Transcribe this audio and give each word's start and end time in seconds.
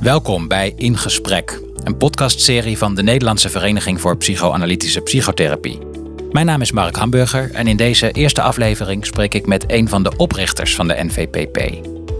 Welkom 0.00 0.48
bij 0.48 0.72
In 0.76 0.98
Gesprek, 0.98 1.60
een 1.84 1.96
podcastserie 1.96 2.78
van 2.78 2.94
de 2.94 3.02
Nederlandse 3.02 3.48
Vereniging 3.48 4.00
voor 4.00 4.16
Psychoanalytische 4.16 5.00
Psychotherapie. 5.00 5.78
Mijn 6.30 6.46
naam 6.46 6.60
is 6.60 6.72
Mark 6.72 6.96
Hamburger 6.96 7.50
en 7.50 7.66
in 7.66 7.76
deze 7.76 8.10
eerste 8.10 8.42
aflevering 8.42 9.06
spreek 9.06 9.34
ik 9.34 9.46
met 9.46 9.64
een 9.66 9.88
van 9.88 10.02
de 10.02 10.12
oprichters 10.16 10.74
van 10.74 10.88
de 10.88 11.04
NVPP. 11.04 11.56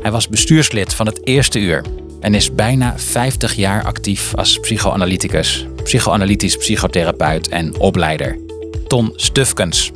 Hij 0.03 0.11
was 0.11 0.29
bestuurslid 0.29 0.95
van 0.95 1.07
het 1.07 1.27
eerste 1.27 1.59
uur 1.59 1.85
en 2.21 2.35
is 2.35 2.55
bijna 2.55 2.99
50 2.99 3.55
jaar 3.55 3.85
actief 3.85 4.35
als 4.35 4.59
psychoanalyticus, 4.59 5.67
psychoanalytisch 5.83 6.57
psychotherapeut 6.57 7.49
en 7.49 7.79
opleider. 7.79 8.39
Ton 8.87 9.13
Stufkens. 9.17 9.91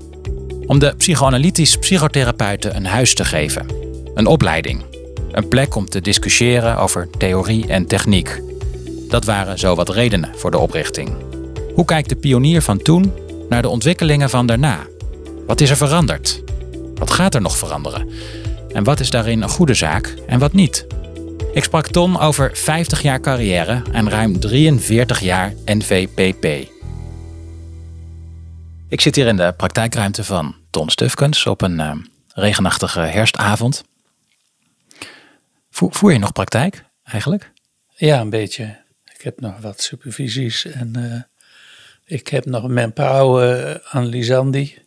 Om 0.67 0.79
de 0.79 0.95
psychoanalytisch 0.97 1.77
psychotherapeuten 1.77 2.77
een 2.77 2.87
huis 2.87 3.15
te 3.15 3.25
geven, 3.25 3.67
een 4.15 4.27
opleiding 4.27 4.83
een 5.33 5.49
plek 5.49 5.75
om 5.75 5.89
te 5.89 6.01
discussiëren 6.01 6.77
over 6.79 7.09
theorie 7.19 7.67
en 7.67 7.87
techniek. 7.87 8.43
Dat 9.09 9.25
waren 9.25 9.59
zo 9.59 9.75
wat 9.75 9.89
redenen 9.89 10.31
voor 10.37 10.51
de 10.51 10.59
oprichting. 10.59 11.11
Hoe 11.75 11.85
kijkt 11.85 12.09
de 12.09 12.17
pionier 12.17 12.63
van 12.63 12.83
toen 12.83 13.13
naar 13.49 13.63
de 13.63 13.69
ontwikkelingen 13.69 14.31
van 14.31 14.47
daarna? 14.47 14.87
Wat 15.47 15.61
is 15.61 15.71
er 15.71 15.77
veranderd? 15.77 16.43
Wat 16.95 17.11
gaat 17.11 17.35
er 17.35 17.41
nog 17.41 17.57
veranderen? 17.57 18.09
En 18.73 18.85
wat 18.85 19.01
is 19.01 19.11
daarin 19.11 19.43
een 19.43 19.49
goede 19.49 19.75
zaak 19.75 20.15
en 20.27 20.39
wat 20.39 20.53
niet? 20.53 20.87
Ik 21.53 21.65
sprak 21.65 21.87
Ton 21.87 22.19
over 22.19 22.51
50 22.55 23.03
jaar 23.03 23.21
carrière 23.21 23.83
en 23.93 24.11
ruim 24.11 24.41
43 24.41 25.21
jaar 25.21 25.55
NVPP. 25.65 26.71
Ik 28.89 29.01
zit 29.01 29.15
hier 29.17 29.27
in 29.27 29.37
de 29.37 29.55
praktijkruimte 29.57 30.25
van 30.25 30.55
Ton 30.71 30.91
Stufkens 30.91 31.47
op 31.47 31.63
een 31.63 31.79
uh, 31.79 31.93
regenachtige 32.35 33.01
herfstavond. 33.01 33.85
Voer, 35.91 36.13
je 36.13 36.19
nog 36.19 36.33
praktijk 36.33 36.85
eigenlijk? 37.03 37.53
Ja, 37.89 38.21
een 38.21 38.31
beetje. 38.31 38.81
Ik 39.15 39.23
heb 39.23 39.41
nog 39.41 39.59
wat 39.59 39.83
supervisies 39.83 40.65
en 40.65 40.99
uh, 40.99 41.23
ik 42.05 42.29
heb 42.29 42.45
nog 42.45 42.69
mijn 42.69 42.95
oude 42.95 43.83
analysandi, 43.85 44.79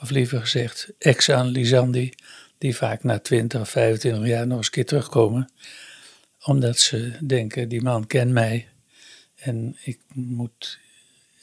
of 0.00 0.10
liever 0.10 0.40
gezegd 0.40 0.92
ex-analysandi, 0.98 2.12
die 2.58 2.76
vaak 2.76 3.02
na 3.02 3.18
20 3.18 3.60
of 3.60 3.68
25 3.68 4.26
jaar 4.26 4.46
nog 4.46 4.56
eens 4.56 4.66
een 4.66 4.72
keer 4.72 4.86
terugkomen. 4.86 5.52
Omdat 6.44 6.78
ze 6.78 7.12
denken, 7.20 7.68
die 7.68 7.82
man 7.82 8.06
kent 8.06 8.32
mij 8.32 8.68
en 9.34 9.76
ik 9.84 10.00
moet 10.14 10.78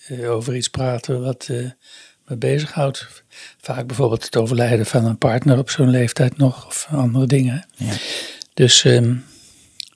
uh, 0.10 0.32
over 0.32 0.56
iets 0.56 0.68
praten 0.68 1.22
wat 1.22 1.50
me 2.28 2.36
bezighoudt. 2.38 3.24
Vaak 3.58 3.88
bijvoorbeeld 3.88 4.26
het 4.26 4.36
overlijden 4.36 4.86
van 4.86 5.06
een 5.06 5.18
partner 5.18 5.58
op 5.58 5.70
zo'n 5.70 5.90
leeftijd 5.90 6.38
nog 6.38 6.66
of 6.66 6.88
andere 6.92 7.26
dingen. 7.26 7.66
Ja. 7.76 7.94
Dus 8.56 8.84
um, 8.84 9.26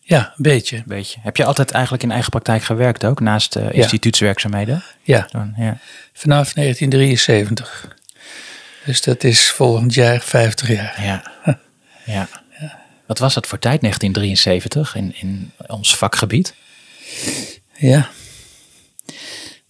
ja, 0.02 0.34
een 0.38 0.44
beetje. 0.44 0.84
beetje. 0.86 1.20
Heb 1.24 1.38
je 1.38 1.46
altijd 1.46 1.72
eigenlijk 1.72 2.04
in 2.04 2.12
eigen 2.12 2.30
praktijk 2.30 2.64
gewerkt 2.64 3.06
ook, 3.06 3.20
naast 3.20 3.56
uh, 3.56 3.72
instituutswerkzaamheden? 3.72 4.84
Ja. 5.02 5.30
ja. 5.58 5.78
Vanaf 6.14 6.54
1973. 6.54 7.98
Dus 8.86 9.02
dat 9.02 9.24
is 9.24 9.50
volgend 9.50 9.94
jaar 9.94 10.22
50 10.22 10.68
jaar. 10.68 11.04
Ja. 11.04 11.24
ja. 11.46 11.60
ja. 12.60 12.80
Wat 13.06 13.20
was 13.20 13.34
dat 13.34 13.48
voor 13.48 13.60
tijd, 13.60 13.82
1973, 13.82 14.96
in, 14.96 15.16
in 15.20 15.52
ons 15.68 15.96
vakgebied? 15.96 16.54
Ja. 17.76 18.10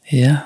Ja. 0.03 0.45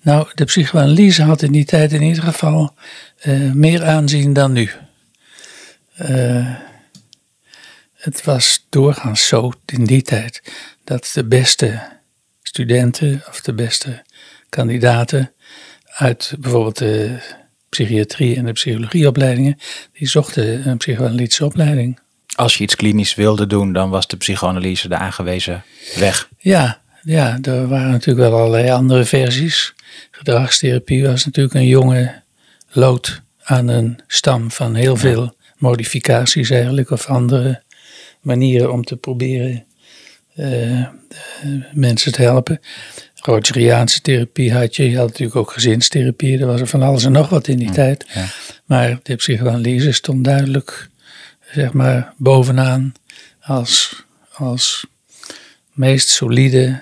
Nou, 0.00 0.28
de 0.34 0.44
psychoanalyse 0.44 1.22
had 1.22 1.42
in 1.42 1.52
die 1.52 1.64
tijd 1.64 1.92
in 1.92 2.02
ieder 2.02 2.22
geval 2.22 2.74
uh, 3.22 3.52
meer 3.52 3.84
aanzien 3.84 4.32
dan 4.32 4.52
nu. 4.52 4.70
Uh, 6.00 6.56
het 8.02 8.24
was 8.24 8.66
doorgaans 8.68 9.26
zo 9.26 9.52
in 9.66 9.84
die 9.84 10.02
tijd 10.02 10.42
dat 10.84 11.10
de 11.14 11.24
beste 11.24 11.80
studenten 12.42 13.22
of 13.28 13.40
de 13.40 13.52
beste 13.52 14.02
kandidaten 14.48 15.32
uit 15.84 16.34
bijvoorbeeld 16.38 16.78
de 16.78 17.18
psychiatrie 17.68 18.36
en 18.36 18.44
de 18.44 18.52
psychologieopleidingen, 18.52 19.58
die 19.92 20.08
zochten 20.08 20.68
een 20.68 20.76
psychoanalytische 20.76 21.44
opleiding. 21.44 21.98
Als 22.34 22.56
je 22.56 22.62
iets 22.62 22.76
klinisch 22.76 23.14
wilde 23.14 23.46
doen, 23.46 23.72
dan 23.72 23.90
was 23.90 24.06
de 24.06 24.16
psychoanalyse 24.16 24.88
de 24.88 24.96
aangewezen 24.96 25.64
weg. 25.96 26.28
Ja, 26.38 26.80
ja, 27.02 27.38
er 27.42 27.68
waren 27.68 27.90
natuurlijk 27.90 28.28
wel 28.28 28.38
allerlei 28.38 28.70
andere 28.70 29.04
versies. 29.04 29.74
Gedragstherapie 30.10 31.06
was 31.06 31.24
natuurlijk 31.24 31.54
een 31.54 31.66
jonge 31.66 32.22
lood 32.70 33.22
aan 33.42 33.68
een 33.68 34.00
stam 34.06 34.50
van 34.50 34.74
heel 34.74 34.96
veel 34.96 35.36
modificaties 35.56 36.50
eigenlijk, 36.50 36.90
of 36.90 37.06
andere 37.06 37.61
manieren 38.22 38.72
om 38.72 38.84
te 38.84 38.96
proberen 38.96 39.64
uh, 40.36 40.86
mensen 41.72 42.12
te 42.12 42.22
helpen. 42.22 42.60
Rogeriaanse 43.14 44.00
therapie 44.00 44.52
had 44.52 44.76
je. 44.76 44.90
Je 44.90 44.96
had 44.96 45.06
natuurlijk 45.06 45.36
ook 45.36 45.50
gezinstherapie. 45.50 46.38
Er 46.38 46.46
was 46.46 46.60
er 46.60 46.66
van 46.66 46.82
alles 46.82 47.04
en 47.04 47.12
nog 47.12 47.28
wat 47.28 47.48
in 47.48 47.56
die 47.58 47.70
tijd. 47.70 48.06
Ja. 48.14 48.26
Maar 48.64 49.00
de 49.02 49.14
psychoanalyse 49.14 49.92
stond 49.92 50.24
duidelijk, 50.24 50.88
zeg 51.52 51.72
maar, 51.72 52.14
bovenaan 52.16 52.92
als, 53.40 54.02
als 54.32 54.86
meest 55.72 56.08
solide, 56.08 56.80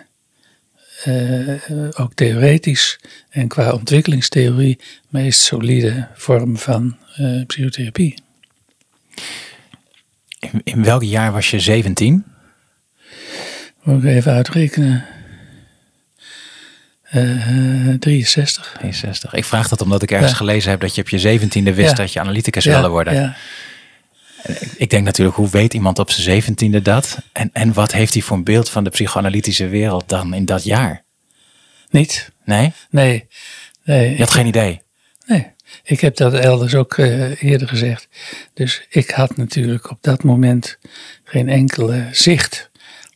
uh, 1.06 1.54
ook 1.94 2.14
theoretisch 2.14 2.98
en 3.30 3.48
qua 3.48 3.72
ontwikkelingstheorie, 3.72 4.78
meest 5.08 5.40
solide 5.40 6.08
vorm 6.14 6.56
van 6.56 6.96
psychotherapie. 7.46 8.14
In, 10.40 10.60
in 10.64 10.84
welk 10.84 11.02
jaar 11.02 11.32
was 11.32 11.50
je 11.50 11.60
17? 11.60 12.24
Moet 13.82 14.02
ik 14.02 14.08
even 14.08 14.32
uitrekenen. 14.32 15.04
Uh, 17.12 17.94
63. 17.98 18.74
63. 18.78 19.34
Ik 19.34 19.44
vraag 19.44 19.68
dat 19.68 19.80
omdat 19.80 20.02
ik 20.02 20.10
ergens 20.10 20.32
gelezen 20.32 20.70
heb 20.70 20.80
dat 20.80 20.94
je 20.94 21.00
op 21.00 21.08
je 21.08 21.40
17e 21.40 21.74
wist 21.74 21.96
dat 21.96 22.12
je 22.12 22.20
analyticus 22.20 22.64
wilde 22.64 22.88
worden. 22.88 23.14
Ja. 23.14 23.36
Ik 24.76 24.90
denk 24.90 25.04
natuurlijk, 25.04 25.36
hoe 25.36 25.50
weet 25.50 25.74
iemand 25.74 25.98
op 25.98 26.10
zijn 26.10 26.22
zeventiende 26.22 26.82
dat? 26.82 27.18
En, 27.32 27.50
en 27.52 27.72
wat 27.72 27.92
heeft 27.92 28.12
hij 28.12 28.22
voor 28.22 28.36
een 28.36 28.44
beeld 28.44 28.70
van 28.70 28.84
de 28.84 28.90
psychoanalytische 28.90 29.68
wereld 29.68 30.08
dan 30.08 30.34
in 30.34 30.44
dat 30.44 30.64
jaar? 30.64 31.04
Niet. 31.90 32.32
Nee? 32.44 32.72
Nee. 32.90 33.26
nee 33.84 34.10
je 34.10 34.18
had 34.18 34.30
geen 34.30 34.46
idee? 34.46 34.82
Nee. 35.26 35.46
Ik 35.82 36.00
heb 36.00 36.16
dat 36.16 36.34
elders 36.34 36.74
ook 36.74 36.96
uh, 36.96 37.42
eerder 37.42 37.68
gezegd. 37.68 38.08
Dus 38.54 38.86
ik 38.88 39.10
had 39.10 39.36
natuurlijk 39.36 39.90
op 39.90 39.98
dat 40.00 40.22
moment 40.22 40.78
geen 41.24 41.48
enkele 41.48 42.08
zicht 42.12 42.70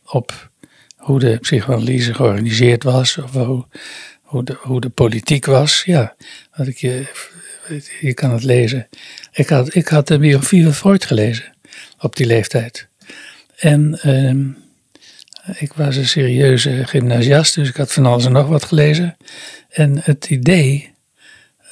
op 0.05 0.49
hoe 0.95 1.19
de 1.19 1.37
psychoanalyse 1.37 2.13
georganiseerd 2.13 2.83
was, 2.83 3.17
of 3.17 3.31
hoe, 3.31 3.65
hoe, 4.21 4.43
de, 4.43 4.57
hoe 4.59 4.81
de 4.81 4.89
politiek 4.89 5.45
was. 5.45 5.83
Ja, 5.83 6.15
wat 6.55 6.67
ik 6.67 6.77
je, 6.77 7.05
je 8.01 8.13
kan 8.13 8.31
het 8.31 8.43
lezen. 8.43 8.87
Ik 9.31 9.49
had, 9.49 9.75
ik 9.75 9.87
had 9.87 10.07
de 10.07 10.17
biografie 10.17 10.63
van 10.63 10.73
Freud 10.73 11.05
gelezen 11.05 11.55
op 11.99 12.15
die 12.15 12.25
leeftijd. 12.25 12.87
En 13.55 13.99
uh, 14.05 15.59
ik 15.59 15.73
was 15.73 15.95
een 15.95 16.07
serieuze 16.07 16.85
gymnasiast, 16.85 17.55
dus 17.55 17.69
ik 17.69 17.75
had 17.75 17.93
van 17.93 18.05
alles 18.05 18.25
en 18.25 18.31
nog 18.31 18.47
wat 18.47 18.63
gelezen. 18.63 19.17
En 19.69 19.99
het 20.03 20.29
idee 20.29 20.93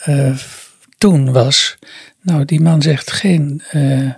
uh, 0.07 0.37
toen 1.03 1.31
was, 1.31 1.77
nou 2.21 2.45
die 2.45 2.61
man 2.61 2.81
zegt 2.81 3.11
geen 3.11 3.61
uh, 3.73 4.09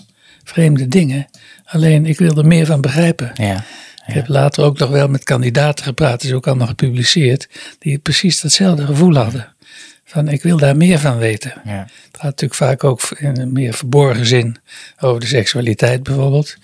vreemde 0.44 0.88
dingen, 0.88 1.28
alleen 1.66 2.06
ik 2.06 2.18
wil 2.18 2.38
er 2.38 2.46
meer 2.46 2.66
van 2.66 2.82
begrijpen. 2.82 3.32
Ja, 3.34 3.64
Ik 4.08 4.14
heb 4.14 4.28
later 4.28 4.64
ook 4.64 4.78
nog 4.78 4.90
wel 4.90 5.08
met 5.08 5.24
kandidaten 5.24 5.86
gepraat, 5.86 6.24
is 6.24 6.34
ook 6.34 6.48
allemaal 6.48 6.68
gepubliceerd, 6.68 7.50
die 7.80 7.98
precies 7.98 8.42
datzelfde 8.42 8.86
gevoel 8.86 9.16
hadden. 9.16 9.54
Van 10.04 10.28
ik 10.28 10.44
wil 10.44 10.58
daar 10.58 10.78
meer 10.78 11.00
van 11.00 11.18
weten. 11.18 11.54
Ja. 11.64 11.80
Het 11.82 12.12
gaat 12.12 12.24
natuurlijk 12.24 12.54
vaak 12.54 12.84
ook 12.84 13.02
in 13.18 13.40
een 13.40 13.54
meer 13.54 13.74
verborgen 13.74 14.26
zin 14.26 14.58
over 15.00 15.20
de 15.20 15.28
seksualiteit 15.28 16.04
bijvoorbeeld. 16.04 16.58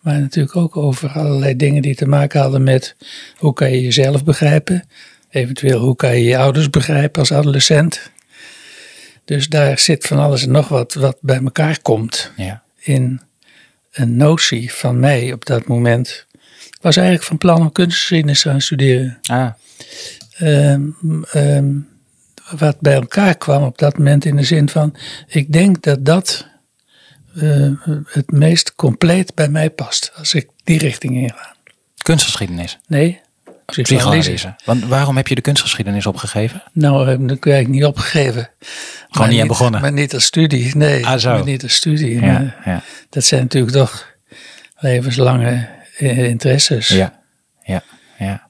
Maar 0.00 0.20
natuurlijk 0.20 0.56
ook 0.56 0.76
over 0.76 1.10
allerlei 1.10 1.56
dingen 1.56 1.82
die 1.82 1.94
te 1.94 2.06
maken 2.06 2.40
hadden 2.40 2.62
met 2.62 2.96
hoe 3.36 3.52
kan 3.52 3.70
je 3.70 3.82
jezelf 3.82 4.24
begrijpen. 4.24 4.84
Eventueel 5.30 5.80
hoe 5.80 5.96
kan 5.96 6.16
je 6.16 6.24
je 6.24 6.38
ouders 6.38 6.70
begrijpen 6.70 7.20
als 7.20 7.32
adolescent. 7.32 8.12
Dus 9.24 9.48
daar 9.48 9.78
zit 9.78 10.06
van 10.06 10.18
alles 10.18 10.42
en 10.42 10.50
nog 10.50 10.68
wat 10.68 10.94
wat 10.94 11.16
bij 11.20 11.40
elkaar 11.42 11.80
komt. 11.82 12.32
Ja. 12.36 12.62
In 12.78 13.20
een 13.92 14.16
notie 14.16 14.72
van 14.72 15.00
mij 15.00 15.32
op 15.32 15.44
dat 15.44 15.66
moment. 15.66 16.26
Ik 16.58 16.78
was 16.80 16.96
eigenlijk 16.96 17.26
van 17.26 17.38
plan 17.38 17.60
om 17.60 17.72
kunstgeschiedenis 17.72 18.42
te 18.42 18.48
gaan 18.48 18.60
studeren. 18.60 19.18
Ah. 19.22 19.52
Um, 20.40 21.88
wat 22.50 22.80
bij 22.80 22.94
elkaar 22.94 23.36
kwam 23.36 23.62
op 23.62 23.78
dat 23.78 23.98
moment 23.98 24.24
in 24.24 24.36
de 24.36 24.42
zin 24.42 24.68
van, 24.68 24.96
ik 25.26 25.52
denk 25.52 25.82
dat 25.82 26.04
dat 26.04 26.46
uh, 27.34 27.72
het 28.04 28.30
meest 28.30 28.74
compleet 28.74 29.34
bij 29.34 29.48
mij 29.48 29.70
past. 29.70 30.12
Als 30.14 30.34
ik 30.34 30.48
die 30.64 30.78
richting 30.78 31.14
inga. 31.14 31.56
Kunstgeschiedenis? 32.02 32.78
Nee, 32.86 33.20
Psychoanalyse. 33.66 34.54
Want 34.64 34.84
waarom 34.84 35.16
heb 35.16 35.28
je 35.28 35.34
de 35.34 35.40
kunstgeschiedenis 35.40 36.06
opgegeven? 36.06 36.62
Nou, 36.72 37.08
heb 37.08 37.20
ik 37.20 37.46
eigenlijk 37.46 37.68
niet 37.68 37.84
opgegeven. 37.84 38.50
Gewoon 39.10 39.28
niet 39.28 39.40
aan 39.40 39.46
begonnen? 39.46 39.80
Maar 39.80 39.92
niet 39.92 40.14
als 40.14 40.24
studie, 40.24 40.76
nee. 40.76 41.06
Ah. 41.06 41.24
Maar 41.24 41.44
niet 41.44 41.62
als 41.62 41.74
studie. 41.74 42.20
Ja, 42.20 42.54
ja. 42.64 42.82
Dat 43.10 43.24
zijn 43.24 43.40
natuurlijk 43.42 43.76
toch 43.76 44.12
levenslange 44.78 45.68
eh, 45.98 46.18
interesses. 46.18 46.88
Ja, 46.88 47.20
ja, 47.62 47.82
ja. 48.18 48.48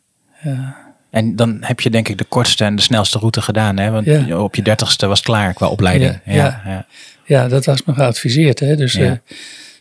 En 1.11 1.37
dan 1.37 1.59
heb 1.61 1.81
je 1.81 1.91
denk 1.91 2.09
ik 2.09 2.19
de 2.19 2.25
kortste 2.25 2.65
en 2.65 2.77
de 2.77 2.83
snelste 2.83 3.19
route 3.19 3.43
gedaan, 3.43 3.77
hè? 3.79 3.91
Want 3.91 4.07
Ja. 4.07 4.39
op 4.39 4.55
je 4.55 4.63
dertigste 4.63 5.07
was 5.07 5.19
het 5.19 5.27
klaar 5.27 5.53
qua 5.55 5.67
opleiding. 5.67 6.21
Ja, 6.25 6.63
Ja, 6.65 6.87
ja. 7.25 7.49
dat 7.49 7.65
was 7.65 7.85
me 7.85 7.95
geadviseerd. 7.95 8.61
Hè? 8.61 8.77
Dus 8.77 8.95
eh, 8.95 9.13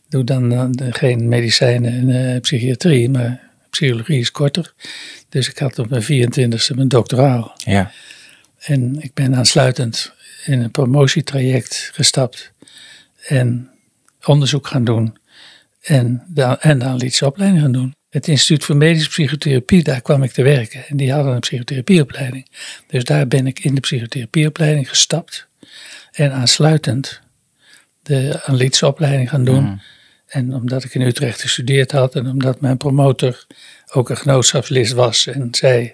doe 0.10 0.24
dan, 0.24 0.50
dan 0.50 0.76
geen 0.90 1.28
medicijnen 1.28 1.92
en 1.94 2.34
eh, 2.34 2.42
psychiatrie, 2.42 3.10
maar 3.10 3.40
psychologie 3.70 4.20
is 4.20 4.32
korter. 4.32 4.74
Dus 5.34 5.50
ik 5.50 5.58
had 5.58 5.80
op 5.80 5.90
mijn 5.90 6.04
24ste 6.04 6.76
mijn 6.76 6.88
doctoraal. 6.88 7.54
ja. 7.58 7.92
En 8.60 9.02
ik 9.02 9.14
ben 9.14 9.36
aansluitend 9.36 10.14
in 10.46 10.62
een 10.62 10.72
promotietraject 10.72 11.90
gestapt 11.94 12.52
en 13.28 13.70
onderzoek 14.26 14.68
gaan 14.68 14.84
doen 14.84 15.18
en 15.82 16.24
de, 16.28 16.44
en 16.44 16.80
de 16.80 16.86
analytische 16.86 17.26
opleiding 17.26 17.62
gaan 17.62 17.72
doen. 17.72 17.96
Het 18.10 18.28
Instituut 18.28 18.64
voor 18.64 18.76
Medische 18.76 19.10
Psychotherapie, 19.10 19.84
daar 19.84 20.02
kwam 20.02 20.24
ik 20.24 20.32
te 20.32 20.44
werken. 20.44 20.88
En 20.88 20.98
die 20.98 21.12
hadden 21.12 21.34
een 21.34 21.40
psychotherapieopleiding. 21.40 22.48
Dus 22.88 23.04
daar 23.04 23.28
ben 23.28 23.48
ik 23.48 23.60
in 23.60 23.76
de 23.76 23.82
psychotherapieopleiding 23.82 24.90
gestapt. 24.90 25.48
En 26.12 26.32
aansluitend 26.32 27.22
de 28.02 28.42
analytische 28.46 28.88
opleiding 28.88 29.30
gaan 29.30 29.46
doen. 29.46 29.64
Mhm. 29.64 29.78
En 30.34 30.54
omdat 30.54 30.84
ik 30.84 30.96
in 30.96 31.02
Utrecht 31.02 31.42
gestudeerd 31.42 31.92
had 31.92 32.16
en 32.16 32.28
omdat 32.28 32.62
mijn 32.62 32.78
promotor 32.78 33.46
ook 33.92 34.10
een 34.10 34.18
genootschapslid 34.18 34.92
was 34.92 35.28
en 35.28 35.48
zei, 35.52 35.94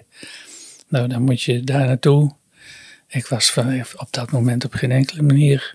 nou 0.88 1.08
dan 1.08 1.22
moet 1.22 1.42
je 1.42 1.60
daar 1.60 1.86
naartoe. 1.86 2.32
Ik 3.08 3.26
was 3.26 3.56
op 3.96 4.08
dat 4.10 4.30
moment 4.30 4.64
op 4.64 4.74
geen 4.74 4.90
enkele 4.90 5.22
manier 5.22 5.74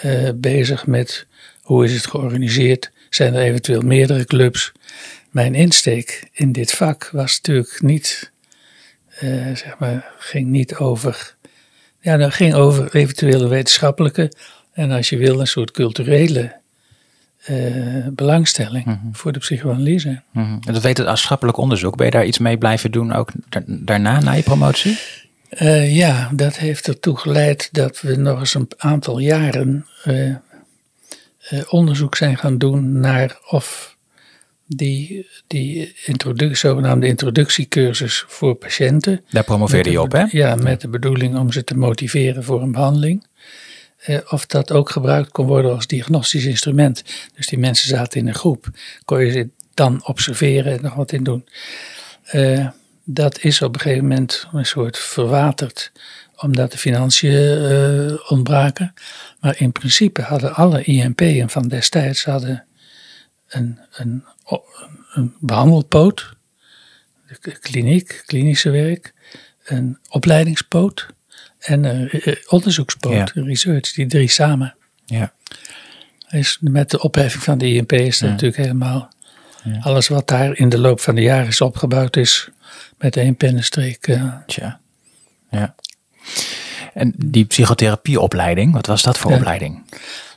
eh, 0.00 0.28
bezig 0.34 0.86
met 0.86 1.26
hoe 1.62 1.84
is 1.84 1.92
het 1.92 2.06
georganiseerd. 2.06 2.90
Zijn 3.10 3.34
er 3.34 3.42
eventueel 3.42 3.80
meerdere 3.80 4.24
clubs? 4.24 4.72
Mijn 5.30 5.54
insteek 5.54 6.28
in 6.32 6.52
dit 6.52 6.72
vak 6.72 7.10
was 7.12 7.36
natuurlijk 7.36 7.82
niet, 7.82 8.32
eh, 9.08 9.54
zeg 9.54 9.78
maar, 9.78 10.12
ging 10.18 10.46
niet 10.46 10.74
over, 10.74 11.36
ja, 12.00 12.16
dat 12.16 12.34
ging 12.34 12.54
over 12.54 12.94
eventuele 12.94 13.48
wetenschappelijke 13.48 14.32
en 14.72 14.90
als 14.90 15.08
je 15.08 15.16
wil 15.16 15.40
een 15.40 15.46
soort 15.46 15.70
culturele 15.70 16.64
eh, 17.46 18.06
belangstelling 18.12 19.00
voor 19.12 19.32
de 19.32 19.38
psychoanalyse. 19.38 20.22
Mhm. 20.32 20.56
Dat 20.60 20.82
wetenschappelijk 20.82 21.56
onderzoek, 21.56 21.96
ben 21.96 22.06
je 22.06 22.12
daar 22.12 22.26
iets 22.26 22.38
mee 22.38 22.58
blijven 22.58 22.90
doen 22.90 23.12
ook 23.12 23.30
da- 23.48 23.62
daarna, 23.66 24.20
na 24.20 24.32
je 24.32 24.42
promotie? 24.42 24.98
Eh, 25.48 25.96
ja, 25.96 26.30
dat 26.32 26.56
heeft 26.56 26.88
ertoe 26.88 27.16
geleid 27.18 27.68
dat 27.72 28.00
we 28.00 28.16
nog 28.16 28.38
eens 28.38 28.54
een 28.54 28.68
aantal 28.76 29.18
jaren 29.18 29.86
eh, 30.04 30.34
onderzoek 31.68 32.16
zijn 32.16 32.36
gaan 32.38 32.58
doen 32.58 33.00
naar 33.00 33.38
of 33.50 33.96
die, 34.66 35.26
die 35.46 35.94
introdu 36.04 36.54
zogenaamde 36.54 37.06
introductiecursus 37.06 38.24
voor 38.26 38.54
patiënten. 38.54 39.20
Daar 39.30 39.44
promoveerde 39.44 39.90
je 39.90 40.00
op, 40.00 40.12
hè? 40.12 40.24
Ja, 40.30 40.54
met 40.54 40.80
de 40.80 40.88
bedoeling 40.88 41.36
om 41.36 41.52
ze 41.52 41.64
te 41.64 41.76
motiveren 41.76 42.44
voor 42.44 42.62
een 42.62 42.72
behandeling. 42.72 43.26
Eh, 44.06 44.18
of 44.28 44.46
dat 44.46 44.72
ook 44.72 44.90
gebruikt 44.90 45.30
kon 45.30 45.46
worden 45.46 45.74
als 45.74 45.86
diagnostisch 45.86 46.44
instrument. 46.44 47.04
Dus 47.34 47.46
die 47.46 47.58
mensen 47.58 47.88
zaten 47.88 48.20
in 48.20 48.26
een 48.26 48.34
groep. 48.34 48.66
Kon 49.04 49.24
je 49.24 49.32
ze 49.32 49.48
dan 49.74 50.06
observeren 50.06 50.72
en 50.72 50.82
nog 50.82 50.94
wat 50.94 51.12
in 51.12 51.24
doen. 51.24 51.48
Eh, 52.24 52.68
dat 53.04 53.40
is 53.40 53.62
op 53.62 53.74
een 53.74 53.80
gegeven 53.80 54.08
moment 54.08 54.46
een 54.52 54.66
soort 54.66 54.98
verwaterd, 54.98 55.92
omdat 56.36 56.72
de 56.72 56.78
financiën 56.78 57.32
eh, 57.32 58.30
ontbraken. 58.30 58.94
Maar 59.40 59.60
in 59.60 59.72
principe 59.72 60.22
hadden 60.22 60.54
alle 60.54 60.82
INP'en 60.82 61.50
van 61.50 61.68
destijds 61.68 62.24
hadden 62.24 62.64
een, 63.48 63.78
een, 63.92 64.24
een 65.14 65.34
behandelpoot, 65.40 66.34
de 67.40 67.58
kliniek, 67.58 68.22
klinische 68.26 68.70
werk, 68.70 69.14
een 69.64 69.98
opleidingspoot 70.08 71.06
en 71.66 71.82
Ja. 73.14 73.28
een 73.34 73.44
research, 73.46 73.92
die 73.92 74.06
drie 74.06 74.28
samen. 74.28 74.74
Ja. 75.04 75.32
Is 76.30 76.58
met 76.60 76.90
de 76.90 77.00
opheffing 77.02 77.42
van 77.42 77.58
de 77.58 77.72
INP 77.72 77.92
is 77.92 78.18
dat 78.18 78.28
Ja. 78.28 78.34
natuurlijk 78.34 78.62
helemaal 78.62 79.14
alles 79.80 80.08
wat 80.08 80.28
daar 80.28 80.56
in 80.56 80.68
de 80.68 80.78
loop 80.78 81.00
van 81.00 81.14
de 81.14 81.20
jaren 81.22 81.46
is 81.48 81.60
opgebouwd 81.60 82.16
is 82.16 82.48
met 82.98 83.16
één 83.16 83.36
pennenstreek. 83.36 84.06
eh, 84.06 84.34
Tja. 84.46 84.80
Ja. 85.50 85.74
En 86.94 87.12
die 87.16 87.44
psychotherapieopleiding, 87.44 88.72
wat 88.72 88.86
was 88.86 89.02
dat 89.02 89.18
voor 89.18 89.30
Ja. 89.30 89.36
opleiding? 89.36 89.84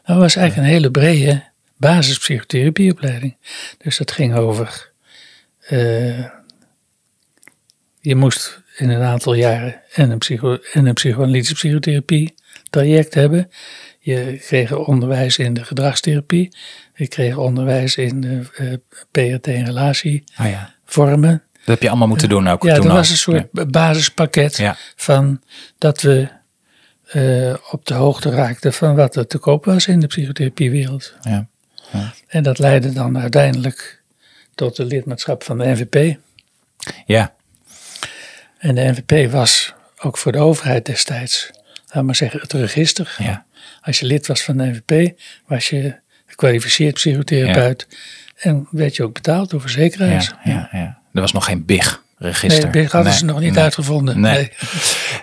dat 0.04 0.18
was 0.18 0.36
eigenlijk 0.36 0.68
een 0.68 0.74
hele 0.74 0.92
brede 0.92 1.44
basispsychotherapieopleiding. 1.78 3.36
Dus 3.78 3.98
dat 3.98 4.12
ging 4.12 4.36
over. 4.36 4.92
je 8.02 8.16
moest 8.16 8.62
in 8.80 8.90
een 8.90 9.02
aantal 9.02 9.34
jaren 9.34 9.82
en 9.94 10.10
een, 10.12 10.18
psycho, 10.18 10.58
en 10.74 10.86
een 10.86 10.94
psychoanalytische 10.94 11.54
psychotherapie 11.54 12.34
traject 12.70 13.14
hebben. 13.14 13.50
Je 14.00 14.38
kreeg 14.46 14.76
onderwijs 14.76 15.38
in 15.38 15.54
de 15.54 15.64
gedragstherapie. 15.64 16.56
Je 16.96 17.08
kreeg 17.08 17.38
onderwijs 17.38 17.96
in 17.96 18.22
de 18.22 18.42
eh, 18.56 18.74
PRT 19.12 19.48
en 19.48 19.66
relatievormen. 19.66 20.24
Ah 20.36 20.50
ja. 20.50 21.42
Dat 21.54 21.68
heb 21.78 21.82
je 21.82 21.90
allemaal 21.90 22.08
moeten 22.08 22.30
doen 22.30 22.48
ook 22.48 22.64
Ja, 22.64 22.74
toen 22.74 22.82
dat 22.82 22.92
al. 22.92 22.98
was 22.98 23.10
een 23.10 23.18
soort 23.18 23.72
basispakket 23.72 24.58
Ja. 24.58 24.76
van 24.96 25.42
dat 25.78 26.02
we 26.02 26.28
eh, 27.06 27.54
op 27.72 27.86
de 27.86 27.94
hoogte 27.94 28.30
raakten 28.30 28.74
van 28.74 28.96
wat 28.96 29.16
er 29.16 29.28
te 29.28 29.38
koop 29.38 29.66
was 29.66 29.88
in 29.88 30.00
de 30.00 30.08
psychotherapiewereld. 30.08 31.14
Ja. 31.22 31.48
En 32.28 32.44
dat 32.44 32.60
leidde 32.60 32.94
dan 32.94 33.20
uiteindelijk 33.20 34.02
tot 34.56 34.76
de 34.76 34.86
lidmaatschap 34.86 35.44
van 35.44 35.58
de 35.58 35.66
NVP. 35.66 36.18
Ja. 37.06 37.34
En 38.60 38.76
de 38.76 38.82
NVP 38.82 39.32
was 39.32 39.74
ook 40.00 40.18
voor 40.18 40.32
de 40.32 40.38
overheid 40.38 40.86
destijds, 40.86 41.52
laat 41.88 42.04
maar 42.04 42.16
zeggen, 42.16 42.40
het 42.40 42.54
register. 42.54 43.16
Ja. 43.18 43.46
Als 43.82 44.00
je 44.00 44.06
lid 44.06 44.28
was 44.28 44.44
van 44.44 44.58
de 44.58 44.64
NVP, 44.64 45.20
was 45.46 45.70
je 45.70 45.96
gekwalificeerd 46.26 46.94
psychotherapeut. 46.94 47.88
En 48.36 48.68
werd 48.72 48.96
je 48.96 49.04
ook 49.04 49.14
betaald 49.14 49.50
door 49.50 49.62
verzekeraars. 49.62 50.32
Ja, 50.44 50.52
ja, 50.52 50.70
ja. 50.72 51.00
Er 51.14 51.22
was 51.22 51.32
nog 51.32 51.46
geen 51.46 51.66
BIG-register. 51.66 52.70
Nee, 52.70 52.84
dat 52.84 52.92
hadden 52.92 53.12
Nee, 53.12 53.20
ze 53.20 53.26
nog 53.26 53.40
niet 53.40 53.54
nee. 53.54 53.64
uitgevonden. 53.64 54.20
Nee. 54.20 54.52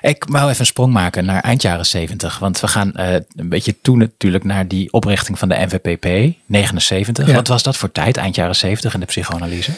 Ik 0.01 0.25
wou 0.29 0.49
even 0.49 0.61
een 0.61 0.67
sprong 0.67 0.93
maken 0.93 1.25
naar 1.25 1.43
eind 1.43 1.63
jaren 1.63 1.87
70. 1.87 2.39
Want 2.39 2.61
we 2.61 2.69
gaan 2.69 2.95
eh, 2.95 3.15
een 3.15 3.49
beetje 3.49 3.81
toen 3.83 3.99
natuurlijk 3.99 4.45
naar 4.45 4.69
die 4.69 4.93
oprichting 4.93 5.39
van 5.39 5.49
de 5.49 5.55
NVPP, 5.55 6.35
79. 6.47 7.27
Ja. 7.27 7.35
Wat 7.35 7.49
was 7.49 7.63
dat 7.63 7.77
voor 7.77 7.93
tijd, 7.93 8.17
eind 8.17 8.35
jaren 8.35 8.57
70 8.57 8.95
in 8.95 9.01
de 9.01 9.07
psychoanalyse? 9.07 9.71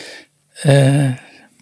Eh, 0.62 1.10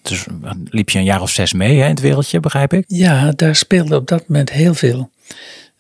Dus 0.08 0.26
liep 0.64 0.90
je 0.90 0.98
een 0.98 1.04
jaar 1.04 1.20
of 1.20 1.30
zes 1.30 1.52
mee 1.52 1.78
hè, 1.78 1.84
in 1.84 1.90
het 1.90 2.00
wereldje, 2.00 2.40
begrijp 2.40 2.72
ik? 2.72 2.84
Ja, 2.86 3.32
daar 3.32 3.56
speelde 3.56 3.96
op 3.96 4.08
dat 4.08 4.28
moment 4.28 4.50
heel 4.50 4.74
veel. 4.74 5.10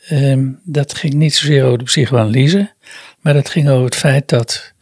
Ehm, 0.08 0.48
dat 0.62 0.94
ging 0.94 1.14
niet 1.14 1.34
zozeer 1.34 1.64
over 1.64 1.78
de 1.78 1.84
psychoanalyse, 1.84 2.72
maar 3.20 3.32
dat 3.32 3.48
ging 3.50 3.68
over 3.68 3.84
het 3.84 3.96
feit 3.96 4.28
dat 4.28 4.72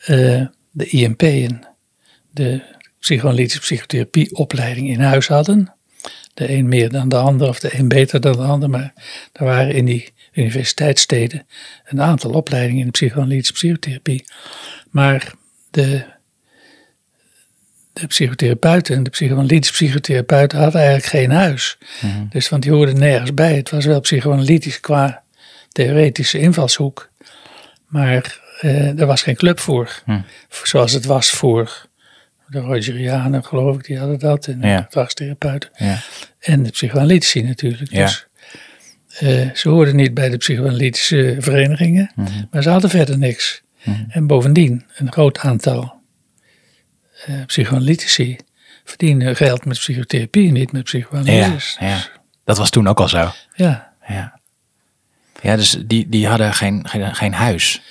eh, 0.00 0.46
de 0.70 0.86
IMP'en 0.86 1.66
de 2.30 2.62
psychoanalytische 2.98 3.60
psychotherapieopleiding 3.60 4.88
in 4.88 5.00
huis 5.00 5.28
hadden. 5.28 5.74
De 6.34 6.50
een 6.50 6.68
meer 6.68 6.90
dan 6.90 7.08
de 7.08 7.16
ander, 7.16 7.48
of 7.48 7.60
de 7.60 7.78
een 7.78 7.88
beter 7.88 8.20
dan 8.20 8.32
de 8.32 8.42
ander, 8.42 8.70
maar 8.70 8.92
er 9.32 9.44
waren 9.44 9.74
in 9.74 9.84
die 9.84 10.12
universiteitssteden 10.32 11.46
een 11.84 12.00
aantal 12.00 12.30
opleidingen 12.30 12.80
in 12.80 12.86
de 12.86 12.90
psychoanalytische 12.90 13.52
psychotherapie. 13.52 14.24
Maar 14.90 15.32
de 15.70 16.04
de 18.00 18.06
psychotherapeuten 18.06 18.96
en 18.96 19.02
de 19.02 19.10
psychoanalytische 19.10 19.72
psychotherapeuten 19.74 20.58
hadden 20.58 20.80
eigenlijk 20.80 21.10
geen 21.10 21.30
huis. 21.30 21.78
Dus 22.28 22.48
want 22.48 22.62
die 22.62 22.72
hoorden 22.72 22.98
nergens 22.98 23.34
bij. 23.34 23.54
Het 23.56 23.70
was 23.70 23.84
wel 23.84 24.00
psychoanalytisch 24.00 24.80
qua 24.80 25.22
theoretische 25.72 26.38
invalshoek. 26.38 27.10
Maar 27.86 28.38
eh, 28.60 29.00
er 29.00 29.06
was 29.06 29.22
geen 29.22 29.36
club 29.36 29.60
voor. 29.60 30.02
Hm. 30.04 30.20
Zoals 30.62 30.92
het 30.92 31.04
was 31.04 31.30
voor 31.30 31.88
de 32.46 32.58
Rogerianen, 32.58 33.44
geloof 33.44 33.76
ik, 33.76 33.84
die 33.84 33.98
hadden 33.98 34.18
dat. 34.18 34.46
En 34.46 34.60
de 34.60 34.66
Ja. 34.66 34.82
gedragstherapeuten. 34.82 35.70
Ja. 35.74 35.98
En 36.40 36.62
de 36.62 36.70
psychoanalytici 36.70 37.42
natuurlijk. 37.42 37.92
Ja. 37.92 38.04
Dus 38.04 38.26
eh, 39.18 39.50
ze 39.54 39.68
hoorden 39.68 39.96
niet 39.96 40.14
bij 40.14 40.28
de 40.28 40.36
psychoanalytische 40.36 41.36
verenigingen. 41.38 42.10
Maar 42.50 42.62
ze 42.62 42.70
hadden 42.70 42.90
verder 42.90 43.18
niks. 43.18 43.62
En 44.08 44.26
bovendien, 44.26 44.84
een 44.96 45.12
groot 45.12 45.38
aantal 45.38 45.99
eh, 47.26 47.44
psychoanalytici 47.46 48.36
verdienen 48.84 49.36
geld 49.36 49.64
met 49.64 49.78
psychotherapie, 49.78 50.52
niet 50.52 50.72
met 50.72 50.90
Ja, 50.90 50.98
psychoanalyse. 50.98 51.84
ja. 51.84 51.98
Dat 52.44 52.58
was 52.58 52.70
toen 52.70 52.88
ook 52.88 53.00
al 53.00 53.08
zo. 53.08 53.32
ja. 53.54 53.88
Ja, 54.08 54.40
ja 55.42 55.56
dus 55.56 55.76
die, 55.86 56.08
die 56.08 56.26
hadden 56.26 56.54
geen, 56.54 56.88
geen, 56.88 57.14
geen 57.14 57.32
huis. 57.32 57.82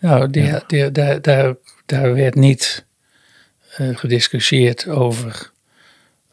Nou, 0.00 0.30
die, 0.30 0.52
die- 0.66 0.90
daar, 0.92 1.22
daar, 1.22 1.54
daar 1.86 2.14
werd 2.14 2.34
niet 2.34 2.84
eh, 3.76 3.96
gediscussieerd 3.96 4.88
over, 4.88 5.50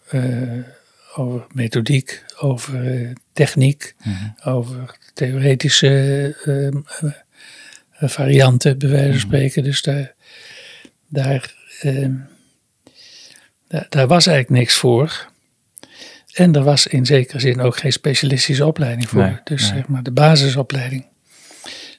eh, 0.10 0.22
over 1.16 1.46
methodiek, 1.52 2.24
over 2.40 3.14
techniek, 3.34 3.96
over 4.44 4.96
theoretische 5.14 6.36
varianten, 8.00 8.78
bij 8.78 8.90
wijze 8.90 9.12
van 9.12 9.20
spreken. 9.20 9.64
Dus 9.64 9.82
daar, 9.82 10.14
daar 11.08 11.56
ehm, 11.82 12.14
daar, 13.90 14.08
was 14.08 14.28
eigenlijk 14.28 14.60
niks 14.60 14.76
voor. 14.76 15.28
En 16.34 16.56
er 16.56 16.64
was 16.64 16.88
in 16.88 17.06
zekere 17.06 17.40
zin 17.40 17.62
ook 17.62 17.78
geen 17.78 17.92
specialistische 17.92 18.66
opleiding 18.66 19.10
voor. 19.10 19.22
Nee, 19.22 19.38
dus 19.44 19.62
nee. 19.62 19.70
zeg 19.80 19.88
maar 19.88 20.04
de 20.04 20.12
basisopleiding. 20.12 21.06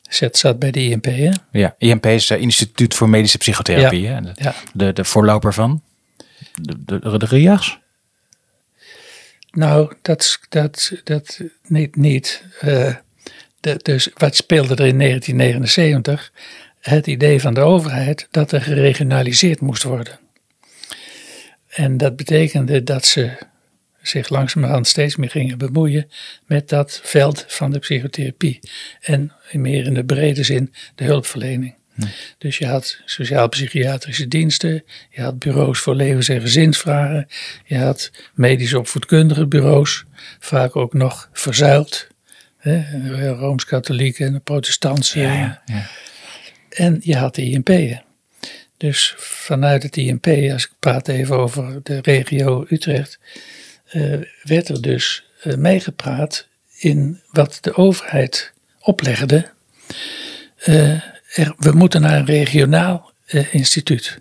Zet 0.08 0.38
zat 0.38 0.58
bij 0.58 0.70
de 0.70 0.82
INP, 0.82 1.04
hè? 1.04 1.30
Ja, 1.52 1.74
IMP 1.78 2.06
is 2.06 2.30
eh, 2.30 2.40
Instituut 2.40 2.94
voor 2.94 3.08
Medische 3.08 3.38
Psychotherapie. 3.38 4.06
hè? 4.06 4.20
De, 4.20 4.32
Ja. 4.34 4.54
de, 4.72 4.92
de 4.92 5.04
voorloper 5.04 5.54
van 5.54 5.82
de, 6.54 6.84
de, 6.84 7.18
de, 7.18 7.26
RIAGs? 7.26 7.78
Nou, 9.50 9.94
dat, 10.02 10.38
dat, 10.48 10.92
dat 11.04 11.40
niet. 11.66 11.96
niet. 11.96 12.42
Eh, 12.60 12.94
de- 13.60 13.78
dus 13.82 14.10
wat 14.14 14.36
speelde 14.36 14.74
er 14.74 14.86
in 14.86 14.98
1979? 14.98 16.32
Het 16.80 17.06
idee 17.06 17.40
van 17.40 17.54
de 17.54 17.60
overheid 17.60 18.28
dat 18.30 18.52
er 18.52 18.60
geregionaliseerd 18.60 19.60
moest 19.60 19.82
worden. 19.82 20.18
En 21.68 21.96
dat 21.96 22.16
betekende 22.16 22.82
dat 22.82 23.06
ze 23.06 23.46
zich 24.02 24.28
langzamerhand 24.28 24.86
steeds 24.86 25.16
meer 25.16 25.30
gingen 25.30 25.58
bemoeien 25.58 26.10
met 26.46 26.68
dat 26.68 27.00
veld 27.02 27.44
van 27.48 27.70
de 27.70 27.78
psychotherapie. 27.78 28.60
En 29.00 29.32
meer 29.52 29.86
in 29.86 29.94
de 29.94 30.04
brede 30.04 30.42
zin 30.42 30.74
de 30.94 31.04
hulpverlening. 31.04 31.76
Dus 32.38 32.58
je 32.58 32.66
had 32.66 33.00
sociaal-psychiatrische 33.04 34.28
diensten, 34.28 34.84
je 35.10 35.20
had 35.20 35.38
bureaus 35.38 35.78
voor 35.78 35.94
levens- 35.94 36.28
en 36.28 36.40
gezinsvragen, 36.40 37.26
je 37.64 37.78
had 37.78 38.10
medisch 38.34 38.74
opvoedkundige 38.74 39.46
bureaus, 39.46 40.04
vaak 40.38 40.76
ook 40.76 40.92
nog 40.92 41.28
verzuild. 41.32 42.06
Hè, 42.56 43.32
Rooms-katholieke 43.32 44.24
en 44.24 44.32
de 44.32 44.38
protestantse. 44.38 45.20
ja, 45.20 45.62
ja. 45.66 45.86
En 46.78 47.00
je 47.02 47.16
had 47.16 47.34
de 47.34 47.42
INP'en. 47.42 48.02
Dus 48.76 49.14
vanuit 49.16 49.82
het 49.82 49.96
INP, 49.96 50.26
als 50.26 50.64
ik 50.64 50.70
praat 50.78 51.08
even 51.08 51.38
over 51.38 51.80
de 51.82 51.98
regio 52.02 52.66
Utrecht, 52.68 53.18
eh, 53.88 54.14
werd 54.42 54.68
er 54.68 54.82
dus 54.82 55.24
eh, 55.42 55.54
meegepraat 55.54 56.46
in 56.78 57.20
wat 57.30 57.58
de 57.60 57.74
overheid 57.74 58.52
oplegde. 58.80 59.50
Eh, 60.56 60.90
er, 61.34 61.54
we 61.58 61.72
moeten 61.72 62.00
naar 62.00 62.18
een 62.18 62.26
regionaal 62.26 63.12
instituut, 63.50 64.20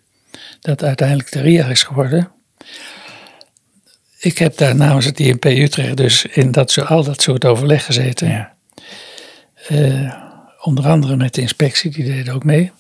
dat 0.62 0.84
uiteindelijk 0.84 1.32
de 1.32 1.42
RIA 1.42 1.68
is 1.68 1.84
geworden. 1.84 2.32
Ik 4.20 4.38
heb 4.38 4.58
daar 4.58 4.76
namens 4.76 5.06
het 5.06 5.20
INP 5.20 5.46
Utrecht 5.46 5.98
dus 5.98 6.26
in 6.26 6.52
dat, 6.52 6.78
al 6.78 7.04
dat 7.04 7.22
soort 7.22 7.46
overleg 7.46 7.86
gezeten. 7.86 8.28
ja. 9.70 10.26
Onder 10.68 10.88
andere 10.88 11.16
met 11.16 11.34
de 11.34 11.42
inspectie, 11.42 11.92
die 11.92 12.04
deed 12.04 12.30
ook 12.30 12.44
mee. 12.44 12.72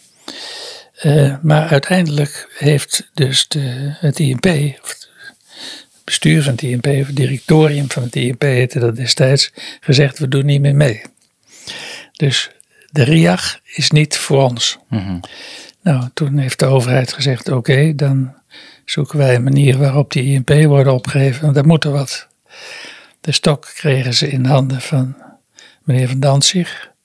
Eh, 0.93 1.35
maar 1.41 1.67
uiteindelijk 1.67 2.55
heeft 2.57 3.09
dus 3.13 3.47
de, 3.47 3.95
het 3.99 4.19
INP, 4.19 4.45
of 4.81 4.89
het 4.89 5.09
bestuur 6.03 6.43
van 6.43 6.51
het 6.51 6.61
INP, 6.61 6.85
of 6.87 7.07
het 7.07 7.15
directorium 7.15 7.91
van 7.91 8.03
het 8.03 8.15
INP 8.15 8.41
heette 8.41 8.79
dat 8.79 8.95
destijds, 8.95 9.51
gezegd 9.79 10.19
we 10.19 10.27
doen 10.27 10.45
niet 10.45 10.61
meer 10.61 10.75
mee. 10.75 11.01
Dus 12.11 12.49
de 12.91 13.03
RIAG 13.03 13.59
is 13.63 13.91
niet 13.91 14.17
voor 14.17 14.43
ons. 14.43 14.77
Mhm. 14.89 15.19
Nou, 15.81 16.09
toen 16.13 16.37
heeft 16.37 16.59
de 16.59 16.65
overheid 16.65 17.13
gezegd 17.13 17.49
oké, 17.49 17.95
dan 17.95 18.35
zoeken 18.85 19.17
wij 19.17 19.35
een 19.35 19.43
manier 19.43 19.77
waarop 19.77 20.11
die 20.11 20.23
INP 20.23 20.49
worden 20.49 20.93
opgegeven, 20.93 21.41
want 21.41 21.55
daar 21.55 21.67
moet 21.67 21.83
er 21.83 21.91
wat. 21.91 22.27
De 23.21 23.31
stok 23.31 23.71
kregen 23.75 24.13
ze 24.13 24.29
in 24.29 24.45
handen 24.45 24.81
van 24.81 25.15
meneer 25.83 26.07
Van 26.07 26.19
Danzig. 26.19 26.95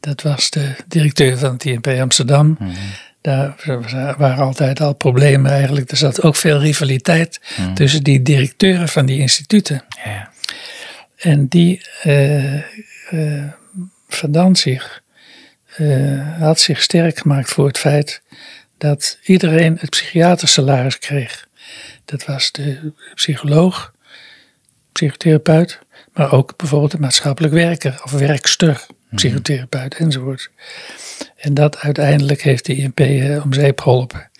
Dat 0.00 0.22
was 0.22 0.50
de 0.50 0.74
directeur 0.86 1.38
van 1.38 1.52
het 1.52 1.64
INP 1.64 1.86
Amsterdam. 1.86 2.58
Daar 3.20 3.56
waren 4.18 4.44
altijd 4.44 4.80
al 4.80 4.94
problemen 4.94 5.50
eigenlijk. 5.50 5.90
Er 5.90 5.96
zat 5.96 6.22
ook 6.22 6.36
veel 6.36 6.58
rivaliteit 6.58 7.40
tussen 7.74 8.02
die 8.02 8.22
directeuren 8.22 8.88
van 8.88 9.06
die 9.06 9.18
instituten. 9.18 9.84
Ja. 10.04 10.30
En 11.16 11.46
die 11.46 11.80
Van 14.08 14.32
Danzig 14.32 15.02
eh, 15.76 16.38
had 16.38 16.60
zich 16.60 16.82
sterk 16.82 17.18
gemaakt 17.18 17.50
voor 17.50 17.66
het 17.66 17.78
feit 17.78 18.22
dat 18.78 19.18
iedereen 19.24 19.76
het 19.80 19.90
psychiatersalaris 19.90 20.98
kreeg. 20.98 21.46
Dat 22.04 22.24
was 22.24 22.52
de 22.52 22.92
psycholoog, 23.14 23.94
psychotherapeut, 24.92 25.78
maar 26.12 26.32
ook 26.32 26.56
bijvoorbeeld 26.56 26.90
de 26.90 26.98
maatschappelijk 26.98 27.54
werker 27.54 28.00
of 28.04 28.10
werkster, 28.10 28.86
psychotherapeut 29.14 29.94
enzovoort. 29.94 30.50
En 31.36 31.54
dat 31.54 31.78
uiteindelijk 31.78 32.42
heeft 32.42 32.66
de 32.66 32.74
INP 32.74 33.00
eh, 33.00 33.44
om 33.44 33.52
zeep 33.52 33.80
geholpen. 33.80 34.30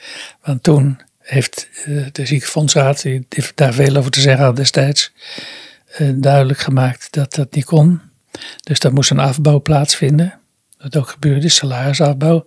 Want 0.42 0.62
toen 0.62 1.00
heeft 1.18 1.68
eh, 1.85 2.06
de 2.12 2.26
ziekenfondsraad, 2.26 3.02
die 3.02 3.26
die 3.28 3.44
daar 3.54 3.75
veel 3.75 3.96
over 3.96 4.11
te 4.11 4.20
zeggen 4.20 4.44
had 4.44 4.56
destijds, 4.56 5.12
eh, 5.87 6.08
duidelijk 6.14 6.58
gemaakt 6.58 7.08
dat 7.11 7.35
dat 7.35 7.54
niet 7.54 7.64
kon. 7.64 8.00
Dus 8.62 8.78
daar 8.78 8.92
moest 8.92 9.11
een 9.11 9.18
afbouw 9.18 9.61
plaatsvinden. 9.61 10.38
Dat 10.78 10.96
ook 10.96 11.08
gebeurde, 11.08 11.49
salarisafbouw. 11.49 12.46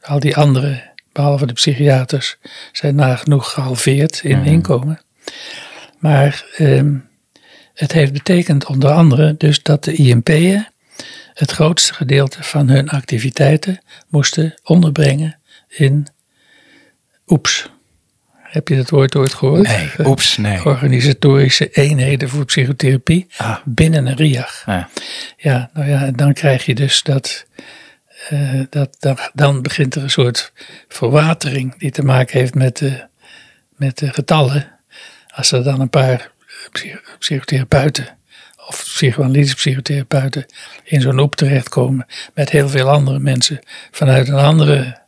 Al 0.00 0.20
die 0.20 0.36
anderen, 0.36 0.92
behalve 1.12 1.46
de 1.46 1.52
psychiaters, 1.52 2.36
zijn 2.72 2.94
nagenoeg 2.94 3.52
gehalveerd 3.52 4.20
in 4.22 4.44
inkomen. 4.44 5.00
Maar 5.98 6.44
ehm, 6.56 6.96
het 7.74 7.92
heeft 7.92 8.12
betekend 8.12 8.66
onder 8.66 8.90
andere 8.90 9.34
dus 9.36 9.62
dat 9.62 9.84
de 9.84 9.92
INP'en 9.92 10.66
het 11.38 11.50
grootste 11.50 11.94
gedeelte 11.94 12.42
van 12.42 12.68
hun 12.68 12.88
activiteiten 12.88 13.80
moesten 14.08 14.54
onderbrengen 14.62 15.38
in 15.68 16.06
OEPS. 17.26 17.70
Heb 18.32 18.68
je 18.68 18.76
dat 18.76 18.90
woord 18.90 19.16
ooit 19.16 19.34
gehoord? 19.34 19.66
Nee, 19.66 19.90
oeps, 20.06 20.36
nee. 20.36 20.64
Organisatorische 20.64 21.68
eenheden 21.70 22.28
voor 22.28 22.44
psychotherapie 22.44 23.26
Ah. 23.36 23.56
binnen 23.64 24.06
een 24.06 24.16
RIAG. 24.16 24.62
Ja. 24.66 24.88
Ja, 25.36 25.70
nou 25.72 25.88
ja, 25.88 26.10
dan 26.10 26.32
krijg 26.32 26.64
je 26.66 26.74
dus 26.74 27.02
dat, 27.02 27.46
eh, 28.28 28.60
dat 28.70 28.96
dan, 28.98 29.18
dan 29.32 29.62
begint 29.62 29.94
er 29.94 30.02
een 30.02 30.10
soort 30.10 30.52
verwatering 30.88 31.78
die 31.78 31.90
te 31.90 32.02
maken 32.02 32.38
heeft 32.38 32.54
met 32.54 32.76
de, 32.76 33.06
met 33.76 33.98
de 33.98 34.12
getallen. 34.12 34.72
Als 35.34 35.52
er 35.52 35.64
dan 35.64 35.80
een 35.80 35.90
paar 35.90 36.30
psy- 36.72 36.98
psychotherapeuten 37.18 38.15
of 38.66 38.82
psychoanalytische 38.84 39.56
psychotherapeuten 39.56 40.46
in 40.84 41.00
zo'n 41.00 41.18
op 41.18 41.36
terechtkomen 41.36 42.06
met 42.34 42.50
heel 42.50 42.68
veel 42.68 42.88
andere 42.88 43.18
mensen 43.18 43.60
vanuit 43.90 44.28
een 44.28 44.34
andere 44.34 45.04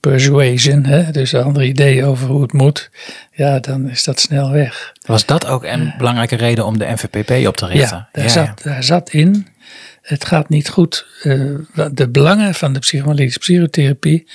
persuasion, 0.00 0.84
hè, 0.84 1.10
dus 1.10 1.32
een 1.32 1.42
andere 1.42 1.66
idee 1.66 2.04
over 2.04 2.28
hoe 2.28 2.42
het 2.42 2.52
moet, 2.52 2.90
ja, 3.32 3.58
dan 3.58 3.90
is 3.90 4.04
dat 4.04 4.20
snel 4.20 4.50
weg. 4.50 4.92
Was 5.06 5.26
dat 5.26 5.46
ook 5.46 5.64
een 5.64 5.94
belangrijke 5.98 6.36
reden 6.36 6.66
om 6.66 6.78
de 6.78 6.92
NVPP 6.92 7.46
op 7.46 7.56
te 7.56 7.66
richten? 7.66 7.96
Ja, 7.96 8.08
daar, 8.12 8.30
zat, 8.30 8.62
daar 8.62 8.82
zat 8.82 9.10
in. 9.10 9.46
Het 10.02 10.24
gaat 10.24 10.48
niet 10.48 10.68
goed. 10.68 11.06
eh, 11.22 11.56
de 11.92 12.08
belangen 12.08 12.54
van 12.54 12.72
de 12.72 12.78
psychoanalytische 12.78 13.38
psychotherapie 13.38 14.28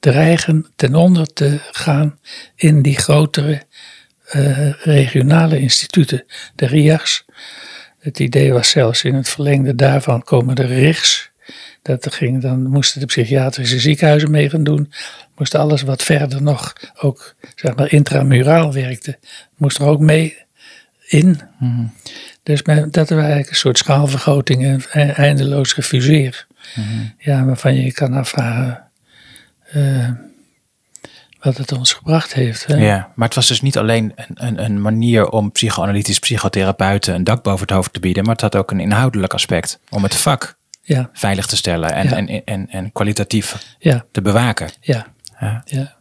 dreigen 0.00 0.66
ten 0.76 0.94
onder 0.94 1.32
te 1.32 1.58
gaan 1.72 2.18
in 2.56 2.82
die 2.82 2.96
grotere 2.96 3.62
regionale 4.82 5.60
instituten, 5.60 6.24
de 6.54 6.66
RIAGs. 6.66 7.24
Het 7.98 8.18
idee 8.18 8.52
was 8.52 8.70
zelfs 8.70 9.04
in 9.04 9.14
het 9.14 9.28
verlengde 9.28 9.74
daarvan 9.74 10.22
komen 10.22 10.54
de 10.54 10.66
RIGs. 10.66 11.30
Dat 11.82 12.04
er 12.04 12.12
ging, 12.12 12.42
dan 12.42 12.66
moesten 12.66 13.00
de 13.00 13.06
psychiatrische 13.06 13.78
ziekenhuizen 13.78 14.30
mee 14.30 14.50
gaan 14.50 14.64
doen. 14.64 14.92
Moest 15.36 15.54
alles 15.54 15.82
wat 15.82 16.02
verder 16.02 16.42
nog 16.42 16.72
ook 17.00 17.34
zeg 17.54 17.76
maar 17.76 17.92
intramuraal 17.92 18.72
werkte, 18.72 19.18
moest 19.56 19.78
er 19.78 19.86
ook 19.86 20.00
mee 20.00 20.36
in. 21.06 21.40
Dus 22.42 22.62
men, 22.62 22.90
dat 22.90 23.08
was 23.08 23.18
eigenlijk 23.18 23.50
een 23.50 23.56
soort 23.56 23.78
schaalvergroting 23.78 24.64
en 24.64 24.82
e- 24.92 25.12
eindeloos 25.12 25.72
gefuseer. 25.72 26.46
Ja, 27.18 27.44
waarvan 27.44 27.74
je 27.74 27.84
je 27.84 27.92
kan 27.92 28.12
afvragen 28.12 28.84
eh, 29.64 30.10
wat 31.44 31.56
het 31.56 31.72
ons 31.72 31.92
gebracht 31.92 32.34
heeft. 32.34 32.66
Hè? 32.66 32.76
Ja, 32.76 33.12
maar 33.14 33.26
het 33.26 33.36
was 33.36 33.46
dus 33.48 33.60
niet 33.60 33.78
alleen 33.78 34.12
een, 34.16 34.46
een, 34.46 34.64
een 34.64 34.80
manier 34.82 35.28
om 35.28 35.52
psychoanalytisch 35.52 36.18
psychotherapeuten 36.18 37.14
een 37.14 37.24
dak 37.24 37.42
boven 37.42 37.60
het 37.66 37.70
hoofd 37.70 37.92
te 37.92 38.00
bieden, 38.00 38.22
maar 38.24 38.32
het 38.32 38.40
had 38.40 38.56
ook 38.56 38.70
een 38.70 38.80
inhoudelijk 38.80 39.32
aspect 39.32 39.78
om 39.90 40.02
het 40.02 40.14
vak 40.14 40.56
Ja, 40.82 41.10
veilig 41.12 41.46
te 41.46 41.56
stellen 41.56 41.92
en, 41.92 42.08
Ja. 42.08 42.16
en, 42.16 42.44
en, 42.44 42.70
en 42.70 42.92
kwalitatief 42.92 43.76
ja, 43.78 44.04
te 44.12 44.22
bewaken. 44.22 44.70
ja, 44.80 45.06
Ja. 45.40 45.62
ja. 45.64 45.96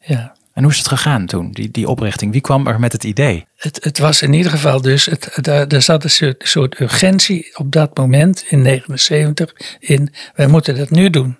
ja. 0.00 0.34
En 0.52 0.62
hoe 0.62 0.72
is 0.72 0.78
het 0.78 0.88
gegaan 0.88 1.26
toen, 1.26 1.50
die, 1.52 1.70
die 1.70 1.88
oprichting? 1.88 2.32
Wie 2.32 2.40
kwam 2.40 2.66
er 2.66 2.80
met 2.80 2.92
het 2.92 3.04
idee? 3.04 3.46
Het, 3.56 3.84
het 3.84 3.98
was 3.98 4.22
in 4.22 4.32
ieder 4.32 4.50
geval 4.50 4.80
dus, 4.80 5.06
het, 5.06 5.46
er 5.46 5.66
er 5.68 5.82
zat 5.82 6.04
een 6.04 6.10
soort, 6.10 6.48
soort 6.48 6.80
urgentie 6.80 7.56
op 7.56 7.72
dat 7.72 7.96
moment 7.96 8.44
in 8.48 8.62
79 8.62 9.52
in, 9.78 10.12
wij 10.34 10.46
moeten 10.46 10.76
dat 10.76 10.90
nu 10.90 11.10
doen 11.10 11.38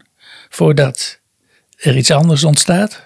voordat 0.49 1.21
er 1.83 1.97
iets 1.97 2.11
anders 2.11 2.45
ontstaat. 2.45 3.05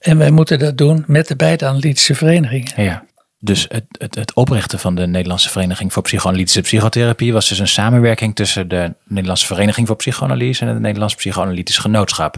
En 0.00 0.18
wij 0.18 0.30
moeten 0.30 0.58
dat 0.58 0.78
doen 0.78 1.04
met 1.06 1.28
de 1.28 1.36
beide 1.36 1.66
analytische 1.66 2.14
verenigingen. 2.14 2.82
Ja. 2.82 3.04
Dus 3.38 3.66
het, 3.68 3.84
het, 3.90 4.14
het 4.14 4.34
oprichten 4.34 4.78
van 4.78 4.94
de 4.94 5.06
Nederlandse 5.06 5.48
Vereniging 5.50 5.92
voor 5.92 6.02
Psychoanalytische 6.02 6.60
Psychotherapie 6.60 7.32
was 7.32 7.48
dus 7.48 7.58
een 7.58 7.68
samenwerking 7.68 8.34
tussen 8.34 8.68
de 8.68 8.94
Nederlandse 9.04 9.46
Vereniging 9.46 9.86
voor 9.86 9.96
Psychoanalyse 9.96 10.60
en 10.62 10.68
het 10.68 10.80
Nederlands 10.80 11.14
Psychoanalytisch 11.14 11.78
Genootschap. 11.78 12.36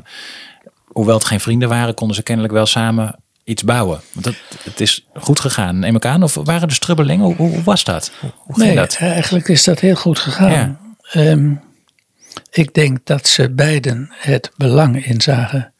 hoewel 0.86 1.14
het 1.14 1.24
geen 1.24 1.40
vrienden 1.40 1.68
waren, 1.68 1.94
konden 1.94 2.16
ze 2.16 2.22
kennelijk 2.22 2.52
wel 2.54 2.66
samen 2.66 3.16
iets 3.44 3.62
bouwen. 3.64 4.00
Want 4.12 4.24
dat, 4.24 4.34
het 4.62 4.80
is 4.80 5.06
goed 5.14 5.40
gegaan, 5.40 5.78
neem 5.78 5.96
ik 5.96 6.04
aan. 6.04 6.22
Of 6.22 6.34
waren 6.34 6.68
er 6.68 6.74
strubbelingen? 6.74 7.24
Hoe, 7.24 7.34
hoe 7.36 7.62
was 7.62 7.84
dat? 7.84 8.10
Hoe, 8.20 8.30
hoe 8.36 8.54
ging 8.54 8.66
Nee, 8.66 8.76
dat? 8.76 8.96
eigenlijk 9.00 9.48
is 9.48 9.64
dat 9.64 9.80
heel 9.80 9.94
goed 9.94 10.18
gegaan. 10.18 10.78
Ehm, 11.10 11.52
ik 12.50 12.74
denk 12.74 12.98
dat 13.04 13.26
ze 13.26 13.50
beiden 13.50 14.08
het 14.10 14.50
belang 14.56 15.04
inzagen 15.06 15.72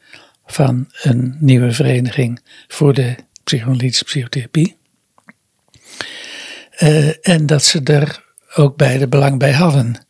van 0.47 0.89
een 1.03 1.37
nieuwe 1.41 1.73
vereniging 1.73 2.41
voor 2.69 2.95
de 2.95 3.15
psychoanalytische 3.45 4.05
psychotherapie. 4.05 4.77
Eh, 6.71 7.29
en 7.29 7.47
dat 7.47 7.65
ze 7.65 7.81
er 7.83 8.25
ook 8.55 8.77
beide 8.77 9.09
belang 9.09 9.39
bij 9.39 9.53
hadden. 9.53 10.07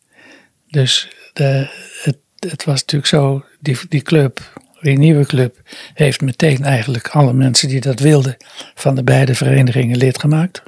Dus 0.67 1.09
de, 1.33 1.67
het, 2.01 2.17
het 2.39 2.63
was 2.63 2.79
natuurlijk 2.79 3.09
zo, 3.09 3.45
die, 3.59 3.77
die 3.89 4.01
club, 4.01 4.61
die 4.81 4.97
nieuwe 4.97 5.25
club, 5.25 5.61
heeft 5.93 6.21
meteen 6.21 6.63
eigenlijk 6.63 7.07
alle 7.07 7.33
mensen 7.33 7.67
die 7.67 7.81
dat 7.81 7.99
wilden 7.99 8.37
van 8.75 8.95
de 8.95 9.03
beide 9.03 9.35
verenigingen 9.35 9.97
lid 9.97 10.19
gemaakt. 10.19 10.63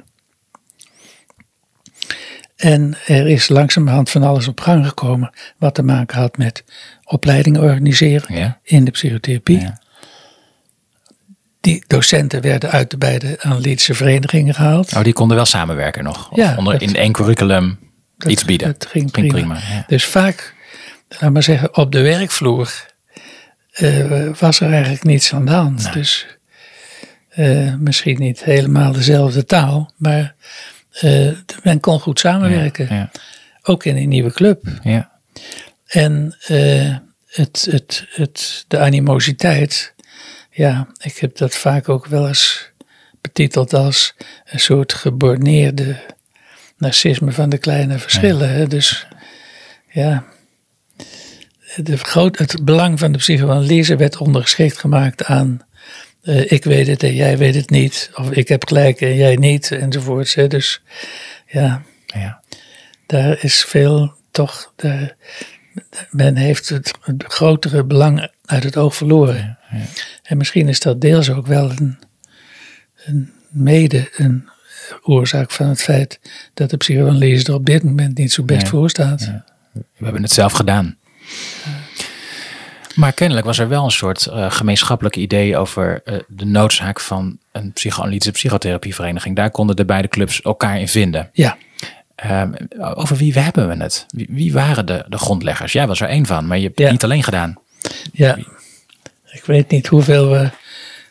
En 2.62 2.94
er 3.06 3.28
is 3.28 3.48
langzamerhand 3.48 4.10
van 4.10 4.22
alles 4.22 4.48
op 4.48 4.60
gang 4.60 4.86
gekomen 4.86 5.30
wat 5.58 5.74
te 5.74 5.82
maken 5.82 6.18
had 6.18 6.36
met 6.36 6.64
opleidingen 7.04 7.60
organiseren 7.62 8.34
Ja. 8.36 8.58
in 8.62 8.84
de 8.84 8.90
psychotherapie. 8.90 9.60
Ja. 9.60 9.80
Die 11.60 11.84
docenten 11.86 12.40
werden 12.42 12.70
uit 12.70 12.90
de 12.90 12.98
beide 12.98 13.36
analytische 13.40 13.94
verenigingen 13.94 14.54
gehaald. 14.54 14.94
Oh, 14.96 15.02
die 15.02 15.12
konden 15.12 15.36
wel 15.36 15.46
samenwerken 15.46 16.04
nog. 16.04 16.30
Of 16.30 16.36
Ja, 16.36 16.54
onder, 16.58 16.72
dat- 16.72 16.82
in 16.82 16.96
één 16.96 17.12
curriculum 17.12 17.78
Dat- 18.18 18.30
iets 18.32 18.44
bieden. 18.44 18.66
Dat 18.66 18.86
ging 18.86 19.10
prima. 19.10 19.54
ja. 19.70 19.84
Dus 19.86 20.04
vaak, 20.04 20.54
laat 21.20 21.32
maar 21.32 21.42
zeggen, 21.42 21.76
op 21.76 21.92
de 21.92 22.00
werkvloer 22.02 22.90
eh, 23.72 24.28
was 24.38 24.60
er 24.60 24.72
eigenlijk 24.72 25.04
niets 25.04 25.34
aan 25.34 25.44
de 25.44 25.52
hand. 25.52 25.92
Dus 25.92 26.26
eh, 27.28 27.74
misschien 27.78 28.18
niet 28.18 28.44
helemaal 28.44 28.92
dezelfde 28.92 29.44
taal, 29.44 29.92
maar 29.96 30.34
eh, 31.00 31.28
men 31.62 31.80
kon 31.80 32.00
goed 32.00 32.18
samenwerken. 32.18 32.94
Ja, 32.94 33.10
Ook 33.62 33.84
in 33.84 33.96
een 33.96 34.08
nieuwe 34.08 34.32
club. 34.32 34.62
ja. 34.82 35.10
En 35.86 36.36
eh, 36.46 36.96
het, 37.26 37.66
het, 37.70 38.06
het, 38.10 38.64
de 38.68 38.78
animositeit, 38.78 39.94
ja, 40.50 40.88
ik 41.00 41.16
heb 41.16 41.36
dat 41.36 41.54
vaak 41.54 41.88
ook 41.88 42.06
wel 42.06 42.28
eens 42.28 42.70
betiteld 43.20 43.74
als 43.74 44.14
een 44.44 44.60
soort 44.60 44.92
geborneerde 44.92 45.96
narcisme 46.76 47.32
van 47.32 47.48
de 47.48 47.58
kleine 47.58 47.98
verschillen. 47.98 48.50
hè. 48.52 48.66
Dus 48.66 49.06
ja, 49.90 50.24
de 51.76 51.96
groot, 51.96 52.38
het 52.38 52.64
belang 52.64 52.98
van 52.98 53.12
de 53.12 53.18
psychoanalyse 53.18 53.96
werd 53.96 54.16
ondergeschikt 54.16 54.78
gemaakt 54.78 55.24
aan 55.24 55.60
eh, 56.22 56.52
ik 56.52 56.64
weet 56.64 56.86
het 56.86 57.02
en 57.02 57.14
jij 57.14 57.38
weet 57.38 57.54
het 57.54 57.70
niet. 57.70 58.10
Of 58.14 58.30
ik 58.30 58.48
heb 58.48 58.66
gelijk 58.66 59.00
en 59.00 59.14
jij 59.14 59.36
niet, 59.36 59.70
enzovoorts. 59.70 60.34
Hè. 60.34 60.46
Dus 60.46 60.82
ja, 61.46 61.82
ja. 62.06 62.42
daar 63.06 63.44
is 63.44 63.64
veel 63.64 64.14
toch. 64.30 64.72
Daar, 64.76 65.16
men 66.10 66.36
heeft 66.36 66.68
het, 66.68 66.92
grotere 67.18 67.84
belang 67.84 68.28
uit 68.44 68.64
het 68.64 68.76
oog 68.76 68.96
verloren. 68.96 69.58
En 70.22 70.36
misschien 70.36 70.68
is 70.68 70.80
dat 70.80 71.00
deels 71.00 71.30
ook 71.30 71.46
wel 71.46 71.70
een, 71.70 71.98
een 73.04 73.32
mede 73.50 74.10
een 74.16 74.48
oorzaak 75.02 75.50
van 75.50 75.68
het 75.68 75.82
feit 75.82 76.20
dat 76.54 76.70
de 76.70 76.76
psychoanalyse 76.76 77.46
er 77.46 77.54
op 77.54 77.66
dit 77.66 77.82
moment 77.82 78.18
niet 78.18 78.32
zo 78.32 78.42
best 78.42 78.62
Ja. 78.62 78.68
voor 78.68 78.90
staat. 78.90 79.30
We 79.72 80.04
hebben 80.04 80.22
het 80.22 80.32
zelf 80.32 80.52
gedaan. 80.52 80.96
Maar 82.94 83.12
kennelijk 83.12 83.46
was 83.46 83.58
er 83.58 83.68
wel 83.68 83.84
een 83.84 83.90
soort 83.90 84.26
eh, 84.26 84.50
gemeenschappelijk 84.50 85.16
idee 85.16 85.56
over 85.56 86.00
eh, 86.04 86.14
de 86.28 86.44
noodzaak 86.44 87.00
van 87.00 87.38
een 87.52 87.72
psychoanalytische 87.72 88.32
psychotherapievereniging. 88.32 89.36
Daar 89.36 89.50
konden 89.50 89.76
de 89.76 89.84
beide 89.84 90.08
clubs 90.08 90.42
elkaar 90.42 90.80
in 90.80 90.88
vinden. 90.88 91.30
Ja, 91.32 91.56
Ehm, 92.22 92.52
over 92.78 93.16
wie 93.16 93.32
hebben 93.32 93.68
we 93.68 93.82
het? 93.82 94.06
Wie, 94.08 94.26
wie 94.30 94.52
waren 94.52 94.86
de, 94.86 95.04
de 95.08 95.18
grondleggers? 95.18 95.72
Jij 95.72 95.86
was 95.86 96.00
er 96.00 96.08
één 96.08 96.26
van, 96.26 96.46
maar 96.46 96.58
je 96.58 96.64
hebt 96.64 96.78
het 96.78 96.90
niet 96.90 97.04
alleen 97.04 97.22
gedaan. 97.22 97.58
ja. 98.12 98.38
Ik 99.32 99.44
weet 99.44 99.70
niet 99.70 99.86
hoeveel 99.86 100.30
we 100.30 100.50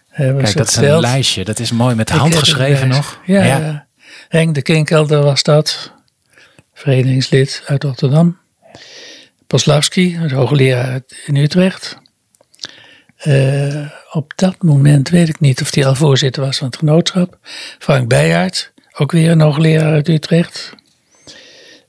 hebben 0.09 0.43
Kijk, 0.43 0.57
dat 0.57 0.67
is 0.67 0.75
een 0.75 0.99
lijstje. 0.99 1.43
Dat 1.43 1.59
is 1.59 1.71
mooi 1.71 1.95
met 1.95 2.07
de 2.07 2.13
hand 2.13 2.35
geschreven 2.35 2.87
nog. 2.87 3.19
Ja, 3.25 3.43
ja. 3.43 3.85
Henk 4.29 4.55
de 4.55 4.61
Kinkelder 4.61 5.23
was 5.23 5.43
dat. 5.43 5.91
Verenigingslid 6.73 7.63
uit 7.65 7.83
Rotterdam. 7.83 8.37
Poslawski, 9.51 10.15
een 10.15 10.31
hoogleraar 10.31 11.01
in 11.25 11.35
Utrecht. 11.35 11.97
Eh, 13.17 13.89
op 14.11 14.33
dat 14.35 14.63
moment 14.63 15.09
weet 15.09 15.29
ik 15.29 15.39
niet 15.39 15.61
of 15.61 15.75
hij 15.75 15.85
al 15.85 15.95
voorzitter 15.95 16.43
was 16.43 16.57
van 16.57 16.67
het 16.67 16.75
genootschap. 16.77 17.37
Frank 17.79 18.07
Beijaert, 18.07 18.73
ook 18.97 19.11
weer 19.11 19.31
een 19.31 19.41
hoogleraar 19.41 19.91
uit 19.93 20.07
Utrecht. 20.07 20.73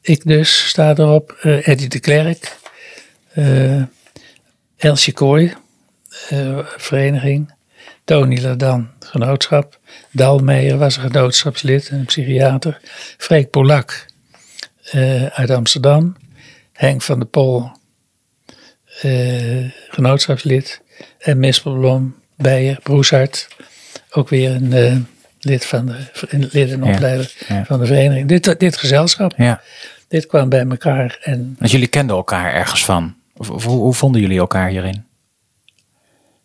Ik 0.00 0.24
dus 0.24 0.68
sta 0.68 0.90
erop. 0.90 1.36
eh 1.40 1.68
Eddie 1.68 1.88
de 1.88 2.00
Klerk. 2.00 2.56
eh 3.32 3.82
Elsje 4.76 5.12
Kooi, 5.12 5.54
vereniging. 6.76 7.54
Tony 8.04 8.40
Ladan, 8.40 8.90
genootschap. 9.00 9.78
Dalmeijer 10.10 10.78
was 10.78 10.96
een 10.96 11.02
genootschapslid, 11.10 11.90
een 11.90 12.04
psychiater. 12.04 12.80
Freek 13.18 13.50
Polak 13.50 14.06
uit 15.32 15.50
Amsterdam. 15.50 16.16
Henk 16.82 17.02
van 17.02 17.18
der 17.18 17.28
Pol, 17.28 17.70
eh, 19.00 19.70
genootschapslid. 19.88 20.82
En 21.18 21.38
Mispelblom, 21.38 22.14
Beijer, 22.36 22.80
Broeshart. 22.82 23.48
Ook 24.10 24.28
weer 24.28 24.50
een 24.50 24.72
eh, 24.72 24.96
lid, 25.40 25.64
van 25.64 25.86
de, 25.86 25.96
een 26.28 26.48
lid 26.52 26.70
en 26.70 26.82
opleider 26.82 27.34
ja. 27.48 27.64
van 27.64 27.80
de 27.80 27.86
vereniging. 27.86 28.28
Dit, 28.28 28.60
dit 28.60 28.76
gezelschap, 28.76 29.34
Ja. 29.36 29.60
dit 30.08 30.26
kwam 30.26 30.48
bij 30.48 30.66
elkaar. 30.66 31.18
En 31.22 31.56
Want 31.58 31.70
jullie 31.70 31.86
kenden 31.86 32.16
elkaar 32.16 32.52
ergens 32.52 32.84
van. 32.84 33.14
Of, 33.36 33.50
of 33.50 33.64
hoe, 33.64 33.78
hoe 33.78 33.94
vonden 33.94 34.20
jullie 34.20 34.38
elkaar 34.38 34.68
hierin? 34.68 35.04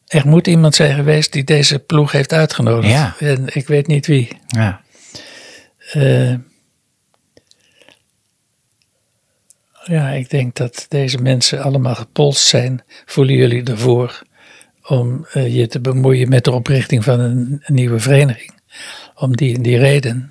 er 0.07 0.27
moet 0.27 0.47
iemand 0.47 0.75
zijn 0.75 0.95
geweest 0.95 1.33
die 1.33 1.43
deze 1.43 1.79
ploeg 1.79 2.11
heeft 2.11 2.33
uitgenodigd. 2.33 2.93
Ja. 2.93 3.15
En 3.19 3.45
ik 3.47 3.67
weet 3.67 3.87
niet 3.87 4.07
wie. 4.07 4.27
Ja. 4.47 4.81
Eh, 5.91 6.33
ja, 9.87 10.09
ik 10.09 10.29
denk 10.29 10.55
dat 10.55 10.85
deze 10.89 11.17
mensen 11.17 11.61
allemaal 11.63 11.95
gepolst 11.95 12.47
zijn. 12.47 12.81
Voelen 13.05 13.35
jullie 13.35 13.63
ervoor 13.63 14.21
om 14.87 15.25
eh, 15.33 15.55
je 15.55 15.67
te 15.67 15.79
bemoeien 15.79 16.29
met 16.29 16.43
de 16.43 16.51
oprichting 16.51 17.03
van 17.03 17.19
een, 17.19 17.61
een 17.65 17.73
nieuwe 17.75 17.99
vereniging? 17.99 18.51
Om 19.15 19.35
die 19.35 19.61
die 19.61 19.77
reden. 19.77 20.29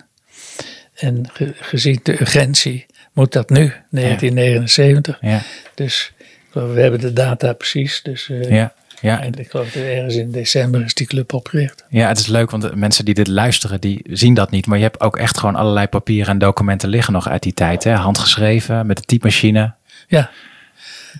En 0.94 1.28
ge- 1.32 1.52
gezien 1.60 2.00
de 2.02 2.20
urgentie 2.20 2.86
moet 3.12 3.32
dat 3.32 3.50
nu, 3.50 3.72
1979. 3.90 5.18
Ja. 5.20 5.42
Dus 5.74 6.12
we 6.52 6.60
hebben 6.80 7.00
de 7.00 7.12
data 7.12 7.52
precies. 7.52 8.00
Dus 8.02 8.28
eh, 8.28 8.50
Ja. 8.50 8.74
Ja. 9.06 9.20
en 9.20 9.34
ik 9.38 9.50
geloof 9.50 9.70
dat 9.72 9.82
ergens 9.82 10.14
in 10.14 10.30
december 10.30 10.84
is 10.84 10.94
die 10.94 11.06
club 11.06 11.32
opgericht. 11.32 11.84
Ja, 11.88 12.08
het 12.08 12.18
is 12.18 12.26
leuk, 12.26 12.50
want 12.50 12.62
de 12.62 12.76
mensen 12.76 13.04
die 13.04 13.14
dit 13.14 13.26
luisteren, 13.28 13.80
die 13.80 14.00
zien 14.10 14.34
dat 14.34 14.50
niet. 14.50 14.66
Maar 14.66 14.76
je 14.78 14.84
hebt 14.84 15.00
ook 15.00 15.16
echt 15.16 15.38
gewoon 15.38 15.56
allerlei 15.56 15.86
papieren 15.86 16.32
en 16.32 16.38
documenten 16.38 16.88
liggen 16.88 17.12
nog 17.12 17.28
uit 17.28 17.42
die 17.42 17.54
tijd. 17.54 17.84
Hè? 17.84 17.92
Handgeschreven, 17.94 18.86
met 18.86 18.96
de 18.96 19.02
typemachine. 19.02 19.74
Ja, 20.08 20.30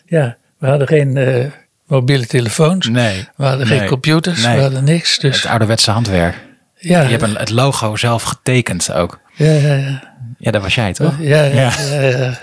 ja 0.07 0.37
we 0.59 0.67
hadden 0.67 0.87
geen 0.87 1.17
eh, 1.17 1.45
mobiele 1.87 2.27
telefoons. 2.27 2.89
Nee. 2.89 3.29
We 3.37 3.45
hadden 3.45 3.69
Nee. 3.69 3.79
geen 3.79 3.89
computers, 3.89 4.45
Nee. 4.45 4.57
we 4.57 4.63
hadden 4.63 4.85
niks. 4.85 5.19
Dus 5.19 5.43
Het 5.43 5.51
ouderwetse 5.51 5.91
handwerk. 5.91 6.35
ja, 6.79 7.03
Je 7.03 7.09
hebt 7.09 7.23
een, 7.23 7.37
het 7.37 7.51
logo 7.51 7.97
zelf 7.97 8.23
getekend 8.23 8.93
ook. 8.93 9.21
ja, 9.35 9.53
ja, 9.53 9.75
ja. 9.75 10.15
Ja, 10.39 10.51
dat 10.51 10.63
was 10.63 10.75
jij 10.75 10.93
toch? 10.93 11.15
Ja, 11.21 11.43
ja, 11.43 11.55
Ja. 11.55 11.73
ja, 12.01 12.11
ja. 12.11 12.39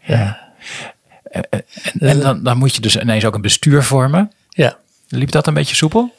ja. 0.00 0.38
En 1.98 2.20
dan, 2.20 2.42
dan 2.42 2.58
moet 2.58 2.74
je 2.74 2.80
dus 2.80 2.96
ineens 2.96 3.24
ook 3.24 3.34
een 3.34 3.40
bestuur 3.40 3.82
vormen. 3.82 4.32
ja. 4.48 4.78
Liep 5.08 5.30
dat 5.30 5.46
een 5.46 5.54
beetje 5.54 5.74
soepel? 5.74 6.12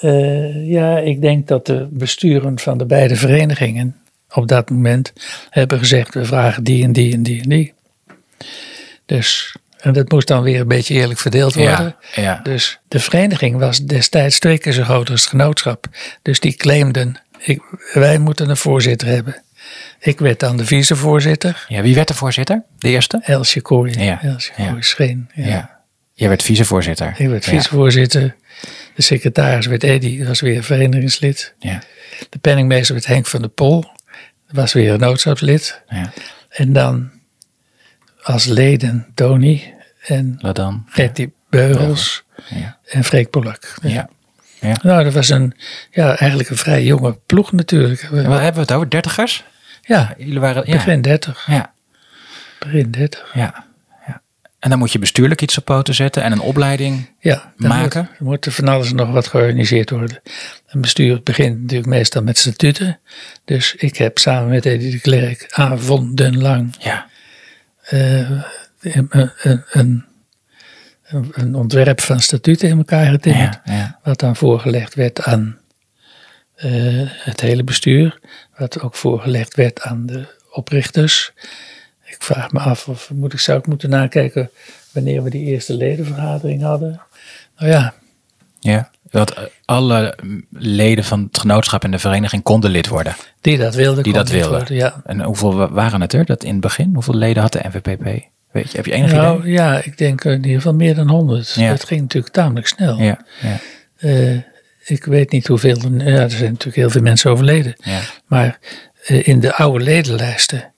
Eh, 0.00 0.68
ja, 0.68 0.98
ik 0.98 1.20
denk 1.20 1.48
dat 1.48 1.66
de 1.66 1.88
besturen 1.90 2.58
van 2.58 2.78
de 2.78 2.86
beide 2.86 3.16
verenigingen 3.16 3.96
op 4.30 4.48
dat 4.48 4.70
moment 4.70 5.12
hebben 5.50 5.78
gezegd: 5.78 6.14
we 6.14 6.24
vragen 6.24 6.64
die 6.64 6.84
en 6.84 6.92
die 6.92 7.12
en 7.12 7.22
die 7.22 7.42
en 7.42 7.48
die. 7.48 7.72
Dus, 9.06 9.56
en 9.76 9.92
dat 9.92 10.10
moest 10.10 10.28
dan 10.28 10.42
weer 10.42 10.60
een 10.60 10.68
beetje 10.68 10.94
eerlijk 10.94 11.18
verdeeld 11.18 11.54
worden. 11.54 11.96
Ja, 12.14 12.22
ja. 12.22 12.40
Dus 12.42 12.80
de 12.88 13.00
vereniging 13.00 13.58
was 13.58 13.84
destijds 13.84 14.38
twee 14.38 14.58
keer 14.58 14.72
zo 14.72 14.82
groot 14.82 15.10
als 15.10 15.20
het 15.20 15.30
genootschap. 15.30 15.86
Dus 16.22 16.40
die 16.40 16.54
claimden: 16.54 17.20
ik, 17.38 17.62
wij 17.92 18.18
moeten 18.18 18.50
een 18.50 18.56
voorzitter 18.56 19.08
hebben. 19.08 19.42
Ik 20.00 20.18
werd 20.18 20.40
dan 20.40 20.56
de 20.56 20.64
vicevoorzitter. 20.64 21.64
ja. 21.68 21.82
Wie 21.82 21.94
werd 21.94 22.08
de 22.08 22.14
voorzitter? 22.14 22.62
De 22.78 22.88
eerste? 22.88 23.20
Elsje 23.22 23.60
Kooi. 23.60 23.92
Ja, 24.04 24.22
Elsje 24.22 24.52
ja. 24.56 24.68
Kooi 24.68 24.82
Scheen. 24.82 25.30
Ja. 25.34 25.46
Ja. 25.46 25.78
Jij 26.12 26.28
werd 26.28 26.42
vicevoorzitter. 26.42 27.14
Ik 27.18 27.28
werd 27.28 27.44
vicevoorzitter. 27.44 28.36
De 28.94 29.02
secretaris 29.02 29.66
werd 29.66 29.82
Eddy, 29.84 30.18
dat 30.18 30.26
was 30.26 30.40
weer 30.40 30.62
verenigingslid. 30.64 31.54
Ja. 31.58 31.82
De 32.30 32.38
penningmeester 32.38 32.94
werd 32.94 33.06
Henk 33.06 33.26
van 33.26 33.40
der 33.40 33.50
Pol. 33.50 33.80
Dat 34.46 34.56
was 34.56 34.72
weer 34.72 34.92
een 34.92 35.00
noodschapslid. 35.00 35.82
ja. 35.88 36.12
En 36.48 36.72
dan 36.72 37.10
als 38.22 38.44
leden 38.44 39.06
Tony 39.14 39.74
en 40.06 40.38
dan. 40.52 40.84
Gertie 40.88 41.32
Beugels. 41.50 42.24
ja. 42.48 42.78
en 42.84 43.04
Freek 43.04 43.30
Polak. 43.30 43.74
ja. 43.82 44.08
ja. 44.60 44.76
Nou, 44.82 45.04
dat 45.04 45.12
was 45.12 45.28
een, 45.28 45.54
ja, 45.90 46.16
eigenlijk 46.16 46.50
een 46.50 46.56
vrij 46.56 46.84
jonge 46.84 47.18
ploeg 47.26 47.52
natuurlijk. 47.52 48.02
En 48.02 48.10
Wat 48.28 48.40
hebben 48.40 48.54
we 48.54 48.60
het 48.60 48.72
over? 48.72 48.90
Dertigers? 48.90 49.44
Ja, 49.80 50.14
Jullie 50.18 50.40
waren... 50.40 50.62
Ja. 50.66 50.72
begin 50.72 51.02
30. 51.02 51.46
Ja, 51.46 51.72
Begin 52.58 52.90
30. 52.90 53.30
ja, 53.34 53.64
ja. 54.06 54.20
En 54.58 54.70
dan 54.70 54.78
moet 54.78 54.92
je 54.92 54.98
bestuurlijk 54.98 55.42
iets 55.42 55.58
op 55.58 55.64
poten 55.64 55.94
zetten 55.94 56.22
en 56.22 56.32
een 56.32 56.40
opleiding. 56.40 57.10
Ja, 57.18 57.52
Maken? 57.56 58.00
Moet, 58.00 58.18
er 58.18 58.24
moet 58.24 58.46
er 58.46 58.52
van 58.52 58.68
alles 58.68 58.90
en 58.90 58.96
nog 58.96 59.10
wat 59.10 59.26
georganiseerd 59.26 59.90
worden. 59.90 60.20
Een 60.66 60.80
bestuur 60.80 61.22
begint 61.22 61.60
natuurlijk 61.60 61.88
meestal 61.88 62.22
met 62.22 62.38
statuten. 62.38 62.98
Dus 63.44 63.74
ik 63.74 63.96
heb 63.96 64.18
samen 64.18 64.48
met 64.48 64.66
Eddie 64.66 64.90
de 64.90 65.00
Klerk 65.00 65.46
avondenlang 65.50 66.74
Ja, 66.78 67.06
eh, 67.82 68.30
een, 68.80 69.08
een, 69.10 69.64
een, 69.70 70.04
een, 71.32 71.54
ontwerp 71.54 72.00
van 72.00 72.20
statuten 72.20 72.68
in 72.68 72.76
elkaar 72.76 73.10
getimmerd. 73.10 73.60
ja, 73.64 73.74
ja. 73.74 73.98
Wat 74.02 74.20
dan 74.20 74.36
voorgelegd 74.36 74.94
werd 74.94 75.22
aan 75.22 75.59
het 77.08 77.40
hele 77.40 77.64
bestuur. 77.64 78.18
Wat 78.56 78.80
ook 78.80 78.94
voorgelegd 78.94 79.54
werd 79.54 79.80
aan 79.82 80.06
de 80.06 80.26
oprichters. 80.52 81.32
Ik 82.04 82.16
vraag 82.18 82.52
me 82.52 82.58
af 82.58 82.88
of 82.88 83.10
moet 83.14 83.32
ik, 83.32 83.38
zou 83.40 83.58
ik 83.58 83.66
moeten 83.66 83.90
nakijken 83.90 84.50
wanneer 84.92 85.22
we 85.22 85.30
die 85.30 85.44
eerste 85.44 85.74
ledenvergadering 85.76 86.62
hadden. 86.62 87.00
Nou 87.58 87.70
ja, 87.70 87.94
ja. 88.60 88.90
Eh, 89.10 89.22
alle 89.64 90.18
leden 90.50 91.04
van 91.04 91.22
het 91.26 91.38
genootschap 91.38 91.84
en 91.84 91.90
de 91.90 91.98
vereniging 91.98 92.42
konden 92.42 92.70
lid 92.70 92.88
worden. 92.88 93.14
die 93.40 93.58
dat 93.58 93.74
wilden. 93.74 94.02
Die 94.04 94.12
dat 94.12 94.28
wilden. 94.28 94.50
worden, 94.50 94.76
Ja. 94.76 95.00
En 95.04 95.22
hoeveel 95.22 95.54
wa- 95.54 95.70
waren 95.70 96.00
het 96.00 96.12
er 96.12 96.24
dat 96.24 96.44
in 96.44 96.52
het 96.52 96.60
begin? 96.60 96.90
Hoeveel 96.94 97.14
leden 97.14 97.42
had 97.42 97.52
de 97.52 97.60
NVPP? 97.68 98.04
Weet 98.50 98.70
je, 98.70 98.76
heb 98.76 98.86
je 98.86 98.92
enig 98.92 99.08
idee? 99.10 99.20
Nou 99.22 99.50
ja, 99.50 99.82
ik 99.84 99.98
denk 99.98 100.24
in 100.24 100.32
ieder 100.36 100.52
geval 100.54 100.74
meer 100.74 100.94
dan 100.94 101.08
100. 101.08 101.54
Ja. 101.54 101.70
Dat 101.70 101.84
ging 101.84 102.00
natuurlijk 102.00 102.32
tamelijk 102.34 102.66
snel. 102.66 102.98
Ja, 102.98 103.18
ja, 103.40 103.58
Eh, 103.96 104.36
ik 104.90 105.04
weet 105.04 105.30
niet 105.32 105.46
hoeveel, 105.46 105.76
er- 105.76 106.08
ja, 106.12 106.18
er 106.20 106.30
zijn 106.30 106.50
natuurlijk 106.50 106.76
heel 106.76 106.90
veel 106.90 107.02
mensen 107.02 107.30
overleden. 107.30 107.74
ja. 107.84 108.00
Maar 108.26 108.58
eh, 109.06 109.28
in 109.28 109.40
de 109.40 109.54
oude 109.54 109.84
ledenlijsten 109.84 110.72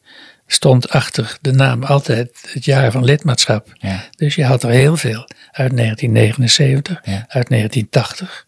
stond 0.47 0.89
achter 0.91 1.37
de 1.41 1.53
naam 1.53 1.83
altijd 1.83 2.31
het 2.53 2.65
jaar 2.65 2.91
van 2.93 3.05
lidmaatschap. 3.05 3.73
ja. 3.79 4.05
Dus 4.17 4.35
je 4.35 4.45
had 4.45 4.63
er 4.63 4.71
heel 4.71 4.97
veel. 4.97 5.29
Uit 5.51 5.77
1979, 5.77 7.01
Ja. 7.05 7.25
uit 7.29 7.49
1980. 7.49 8.47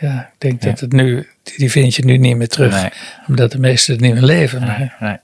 Ja, 0.00 0.30
ik 0.32 0.40
denk 0.40 0.62
dat 0.62 0.80
het 0.80 0.92
nu, 0.92 1.28
die 1.56 1.70
vind 1.70 1.94
je 1.94 2.04
nu 2.04 2.16
niet 2.16 2.36
meer 2.36 2.48
terug. 2.48 2.72
Nee. 2.80 2.90
Omdat 3.28 3.52
de 3.52 3.58
meesten 3.58 3.92
het 3.92 4.02
niet 4.02 4.12
meer 4.12 4.22
leven. 4.22 4.60
Maar, 4.60 4.78
Nee, 4.78 4.90
nee. 5.00 5.16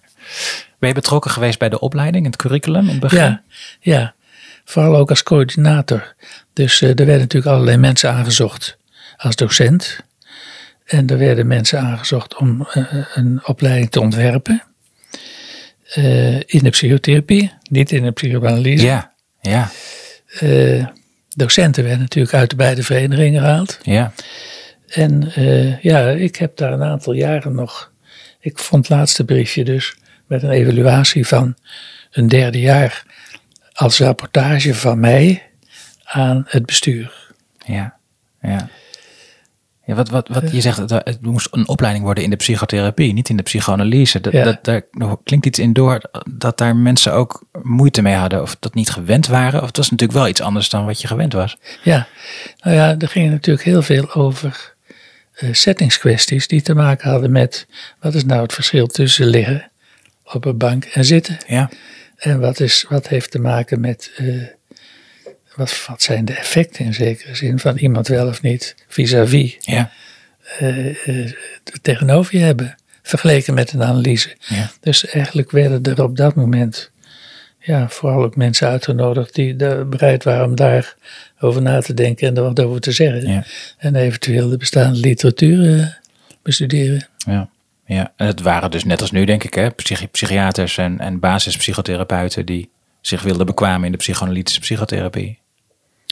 Ben 0.78 0.88
je 0.88 0.94
betrokken 0.94 1.30
geweest 1.30 1.58
bij 1.58 1.68
de 1.68 1.78
opleiding, 1.80 2.26
het 2.26 2.36
curriculum 2.36 2.82
in 2.84 2.88
het 2.90 3.00
begin? 3.00 3.18
ja, 3.18 3.42
ja, 3.80 4.14
vooral 4.64 4.96
ook 4.96 5.10
als 5.10 5.22
coördinator. 5.22 6.14
Dus 6.52 6.80
eh, 6.82 6.88
er 6.88 6.94
werden 6.94 7.18
natuurlijk 7.18 7.52
allerlei 7.52 7.76
mensen 7.76 8.10
aangezocht 8.12 8.78
als 9.24 9.36
docent. 9.36 9.98
En 10.84 11.06
er 11.06 11.18
werden 11.18 11.46
mensen 11.46 11.80
aangezocht 11.80 12.36
om 12.36 12.66
eh, 12.72 12.84
een 13.14 13.40
opleiding 13.46 13.90
te 13.90 14.00
ontwerpen. 14.00 14.62
Eh, 15.94 16.36
in 16.36 16.60
de 16.62 16.70
psychotherapie, 16.70 17.52
niet 17.70 17.92
in 17.92 18.02
de 18.02 18.10
psychoanalyse. 18.10 18.84
Ja, 18.86 19.12
ja, 19.40 19.70
Eh, 20.38 20.86
docenten 21.36 21.82
werden 21.84 22.00
natuurlijk 22.02 22.34
uit 22.34 22.50
de 22.50 22.56
beide 22.56 22.82
verenigingen 22.82 23.40
gehaald. 23.42 23.78
ja. 23.82 24.12
En 24.88 25.32
eh, 25.34 25.80
ja, 25.80 26.08
ik 26.08 26.36
heb 26.36 26.56
daar 26.56 26.72
een 26.72 26.82
aantal 26.82 27.12
jaren 27.12 27.54
nog. 27.54 27.92
Ik 28.40 28.58
vond 28.58 28.88
het 28.88 28.96
laatste 28.96 29.24
briefje 29.24 29.64
dus 29.64 29.96
met 30.26 30.42
een 30.42 30.50
evaluatie 30.50 31.26
van 31.26 31.56
een 32.10 32.28
derde 32.28 32.60
jaar 32.60 33.02
als 33.72 33.98
rapportage 33.98 34.74
van 34.74 35.00
mij 35.00 35.42
aan 36.04 36.44
het 36.48 36.66
bestuur. 36.66 37.32
Ja, 37.66 37.96
ja. 38.42 38.68
Ja 39.86 39.94
wat, 39.94 40.08
wat, 40.08 40.28
wat 40.28 40.52
je 40.52 40.60
zegt, 40.60 40.76
het, 40.78 40.90
het 40.90 41.20
moest 41.22 41.48
een 41.50 41.68
opleiding 41.68 42.04
worden 42.04 42.24
in 42.24 42.30
de 42.30 42.36
psychotherapie, 42.36 43.12
niet 43.12 43.28
in 43.28 43.36
de 43.36 43.42
psychoanalyse. 43.42 44.20
Dat, 44.20 44.32
Ja. 44.32 44.44
dat, 44.44 44.64
daar 44.64 44.82
klinkt 45.24 45.46
iets 45.46 45.58
in 45.58 45.72
door 45.72 46.00
dat 46.30 46.58
daar 46.58 46.76
mensen 46.76 47.12
ook 47.12 47.42
moeite 47.62 48.02
mee 48.02 48.14
hadden 48.14 48.42
of 48.42 48.56
dat 48.60 48.74
niet 48.74 48.90
gewend 48.90 49.26
waren. 49.26 49.60
Of 49.60 49.66
het 49.66 49.76
was 49.76 49.90
natuurlijk 49.90 50.18
wel 50.18 50.28
iets 50.28 50.40
anders 50.40 50.68
dan 50.68 50.84
wat 50.86 51.00
je 51.00 51.06
gewend 51.06 51.32
was. 51.32 51.56
Ja, 51.82 52.06
nou 52.62 52.76
ja, 52.76 52.94
er 52.98 53.08
ging 53.08 53.30
natuurlijk 53.30 53.64
heel 53.64 53.82
veel 53.82 54.14
over 54.14 54.74
eh, 55.34 55.48
settingskwesties 55.52 56.48
die 56.48 56.62
te 56.62 56.74
maken 56.74 57.10
hadden 57.10 57.32
met 57.32 57.66
wat 58.00 58.14
is 58.14 58.24
nou 58.24 58.42
het 58.42 58.52
verschil 58.52 58.86
tussen 58.86 59.26
liggen 59.26 59.70
op 60.32 60.44
een 60.44 60.58
bank 60.58 60.84
en 60.84 61.04
zitten. 61.04 61.38
Ja, 61.46 61.70
En 62.16 62.40
wat, 62.40 62.60
is, 62.60 62.84
wat 62.88 63.08
heeft 63.08 63.30
te 63.30 63.38
maken 63.38 63.80
met. 63.80 64.10
eh, 64.16 64.26
wat, 65.56 65.84
wat 65.86 66.02
zijn 66.02 66.24
de 66.24 66.32
effecten 66.34 66.84
in 66.84 66.94
zekere 66.94 67.34
zin 67.34 67.58
van 67.58 67.76
iemand 67.76 68.08
wel 68.08 68.26
of 68.28 68.42
niet 68.42 68.74
vis-à-vis 68.88 69.56
ja, 69.60 69.90
eh, 70.58 71.08
eh, 71.08 71.32
tegenover 71.82 72.36
je 72.36 72.42
hebben, 72.44 72.74
vergeleken 73.02 73.54
met 73.54 73.72
een 73.72 73.82
analyse. 73.82 74.36
ja. 74.38 74.70
Dus 74.80 75.06
eigenlijk 75.06 75.50
werden 75.50 75.82
er 75.82 76.02
op 76.02 76.16
dat 76.16 76.34
moment 76.34 76.90
ja, 77.58 77.88
vooral 77.88 78.22
ook 78.22 78.36
mensen 78.36 78.68
uitgenodigd 78.68 79.34
die 79.34 79.54
bereid 79.84 80.24
waren 80.24 80.44
om 80.44 80.54
daarover 80.54 81.62
na 81.62 81.80
te 81.80 81.94
denken 81.94 82.28
en 82.28 82.36
er 82.36 82.42
wat 82.42 82.60
over 82.60 82.80
te 82.80 82.92
zeggen. 82.92 83.28
Ja. 83.28 83.44
En 83.78 83.94
eventueel 83.96 84.48
de 84.48 84.56
bestaande 84.56 84.98
literatuur 84.98 85.78
eh, 85.80 85.86
bestuderen. 86.42 87.06
ja. 87.26 87.48
ja. 87.86 88.12
En 88.16 88.26
het 88.26 88.40
waren 88.40 88.70
dus 88.70 88.84
net 88.84 89.00
als 89.00 89.10
nu, 89.10 89.24
denk 89.24 89.44
ik, 89.44 89.54
hè, 89.54 89.70
psychi- 89.70 90.08
psychiaters 90.08 90.78
en, 90.78 91.00
en 91.00 91.18
basispsychotherapeuten 91.20 92.46
die 92.46 92.70
zich 93.00 93.22
wilden 93.22 93.46
bekwamen 93.46 93.84
in 93.86 93.92
de 93.92 93.98
psychoanalytische 93.98 94.60
psychotherapie. 94.60 95.38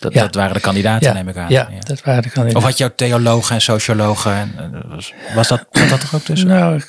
Dat, 0.03 0.13
Ja. 0.15 0.21
dat 0.21 0.35
waren 0.35 0.55
de 0.55 0.61
kandidaten, 0.61 1.09
Ja, 1.09 1.15
neem 1.15 1.29
ik 1.29 1.37
aan. 1.37 1.51
ja, 1.51 1.69
dat 1.79 2.03
waren 2.03 2.23
de 2.23 2.29
kandidaten. 2.31 2.69
Of 2.69 2.79
had 2.79 2.83
ook 2.91 2.97
theologen 2.97 3.55
en 3.55 3.61
sociologen? 3.61 4.33
En, 4.33 4.53
en 4.59 4.83
was, 4.89 5.13
was 5.35 5.49
dat, 5.49 5.67
zat 5.71 5.89
dat 5.89 6.03
er 6.03 6.09
ook 6.15 6.23
tussen? 6.23 6.49
Nou, 6.49 6.81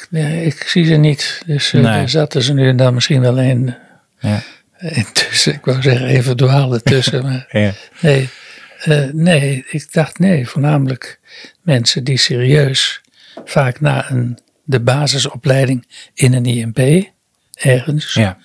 ik, 0.45 0.63
zie 0.67 0.85
ze 0.85 0.93
niet. 0.95 1.41
Dus 1.45 1.73
eh, 1.73 1.81
Nee. 1.81 2.01
er 2.01 2.09
zat 2.09 2.33
er 2.33 2.43
ze 2.43 2.53
nu 2.53 2.67
en 2.67 2.77
dan 2.77 2.93
misschien 2.93 3.21
wel 3.21 3.39
een, 3.39 3.75
Ja. 4.19 4.41
een 4.77 5.05
tussen. 5.13 5.53
Ik 5.53 5.65
wou 5.65 5.81
zeggen 5.81 6.05
even 6.07 6.35
dwaalde 6.37 6.81
tussen. 6.81 7.23
maar 7.25 7.47
Ja. 7.51 7.71
nee, 8.01 8.29
eh, 8.83 9.03
nee, 9.11 9.65
ik 9.69 9.93
dacht 9.93 10.19
nee. 10.19 10.47
Voornamelijk 10.47 11.19
mensen 11.61 12.03
die 12.03 12.17
serieus 12.17 13.01
vaak 13.45 13.81
na 13.81 14.09
een, 14.11 14.37
de 14.63 14.79
basisopleiding 14.79 15.87
in 16.13 16.33
een 16.33 16.45
IMP 16.45 17.07
ergens 17.53 18.13
Ja. 18.13 18.37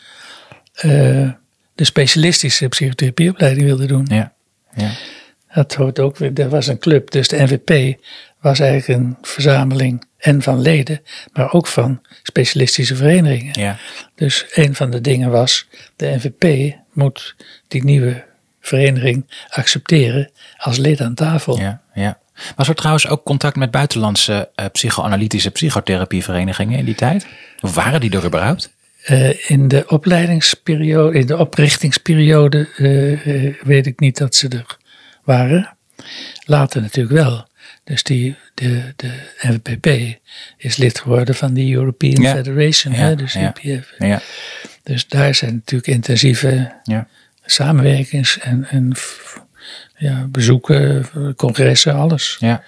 eh, 0.75 0.91
de 1.75 1.85
specialistische 1.85 2.69
psychotherapieopleiding 2.69 3.67
wilden 3.67 3.89
doen. 3.89 4.07
Ja. 4.11 4.33
Ja. 4.75 4.91
Dat 5.55 5.75
hoort 5.75 5.99
ook 5.99 6.17
weer. 6.17 6.33
Er 6.35 6.49
was 6.49 6.67
een 6.67 6.79
club, 6.79 7.11
dus 7.11 7.29
de 7.29 7.43
NVP 7.43 7.99
was 8.41 8.61
eigenlijk 8.61 9.01
een 9.01 9.17
verzameling 9.23 10.05
en 10.19 10.43
van 10.43 10.61
leden, 10.61 11.03
maar 11.33 11.53
ook 11.53 11.67
van 11.67 12.01
specialistische 12.23 12.97
verenigingen. 12.97 13.61
Ja. 13.61 13.77
Dus 14.15 14.47
een 14.55 14.75
van 14.75 14.91
de 14.91 15.01
dingen 15.01 15.31
was, 15.31 15.67
de 15.97 16.07
NVP 16.17 16.75
moet 16.93 17.35
die 17.69 17.85
nieuwe 17.85 18.25
vereniging 18.61 19.27
accepteren 19.49 20.31
als 20.57 20.77
lid 20.77 21.01
aan 21.01 21.15
tafel. 21.15 21.59
Ja. 21.59 21.83
ja. 21.95 22.19
Was 22.57 22.69
er 22.69 22.75
trouwens 22.75 23.07
ook 23.07 23.25
contact 23.25 23.57
met 23.57 23.71
buitenlandse 23.71 24.51
eh, 24.55 24.67
psychoanalytische 24.73 25.51
psychotherapieverenigingen 25.51 26.79
in 26.79 26.85
die 26.85 26.95
tijd? 26.95 27.27
Of 27.61 27.75
waren 27.75 28.01
die 28.01 28.11
er 28.11 28.25
überhaupt? 28.25 28.77
Eh, 29.09 29.51
in 29.51 29.69
de 29.69 29.85
opleidingsperiode, 29.89 31.19
in 31.19 31.27
de 31.27 31.37
oprichtingsperiode 31.37 32.69
eh, 32.77 33.45
eh, 33.47 33.55
weet 33.63 33.87
ik 33.87 34.01
niet 34.01 34.17
dat 34.19 34.35
ze 34.35 34.49
er 34.49 34.77
waren. 35.25 35.77
Later 36.45 36.81
natuurlijk 36.81 37.15
wel. 37.15 37.47
Dus 37.85 38.03
die, 38.03 38.37
de, 38.55 38.93
de 38.97 39.11
NVPP 39.41 40.19
is 40.57 40.77
lid 40.77 40.99
geworden 41.01 41.35
van 41.35 41.55
de 41.55 41.73
European 41.73 42.23
Ja. 42.23 42.35
Federation, 42.35 42.95
Ja, 42.95 42.99
hè, 43.01 43.15
dus 43.17 43.33
ja. 43.33 43.55
EPF. 43.63 43.93
Dus 44.83 45.09
daar 45.09 45.35
zijn 45.35 45.55
natuurlijk 45.55 45.91
intensieve 45.91 46.73
Ja. 46.83 47.07
samenwerkings 47.45 48.39
en, 48.39 48.65
en 48.71 48.95
f- 48.97 49.43
ja, 49.99 50.27
bezoeken, 50.31 51.07
congressen, 51.37 51.95
alles. 51.95 52.37
Ja. 52.41 52.63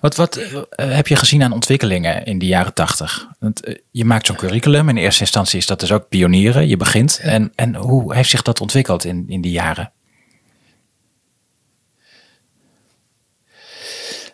Wat, 0.00 0.16
wat 0.16 0.36
eh, 0.36 0.90
heb 0.94 1.06
je 1.06 1.16
gezien 1.16 1.42
aan 1.42 1.52
ontwikkelingen 1.52 2.24
in 2.24 2.38
de 2.38 2.46
jaren 2.46 2.74
tachtig? 2.74 3.26
Eh, 3.40 3.74
Je 3.90 4.04
maakt 4.04 4.26
zo'n 4.26 4.36
curriculum. 4.36 4.88
In 4.88 4.96
eerste 4.96 5.20
instantie 5.20 5.58
is 5.58 5.66
dat 5.66 5.80
dus 5.80 5.92
ook 5.92 6.08
pionieren. 6.08 6.68
Je 6.68 6.76
begint. 6.76 7.18
En, 7.22 7.52
en 7.54 7.74
hoe 7.74 8.14
heeft 8.14 8.30
zich 8.30 8.42
dat 8.42 8.60
ontwikkeld 8.60 9.04
in, 9.04 9.24
in 9.28 9.40
die 9.40 9.52
jaren? 9.52 9.92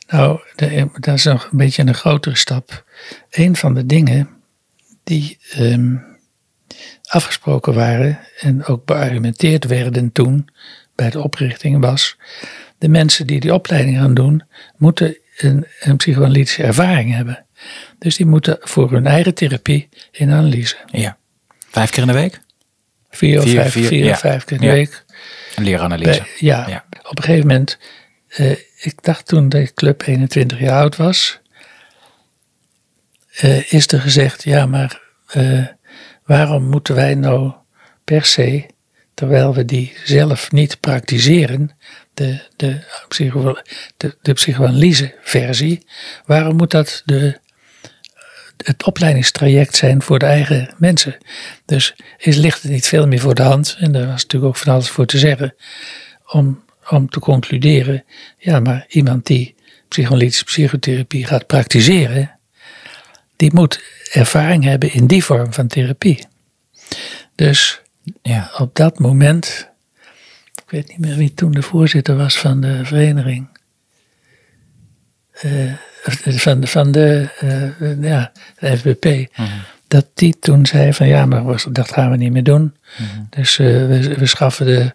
Nou, 0.08 0.40
de- 0.56 0.88
dat 1.00 1.14
is 1.14 1.24
nog 1.24 1.48
een 1.50 1.58
beetje 1.58 1.82
een 1.82 1.94
grotere 1.94 2.36
stap. 2.36 2.84
Een 3.30 3.56
van 3.56 3.74
de 3.74 3.86
dingen 3.86 4.28
die 5.04 5.38
ehm, 5.50 5.96
afgesproken 7.02 7.74
waren 7.74 8.18
en 8.40 8.64
ook 8.64 8.84
beargumenteerd 8.84 9.64
werden 9.64 10.12
toen 10.12 10.48
bij 10.96 11.10
de 11.10 11.22
oprichting 11.22 11.80
was, 11.80 12.16
de 12.78 12.88
mensen 12.88 13.26
die 13.26 13.40
die 13.40 13.54
opleiding 13.54 13.96
gaan 13.98 14.14
doen, 14.14 14.42
moeten 14.76 15.16
een, 15.36 15.66
een 15.80 15.96
psychoanalytische 15.96 16.62
ervaring 16.62 17.14
hebben. 17.14 17.44
Dus 17.98 18.16
die 18.16 18.26
moeten 18.26 18.56
voor 18.60 18.90
hun 18.92 19.06
eigen 19.06 19.34
therapie 19.34 19.88
in 20.10 20.30
analyse. 20.30 20.76
Ja. 20.86 21.16
Vijf 21.70 21.90
keer 21.90 22.02
in 22.02 22.08
de 22.08 22.14
week? 22.14 22.40
Vier 23.10 23.38
of 23.38 23.44
Vier, 23.44 23.60
vijf, 23.60 23.72
vier, 23.72 23.86
vier 23.86 24.04
ja. 24.04 24.10
of 24.12 24.18
vijf 24.18 24.44
keer 24.44 24.56
in 24.56 24.60
de 24.62 24.66
Ja. 24.68 24.72
week. 24.72 25.04
Een 25.56 25.64
leeranalyse. 25.64 26.18
bij- 26.20 26.30
ja, 26.38 26.68
Ja. 26.68 26.84
op 27.02 27.16
een 27.18 27.24
gegeven 27.24 27.46
moment, 27.46 27.78
eh, 28.28 28.50
ik 28.80 29.02
dacht 29.02 29.26
toen 29.26 29.48
de 29.48 29.72
club 29.74 30.02
21 30.06 30.58
jaar 30.58 30.80
oud 30.80 30.96
was, 30.96 31.40
eh, 33.36 33.72
is 33.72 33.86
er 33.92 34.00
gezegd, 34.00 34.42
ja 34.44 34.66
maar 34.66 35.00
eh, 35.26 35.66
waarom 36.24 36.62
moeten 36.64 36.94
wij 36.94 37.14
nou 37.14 37.52
per 38.04 38.24
se, 38.24 38.66
terwijl 39.16 39.54
we 39.54 39.64
die 39.64 39.92
zelf 40.04 40.52
niet 40.52 40.80
praktiseren, 40.80 41.70
de, 42.14 42.40
de, 42.56 42.80
de, 43.96 44.16
de 44.22 44.32
psychoanalyse 44.32 45.14
versie, 45.22 45.86
waarom 46.26 46.56
moet 46.56 46.70
dat 46.70 47.02
de, 47.04 47.38
het 48.64 48.84
opleidingstraject 48.84 49.76
zijn 49.76 50.02
voor 50.02 50.18
de 50.18 50.26
eigen 50.26 50.74
mensen? 50.78 51.16
Dus 51.64 51.94
is, 52.18 52.36
ligt 52.36 52.62
het 52.62 52.72
niet 52.72 52.86
veel 52.86 53.06
meer 53.06 53.20
voor 53.20 53.34
de 53.34 53.42
hand, 53.42 53.76
en 53.78 53.92
daar 53.92 54.06
was 54.06 54.22
natuurlijk 54.22 54.44
ook 54.44 54.56
van 54.56 54.72
alles 54.72 54.90
voor 54.90 55.06
te 55.06 55.18
zeggen, 55.18 55.54
om, 56.26 56.64
om 56.88 57.08
te 57.08 57.20
concluderen, 57.20 58.04
ja 58.38 58.60
maar 58.60 58.84
iemand 58.88 59.26
die 59.26 59.54
psychoanalytische 59.88 60.44
psychotherapie 60.44 61.26
gaat 61.26 61.46
praktiseren, 61.46 62.38
die 63.36 63.54
moet 63.54 63.82
ervaring 64.12 64.64
hebben 64.64 64.92
in 64.92 65.06
die 65.06 65.24
vorm 65.24 65.52
van 65.52 65.66
therapie. 65.66 66.26
Dus 67.34 67.80
Ja. 68.22 68.50
op 68.58 68.74
dat 68.76 68.98
moment, 68.98 69.68
ik 70.64 70.70
weet 70.70 70.88
niet 70.88 70.98
meer 70.98 71.16
wie 71.16 71.34
toen 71.34 71.50
de 71.52 71.62
voorzitter 71.62 72.16
was 72.16 72.38
van 72.38 72.60
de 72.60 72.84
vereniging, 72.84 73.48
eh, 75.32 75.72
van, 76.36 76.60
de- 76.60 76.66
van 76.66 76.92
de, 76.92 77.28
eh, 77.40 78.02
ja, 78.02 78.32
de 78.58 78.76
FBP, 78.78 79.32
dat 79.88 80.06
die 80.14 80.38
toen 80.38 80.66
zei 80.66 80.92
van 80.92 81.06
ja, 81.06 81.26
maar 81.26 81.46
we- 81.46 81.72
dat 81.72 81.92
gaan 81.92 82.10
we 82.10 82.16
niet 82.16 82.32
meer 82.32 82.42
doen. 82.44 82.74
Dus 83.30 83.58
eh, 83.58 83.66
we, 83.66 84.14
we 84.18 84.26
schaffen 84.26 84.66
de 84.66 84.94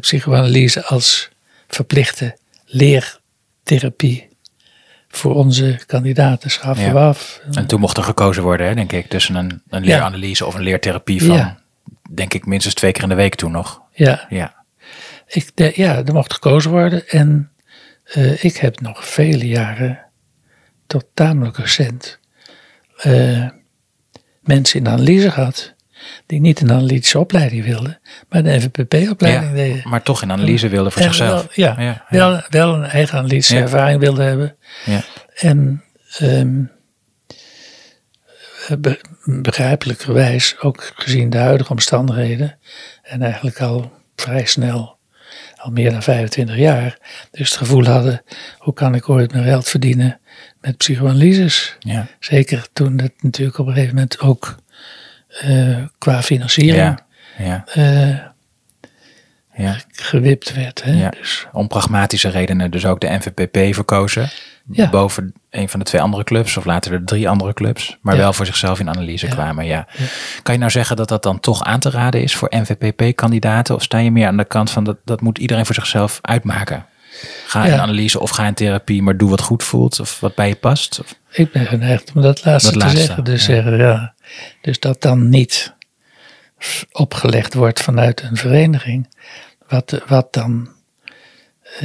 psychoanalyse 0.00 0.84
als 0.84 1.28
verplichte 1.68 2.36
leertherapie 2.64 4.28
voor 5.08 5.34
onze 5.34 5.78
kandidaten, 5.86 6.50
schaffen 6.50 6.84
Ja. 6.86 6.92
we 6.92 6.98
af. 6.98 7.40
En 7.52 7.66
toen 7.66 7.80
mocht 7.80 7.96
er 7.96 8.02
gekozen 8.02 8.42
worden, 8.42 8.66
hè, 8.66 8.74
denk 8.74 8.92
ik, 8.92 9.08
tussen 9.08 9.34
een, 9.34 9.62
een 9.68 9.84
leeranalyse 9.84 10.46
of 10.46 10.54
een 10.54 10.62
leertherapie 10.62 11.22
van, 11.24 11.36
Ja. 11.36 11.58
Denk 12.14 12.34
ik, 12.34 12.46
minstens 12.46 12.74
twee 12.74 12.92
keer 12.92 13.02
in 13.02 13.08
de 13.08 13.14
week 13.14 13.34
toen 13.34 13.52
nog. 13.52 13.82
Ja, 13.92 14.26
Ja. 14.28 14.56
Ik, 15.26 15.50
de, 15.54 15.72
ja, 15.74 16.04
er 16.04 16.12
mocht 16.12 16.32
gekozen 16.32 16.70
worden. 16.70 17.08
En 17.08 17.50
eh, 18.04 18.44
ik 18.44 18.56
heb 18.56 18.80
nog 18.80 19.08
vele 19.08 19.46
jaren, 19.46 20.00
tot 20.86 21.06
tamelijk 21.14 21.56
recent, 21.56 22.18
eh, 22.96 23.48
mensen 24.40 24.80
in 24.80 24.88
analyse 24.88 25.30
gehad. 25.30 25.76
Die 26.26 26.40
niet 26.40 26.60
een 26.60 26.72
analytische 26.72 27.18
opleiding 27.18 27.64
wilden, 27.64 28.00
maar 28.28 28.42
de 28.42 28.56
NVPP-opleiding 28.56 29.48
ja. 29.48 29.54
deden. 29.54 29.88
Maar 29.88 30.02
toch 30.02 30.22
in 30.22 30.32
analyse 30.32 30.68
wilden 30.68 30.92
voor 30.92 31.02
En 31.02 31.08
zichzelf. 31.14 31.40
Wel, 31.40 31.48
ja, 31.52 31.74
Ja, 31.78 31.84
ja. 31.84 32.04
Wel, 32.08 32.42
wel 32.48 32.74
een 32.74 32.84
eigen 32.84 33.18
analytische 33.18 33.58
ervaring 33.58 34.00
wilden 34.00 34.26
hebben. 34.26 34.56
Ja. 34.84 35.00
En 35.34 35.84
ehm, 36.18 36.64
be- 38.78 39.00
begrijpelijkerwijs, 39.24 40.56
ook 40.60 40.92
gezien 40.94 41.30
de 41.30 41.38
huidige 41.38 41.70
omstandigheden, 41.70 42.58
en 43.02 43.22
eigenlijk 43.22 43.60
al 43.60 43.92
vrij 44.16 44.46
snel, 44.46 44.96
al 45.56 45.70
meer 45.70 45.90
dan 45.90 46.02
25 46.02 46.56
jaar, 46.56 46.98
dus 47.30 47.48
het 47.48 47.58
gevoel 47.58 47.84
hadden, 47.84 48.22
hoe 48.58 48.74
kan 48.74 48.94
ik 48.94 49.08
ooit 49.08 49.32
mijn 49.32 49.44
geld 49.44 49.68
verdienen 49.68 50.20
met 50.60 50.76
psychoanalyses? 50.76 51.76
Ja. 51.78 52.06
Zeker 52.20 52.66
toen 52.72 52.98
het 52.98 53.22
natuurlijk 53.22 53.58
op 53.58 53.66
een 53.66 53.72
gegeven 53.72 53.94
moment 53.94 54.20
ook 54.20 54.56
eh, 55.28 55.84
qua 55.98 56.22
financiering 56.22 56.76
Ja. 56.76 57.06
Ja. 57.38 57.64
eh, 57.66 58.16
ja. 59.64 59.76
gewipt 59.92 60.54
werd. 60.54 60.82
Hè? 60.82 60.92
Ja. 60.92 61.10
Dus, 61.10 61.46
Om 61.52 61.68
pragmatische 61.68 62.28
redenen 62.28 62.70
dus 62.70 62.86
ook 62.86 63.00
de 63.00 63.08
NVPP 63.08 63.74
verkozen. 63.74 64.30
Ja. 64.70 64.90
Boven 64.90 65.32
een 65.50 65.68
van 65.68 65.78
de 65.78 65.84
twee 65.86 66.00
andere 66.00 66.24
clubs, 66.24 66.56
of 66.56 66.64
later 66.64 66.90
de 66.98 67.04
drie 67.04 67.28
andere 67.28 67.52
clubs. 67.54 67.98
Maar 68.00 68.14
Ja. 68.14 68.20
wel 68.20 68.32
voor 68.32 68.46
zichzelf 68.46 68.80
in 68.80 68.88
analyse 68.88 69.26
Ja. 69.26 69.32
kwamen. 69.32 69.66
Ja. 69.66 69.86
Kan 70.42 70.54
je 70.54 70.60
nou 70.60 70.70
zeggen 70.72 70.96
dat 70.96 71.08
dat 71.08 71.22
dan 71.22 71.40
toch 71.40 71.62
aan 71.64 71.80
te 71.80 71.90
raden 71.90 72.22
is 72.22 72.34
voor 72.36 72.48
NVPP-kandidaten? 72.56 73.74
Of 73.74 73.82
sta 73.82 73.98
je 73.98 74.10
meer 74.10 74.26
aan 74.26 74.36
de 74.36 74.44
kant 74.44 74.70
van 74.70 74.84
dat, 74.84 74.96
dat 75.04 75.20
moet 75.20 75.38
iedereen 75.38 75.66
voor 75.66 75.74
zichzelf 75.74 76.18
uitmaken? 76.22 76.86
Ga 77.46 77.64
in 77.64 77.80
analyse 77.80 78.20
of 78.20 78.30
ga 78.30 78.46
in 78.46 78.54
therapie, 78.54 79.02
maar 79.02 79.16
doe 79.16 79.30
wat 79.30 79.40
goed 79.40 79.62
voelt 79.64 80.00
of 80.00 80.20
wat 80.20 80.34
bij 80.34 80.48
je 80.48 80.54
past. 80.54 81.00
Of- 81.00 81.14
Ik 81.30 81.52
ben 81.52 81.66
geneigd 81.66 82.12
om 82.14 82.22
dat 82.22 82.44
laatste 82.44 82.70
Dat 82.70 82.80
te 82.80 82.86
laatste, 82.86 83.04
zeggen. 83.06 83.24
Dus, 83.24 83.44
zeggen 83.44 83.76
ja. 83.76 84.14
dus 84.60 84.80
dat 84.80 85.02
dan 85.02 85.28
niet 85.28 85.74
opgelegd 86.92 87.54
wordt 87.54 87.80
vanuit 87.82 88.22
een 88.22 88.36
vereniging. 88.36 89.08
Wat, 89.68 90.02
wat 90.06 90.32
dan 90.32 90.68
eh, 91.76 91.82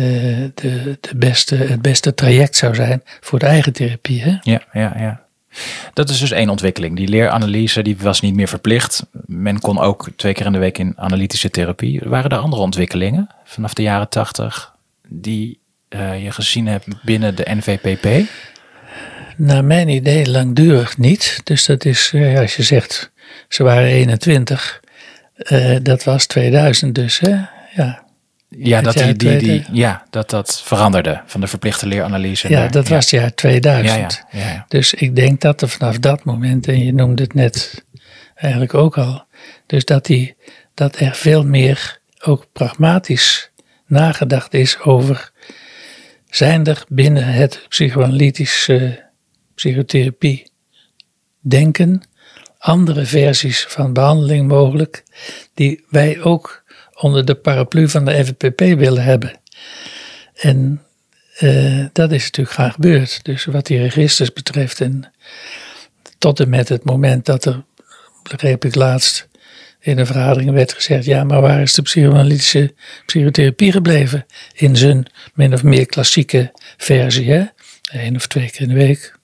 de, 0.53 0.97
de 1.01 1.15
beste, 1.15 1.55
het 1.55 1.81
beste 1.81 2.13
traject 2.13 2.55
zou 2.55 2.75
zijn 2.75 3.01
voor 3.19 3.39
de 3.39 3.45
eigen 3.45 3.73
therapie. 3.73 4.21
Hè? 4.21 4.37
Ja, 4.41 4.61
ja, 4.73 4.93
ja. 4.97 5.21
Dat 5.93 6.09
is 6.09 6.19
dus 6.19 6.31
één 6.31 6.49
ontwikkeling. 6.49 6.95
Die 6.95 7.07
leeranalyse 7.07 7.81
die 7.81 7.97
was 7.97 8.21
niet 8.21 8.35
meer 8.35 8.47
verplicht. 8.47 9.05
Men 9.25 9.59
kon 9.59 9.79
ook 9.79 10.09
twee 10.15 10.33
keer 10.33 10.45
in 10.45 10.51
de 10.51 10.57
week 10.57 10.77
in 10.77 10.93
analytische 10.95 11.49
therapie. 11.49 12.01
Waren 12.03 12.31
er 12.31 12.37
andere 12.37 12.61
ontwikkelingen 12.61 13.29
vanaf 13.43 13.73
de 13.73 13.81
jaren 13.81 14.09
tachtig 14.09 14.73
die 15.07 15.59
eh, 15.89 16.23
je 16.23 16.31
gezien 16.31 16.67
hebt 16.67 16.87
binnen 17.03 17.35
de 17.35 17.45
NVPP? 17.47 18.29
Naar 19.37 19.63
mijn 19.63 19.89
idee 19.89 20.29
langdurig 20.31 20.97
niet. 20.97 21.41
Dus 21.43 21.65
dat 21.65 21.85
is, 21.85 22.11
eh, 22.13 22.39
als 22.39 22.55
je 22.55 22.63
zegt, 22.63 23.11
ze 23.47 23.63
waren 23.63 23.87
21. 23.87 24.81
eh, 25.35 25.75
dat 25.81 26.03
was 26.03 26.25
2000 26.25 26.95
dus. 26.95 27.19
Hè? 27.19 27.35
Ja, 27.75 28.02
Ja, 28.57 28.81
dat, 28.81 28.93
die, 28.93 29.03
die, 29.03 29.15
die, 29.15 29.37
2000. 29.37 29.77
ja, 29.77 30.05
dat 30.09 30.29
dat 30.29 30.61
veranderde 30.63 31.21
van 31.25 31.41
de 31.41 31.47
verplichte 31.47 31.87
leeranalyse. 31.87 32.49
ja 32.49 32.59
naar- 32.59 32.71
dat 32.71 32.87
was 32.87 32.99
het 32.99 33.09
jaar 33.09 33.23
ja, 33.23 33.31
2000. 33.35 34.23
ja, 34.31 34.39
ja, 34.39 34.49
ja. 34.51 34.65
Dus 34.67 34.93
ik 34.93 35.15
denk 35.15 35.41
dat 35.41 35.61
er 35.61 35.69
vanaf 35.69 35.99
dat 35.99 36.23
moment, 36.23 36.67
en 36.67 36.85
je 36.85 36.93
noemde 36.93 37.23
het 37.23 37.33
net 37.33 37.85
eigenlijk 38.35 38.73
ook 38.73 38.97
al, 38.97 39.25
dus 39.65 39.85
dat, 39.85 40.05
die, 40.05 40.35
dat 40.73 40.99
er 40.99 41.15
veel 41.15 41.45
meer 41.45 41.99
ook 42.23 42.47
pragmatisch 42.53 43.51
nagedacht 43.85 44.53
is 44.53 44.79
over, 44.79 45.31
zijn 46.29 46.65
er 46.65 46.83
binnen 46.87 47.25
het 47.25 47.65
psychoanalytische 47.69 49.03
psychotherapie 49.55 50.51
denken 51.39 52.01
andere 52.63 53.05
versies 53.05 53.65
van 53.69 53.93
behandeling 53.93 54.47
mogelijk, 54.47 55.03
die 55.53 55.85
wij 55.89 56.21
ook 56.21 56.62
onder 57.03 57.25
de 57.25 57.35
paraplu 57.35 57.89
van 57.89 58.05
de 58.05 58.25
FPP 58.25 58.59
willen 58.59 59.03
hebben. 59.03 59.31
En 60.33 60.81
eh, 61.37 61.85
dat 61.93 62.11
is 62.11 62.23
natuurlijk 62.23 62.55
graag 62.55 62.73
gebeurd. 62.73 63.19
Dus 63.23 63.45
wat 63.45 63.65
die 63.65 63.79
registers 63.79 64.33
betreft 64.33 64.81
en 64.81 65.13
tot 66.17 66.39
en 66.39 66.49
met 66.49 66.69
het 66.69 66.83
moment 66.83 67.25
dat 67.25 67.45
er, 67.45 67.63
begreep 68.29 68.65
ik 68.65 68.75
laatst, 68.75 69.27
in 69.79 69.97
een 69.97 70.05
vergadering 70.05 70.51
werd 70.51 70.73
gezegd, 70.73 71.05
ja, 71.05 71.23
maar 71.23 71.41
waar 71.41 71.61
is 71.61 71.73
de 71.73 71.81
psychoanalytische 71.81 72.73
psychotherapie 73.05 73.71
gebleven? 73.71 74.25
In 74.53 74.75
zijn 74.75 75.05
min 75.33 75.53
of 75.53 75.63
meer 75.63 75.85
klassieke 75.85 76.51
versie, 76.77 77.31
hè? 77.31 77.43
Eén 77.91 78.15
of 78.15 78.27
twee 78.27 78.49
keer 78.51 78.61
in 78.61 78.67
de 78.67 78.73
week. 78.73 79.17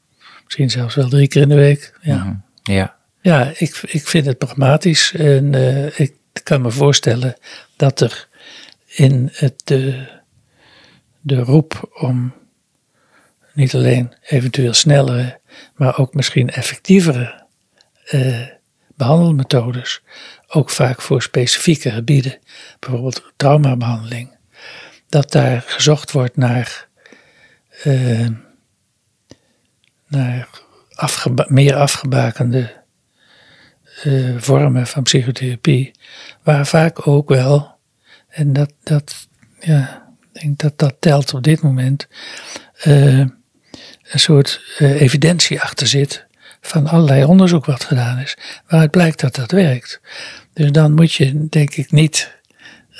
Misschien 0.43 0.69
zelfs 0.69 0.95
wel 0.95 1.09
drie 1.09 1.27
keer 1.27 1.41
in 1.41 1.49
de 1.49 1.55
week. 1.55 1.93
Ja, 2.01 2.15
Mhm. 2.15 2.33
ja. 2.73 2.95
ja 3.21 3.51
ik, 3.57 3.81
ik 3.87 4.07
vind 4.07 4.25
het 4.25 4.37
pragmatisch. 4.37 5.13
En 5.13 5.55
eh, 5.55 5.99
ik 5.99 6.13
kan 6.43 6.61
me 6.61 6.71
voorstellen 6.71 7.35
dat 7.75 7.99
er 7.99 8.27
in 8.85 9.29
het, 9.33 9.61
de, 9.63 10.07
de 11.21 11.39
roep 11.39 11.89
om 11.93 12.33
niet 13.53 13.75
alleen 13.75 14.13
eventueel 14.21 14.73
snellere, 14.73 15.39
maar 15.75 15.97
ook 15.97 16.13
misschien 16.13 16.49
effectievere 16.49 17.45
eh, 18.05 18.47
behandelmethodes, 18.95 20.01
ook 20.47 20.69
vaak 20.69 21.01
voor 21.01 21.21
specifieke 21.21 21.91
gebieden, 21.91 22.39
bijvoorbeeld 22.79 23.31
traumabehandeling, 23.35 24.37
dat 25.09 25.31
daar 25.31 25.61
gezocht 25.61 26.11
wordt 26.11 26.37
naar, 26.37 26.87
eh, 27.83 28.27
naar 30.07 30.49
meer 31.47 31.75
afgebakende 31.75 32.78
eh, 34.03 34.37
vormen 34.37 34.87
van 34.87 35.03
psychotherapie, 35.03 35.91
waar 36.43 36.67
vaak 36.67 37.07
ook 37.07 37.29
wel, 37.29 37.77
en 38.29 38.53
dat, 38.53 38.73
dat, 38.83 39.27
ja, 39.59 40.07
ik 40.33 40.41
denk 40.41 40.59
dat 40.59 40.77
dat 40.77 40.95
telt 40.99 41.33
op 41.33 41.43
dit 41.43 41.61
moment, 41.61 42.07
eh, 42.81 43.19
een 43.19 44.19
soort 44.19 44.61
eh, 44.77 45.01
evidentie 45.01 45.61
achter 45.61 45.87
zit 45.87 46.27
van 46.61 46.87
allerlei 46.87 47.23
onderzoek 47.23 47.65
wat 47.65 47.83
gedaan 47.83 48.19
is, 48.19 48.37
waaruit 48.67 48.91
blijkt 48.91 49.19
dat 49.19 49.35
dat 49.35 49.51
werkt. 49.51 50.01
Dus 50.53 50.71
dan 50.71 50.93
moet 50.93 51.13
je, 51.13 51.47
denk 51.49 51.75
ik, 51.75 51.91
niet 51.91 52.37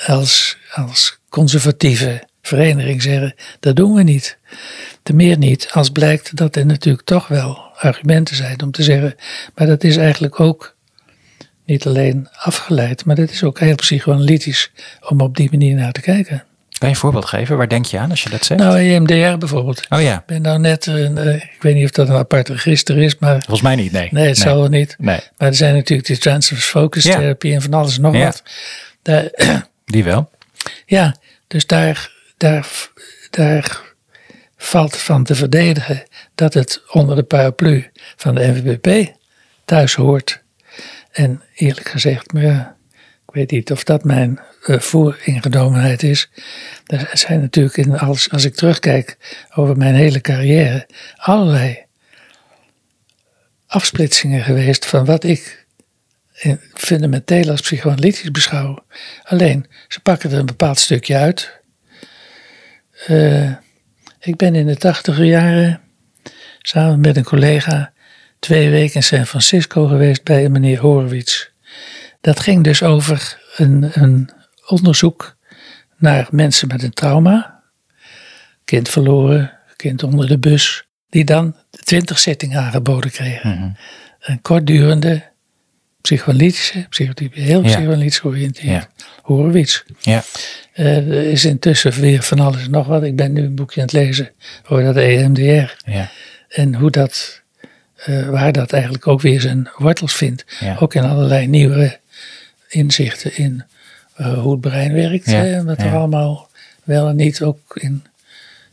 als, 0.06 0.58
als 0.74 1.20
conservatieve 1.30 2.24
vereniging 2.42 3.02
zeggen, 3.02 3.36
dat 3.60 3.76
doen 3.76 3.94
we 3.94 4.04
niet. 4.04 4.38
Te 5.04 5.14
meer 5.14 5.38
niet 5.38 5.70
als 5.72 5.90
blijkt 5.90 6.36
dat 6.36 6.56
er 6.56 6.66
natuurlijk 6.66 7.06
toch 7.06 7.28
wel 7.28 7.58
argumenten 7.76 8.36
zijn 8.36 8.62
om 8.64 8.72
te 8.72 8.84
zeggen, 8.84 9.16
maar 9.56 9.68
dat 9.68 9.84
is 9.84 9.98
eigenlijk 9.98 10.40
ook 10.40 10.78
niet 11.70 11.86
alleen 11.88 12.28
afgeleid, 12.32 13.06
maar 13.06 13.16
dat 13.16 13.30
is 13.30 13.44
ook 13.44 13.60
heel 13.60 13.76
psychoanalytisch 13.76 14.72
om 15.10 15.22
op 15.22 15.36
die 15.36 15.48
manier 15.52 15.76
naar 15.76 15.92
te 15.92 16.02
kijken. 16.02 16.44
Kan 16.78 16.88
je 16.90 16.94
een 16.94 17.00
voorbeeld 17.02 17.26
geven? 17.26 17.58
Waar 17.58 17.68
denk 17.68 17.86
je 17.86 18.00
aan 18.00 18.10
als 18.10 18.24
je 18.24 18.30
dat 18.30 18.46
zegt? 18.46 18.60
Nou, 18.62 18.78
EMDR 18.80 19.38
bijvoorbeeld. 19.38 19.86
oh 19.90 20.02
ja, 20.02 20.18
Ik 20.18 20.26
ben 20.26 20.42
nou 20.42 20.60
net, 20.60 20.86
een, 20.86 21.18
eh, 21.18 21.36
ik 21.36 21.58
weet 21.62 21.76
niet 21.76 21.84
of 21.86 21.92
dat 21.92 22.10
een 22.10 22.16
apart 22.16 22.50
register 22.50 22.98
is, 22.98 23.18
maar 23.18 23.32
volgens 23.40 23.62
mij 23.62 23.76
niet. 23.76 23.92
Nee, 23.92 24.08
nee, 24.12 24.28
het 24.28 24.38
zal 24.38 24.58
wel 24.60 24.68
niet. 24.70 24.96
Nee, 24.98 25.20
Maar 25.38 25.48
er 25.48 25.56
zijn 25.56 25.76
natuurlijk 25.76 26.08
die 26.08 26.18
transverse 26.18 26.62
focus 26.68 27.04
Ja. 27.04 27.16
therapie 27.18 27.54
en 27.54 27.62
van 27.62 27.74
alles 27.74 27.96
en 27.96 28.02
nog 28.02 28.14
Ja. 28.16 28.24
wat. 28.24 28.44
Daar, 29.02 29.30
die 29.86 30.04
wel. 30.04 30.30
ja, 30.86 31.16
dus 31.48 31.66
daar, 31.66 32.12
daar, 32.38 32.68
daar 33.30 33.82
valt 34.58 34.98
van 34.98 35.24
te 35.24 35.36
verdedigen 35.36 36.04
dat 36.36 36.54
het 36.54 36.82
onder 36.92 37.16
de 37.16 37.24
paraplu 37.24 37.90
van 38.16 38.36
de 38.36 38.48
NVBP 38.48 39.12
thuis 39.66 39.94
hoort. 39.94 40.42
En 41.12 41.41
eerlijk 41.56 41.89
gezegd, 41.89 42.34
maar 42.34 42.76
ik 43.28 43.34
weet 43.34 43.52
niet 43.52 43.72
of 43.72 43.84
dat 43.84 44.04
mijn 44.04 44.39
eh, 44.65 44.80
vooringenomenheid 44.80 46.04
is. 46.04 46.30
Er 46.86 47.10
zijn 47.13 47.39
natuurlijk, 47.39 47.78
in 47.78 47.98
alles, 47.98 48.32
als 48.32 48.45
ik 48.45 48.56
terugkijk 48.56 49.17
over 49.56 49.78
mijn 49.78 49.95
hele 49.95 50.22
carrière, 50.22 50.88
allerlei 51.15 51.86
afsplitsingen 53.67 54.43
geweest 54.43 54.86
van 54.86 55.06
wat 55.06 55.24
ik 55.24 55.67
fundamenteel 56.74 57.50
als 57.50 57.62
psychoanalytisch 57.62 58.32
beschouw. 58.32 58.86
Alleen, 59.24 59.65
ze 59.88 60.00
pakken 60.00 60.32
er 60.32 60.38
een 60.38 60.45
bepaald 60.45 60.80
stukje 60.80 61.15
uit. 61.15 61.60
Eh, 63.08 63.52
ik 64.19 64.36
ben 64.36 64.56
in 64.56 64.65
de 64.65 64.76
tachtiger 64.76 65.26
jaren 65.26 65.82
samen 66.62 67.00
met 67.00 67.17
een 67.17 67.24
collega 67.24 67.93
twee 68.39 68.69
weken 68.69 68.95
in 68.95 69.04
San 69.04 69.25
Francisco 69.25 69.88
geweest 69.88 70.23
bij 70.23 70.45
een 70.45 70.52
meneer 70.52 70.80
Horowitz. 70.80 71.47
Dat 72.21 72.39
ging 72.39 72.63
dus 72.63 72.84
over 72.84 73.39
een, 73.56 73.89
een 73.93 74.30
onderzoek 74.67 75.36
naar 75.97 76.28
mensen 76.32 76.67
met 76.67 76.84
een 76.84 76.93
trauma. 76.93 77.62
Kind 78.65 78.89
verloren, 78.89 79.52
kind 79.75 80.04
onder 80.04 80.28
de 80.28 80.39
bus. 80.39 80.88
Die 81.10 81.23
dan 81.25 81.56
twintig 81.71 82.19
zittingen 82.19 82.60
aangeboden 82.62 83.12
kregen. 83.12 83.49
Mhm. 83.58 83.69
Een 84.19 84.41
kortdurende 84.41 85.23
psychoanalytische, 86.02 86.86
psychotype, 86.89 87.39
heel 87.39 87.62
Ja. 87.62 87.67
psychoanalytisch 87.67 88.19
georiënteerd. 88.19 88.67
Ja. 88.95 89.06
Horowitz. 89.21 89.84
Ja, 89.99 90.23
Eh, 90.73 90.97
er 90.97 91.23
is 91.23 91.45
intussen 91.45 91.91
weer 91.91 92.23
van 92.23 92.39
alles 92.39 92.63
en 92.63 92.71
nog 92.71 92.88
wat. 92.88 93.04
Ik 93.04 93.15
ben 93.15 93.34
nu 93.34 93.41
een 93.41 93.56
boekje 93.56 93.80
aan 93.82 93.86
het 93.88 93.95
lezen 93.95 94.32
over 94.67 94.84
dat 94.84 94.95
EMDR. 94.95 95.75
ja, 95.91 96.10
En 96.49 96.75
hoe 96.75 96.91
dat, 96.91 97.41
eh, 98.06 98.30
waar 98.30 98.52
dat 98.52 98.72
eigenlijk 98.74 99.08
ook 99.08 99.22
weer 99.22 99.42
zijn 99.42 99.70
wortels 99.78 100.14
vindt. 100.14 100.46
Ja. 100.60 100.76
Ook 100.80 100.94
in 100.94 101.04
allerlei 101.04 101.48
nieuwe 101.48 102.00
inzichten 102.68 103.38
in 103.38 103.64
eh, 104.16 104.40
hoe 104.40 104.52
het 104.52 104.62
brein 104.62 104.94
werkt. 104.94 105.26
Ja, 105.26 105.42
hè, 105.42 105.64
wat 105.64 105.78
er 105.78 105.96
allemaal 105.96 106.50
wel 106.84 107.08
en 107.08 107.16
niet 107.16 107.42
ook 107.42 107.60
in, 107.74 108.04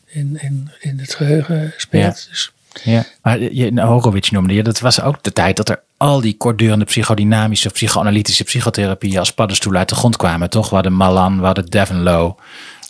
in, 0.06 0.38
in, 0.40 0.70
in 0.80 0.98
het 0.98 1.14
geheugen 1.14 1.74
speelt. 1.76 2.26
Dus, 2.30 2.52
ja. 2.82 3.04
Maar 3.22 3.40
je, 3.40 3.72
nou, 3.72 3.88
Horowitz 3.88 4.30
noemde 4.30 4.54
je, 4.54 4.62
dat 4.62 4.80
was 4.80 5.00
ook 5.00 5.22
de 5.22 5.32
tijd 5.32 5.56
dat 5.56 5.68
er 5.68 5.80
al 5.96 6.20
die 6.20 6.36
kortdurende 6.36 6.84
psychodynamische, 6.84 7.70
psychoanalytische 7.70 8.44
psychotherapieën 8.44 9.18
als 9.18 9.32
paddenstoelen 9.32 9.80
uit 9.80 9.88
de 9.88 9.94
grond 9.94 10.16
kwamen, 10.16 10.50
toch? 10.50 10.68
We 10.68 10.74
hadden 10.74 10.96
Malan, 10.96 11.38
we 11.38 11.44
hadden 11.46 11.66
Devon 11.66 12.02
Low, 12.02 12.38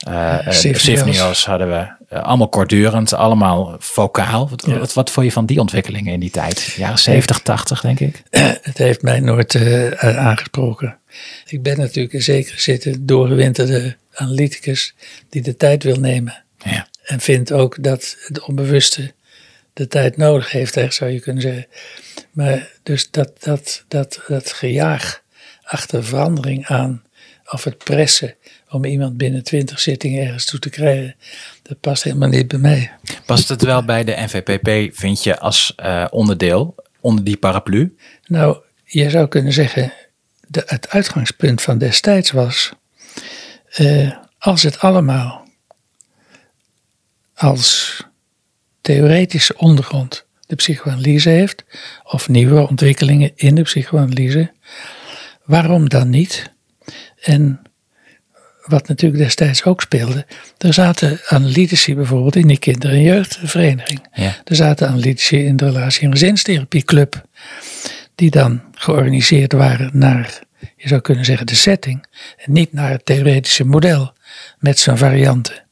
uh, 0.08 0.38
Sifnios. 0.48 0.82
Sifnios 0.82 1.46
hadden 1.46 1.68
we. 1.68 1.94
Eh, 2.08 2.22
allemaal 2.22 2.48
kortdurend, 2.48 3.12
allemaal 3.12 3.76
vocaal. 3.78 4.48
Wat, 4.48 4.64
Ja. 4.66 4.78
wat, 4.78 4.92
wat 4.92 5.10
vond 5.10 5.26
je 5.26 5.32
van 5.32 5.46
die 5.46 5.60
ontwikkelingen 5.60 6.12
in 6.12 6.20
die 6.20 6.30
tijd? 6.30 6.62
Jaren 6.76 6.98
70, 6.98 7.38
80 7.38 7.80
denk 7.80 8.00
ik. 8.00 8.22
het 8.62 8.78
heeft 8.78 9.02
mij 9.02 9.20
nooit 9.20 9.54
eh, 9.54 10.18
aangesproken. 10.18 10.98
Ik 11.46 11.62
ben 11.62 11.78
natuurlijk 11.78 12.14
in 12.14 12.22
zekere 12.22 12.60
zin 12.60 12.96
doorgewinterde 13.00 13.96
analyticus 14.14 14.94
die 15.28 15.42
de 15.42 15.56
tijd 15.56 15.82
wil 15.82 15.96
nemen. 15.96 16.44
Ja, 16.64 16.86
En 17.02 17.20
vindt 17.20 17.52
ook 17.52 17.82
dat 17.82 18.16
het 18.26 18.40
onbewuste 18.40 19.12
de 19.72 19.86
tijd 19.86 20.16
nodig 20.16 20.50
heeft, 20.50 20.76
echt 20.76 20.94
zou 20.94 21.10
je 21.10 21.20
kunnen 21.20 21.42
zeggen. 21.42 21.66
Maar 22.30 22.68
dus 22.82 23.10
dat, 23.10 23.32
dat, 23.42 23.84
dat, 23.88 24.20
dat 24.28 24.52
gejaag 24.52 25.22
achter 25.62 26.04
verandering 26.04 26.66
aan, 26.66 27.02
of 27.52 27.64
het 27.64 27.78
pressen 27.78 28.34
om 28.70 28.84
iemand 28.84 29.16
binnen 29.16 29.42
twintig 29.42 29.80
zittingen 29.80 30.24
ergens 30.24 30.44
toe 30.44 30.58
te 30.58 30.70
krijgen, 30.70 31.14
dat 31.62 31.80
past 31.80 32.02
helemaal 32.02 32.28
niet 32.28 32.48
bij 32.48 32.58
mij. 32.58 32.90
Past 33.26 33.48
het 33.48 33.62
wel 33.62 33.84
bij 33.84 34.04
de 34.04 34.14
NVPP, 34.26 34.96
vind 34.96 35.22
je, 35.22 35.38
als 35.38 35.72
eh, 35.76 36.06
onderdeel, 36.10 36.74
onder 37.00 37.24
die 37.24 37.36
paraplu? 37.36 37.96
Nou, 38.26 38.56
je 38.84 39.10
zou 39.10 39.28
kunnen 39.28 39.52
zeggen, 39.52 39.92
de, 40.48 40.62
het 40.66 40.88
uitgangspunt 40.88 41.62
van 41.62 41.78
destijds 41.78 42.30
was, 42.30 42.72
eh, 43.68 44.12
als 44.38 44.62
het 44.62 44.78
allemaal 44.78 45.48
als 47.34 48.00
theoretische 48.80 49.56
ondergrond 49.58 50.26
de 50.46 50.54
psychoanalyse 50.54 51.28
heeft, 51.28 51.64
of 52.04 52.28
nieuwe 52.28 52.68
ontwikkelingen 52.68 53.32
in 53.34 53.54
de 53.54 53.62
psychoanalyse, 53.62 54.52
waarom 55.44 55.88
dan 55.88 56.10
niet? 56.10 56.52
En 57.20 57.65
wat 58.66 58.88
natuurlijk 58.88 59.22
destijds 59.22 59.64
ook 59.64 59.80
speelde, 59.80 60.26
er 60.58 60.74
zaten 60.74 61.20
analytici 61.28 61.94
bijvoorbeeld 61.94 62.36
in 62.36 62.46
die 62.46 62.58
kinder- 62.58 62.90
en 62.90 63.02
jeugdvereniging. 63.02 64.06
Ja. 64.12 64.36
Er 64.44 64.56
zaten 64.56 64.88
analytici 64.88 65.44
in 65.44 65.56
de 65.56 65.64
relatie- 65.64 66.04
en 66.06 66.12
gezinstherapie-club 66.12 67.24
die 68.14 68.30
dan 68.30 68.62
georganiseerd 68.72 69.52
waren 69.52 69.90
naar, 69.92 70.40
je 70.76 70.88
zou 70.88 71.00
kunnen 71.00 71.24
zeggen, 71.24 71.46
de 71.46 71.54
setting. 71.54 72.06
En 72.36 72.52
niet 72.52 72.72
naar 72.72 72.90
het 72.90 73.04
theoretische 73.04 73.64
model 73.64 74.12
met 74.58 74.78
zijn 74.78 74.98
varianten. 74.98 75.64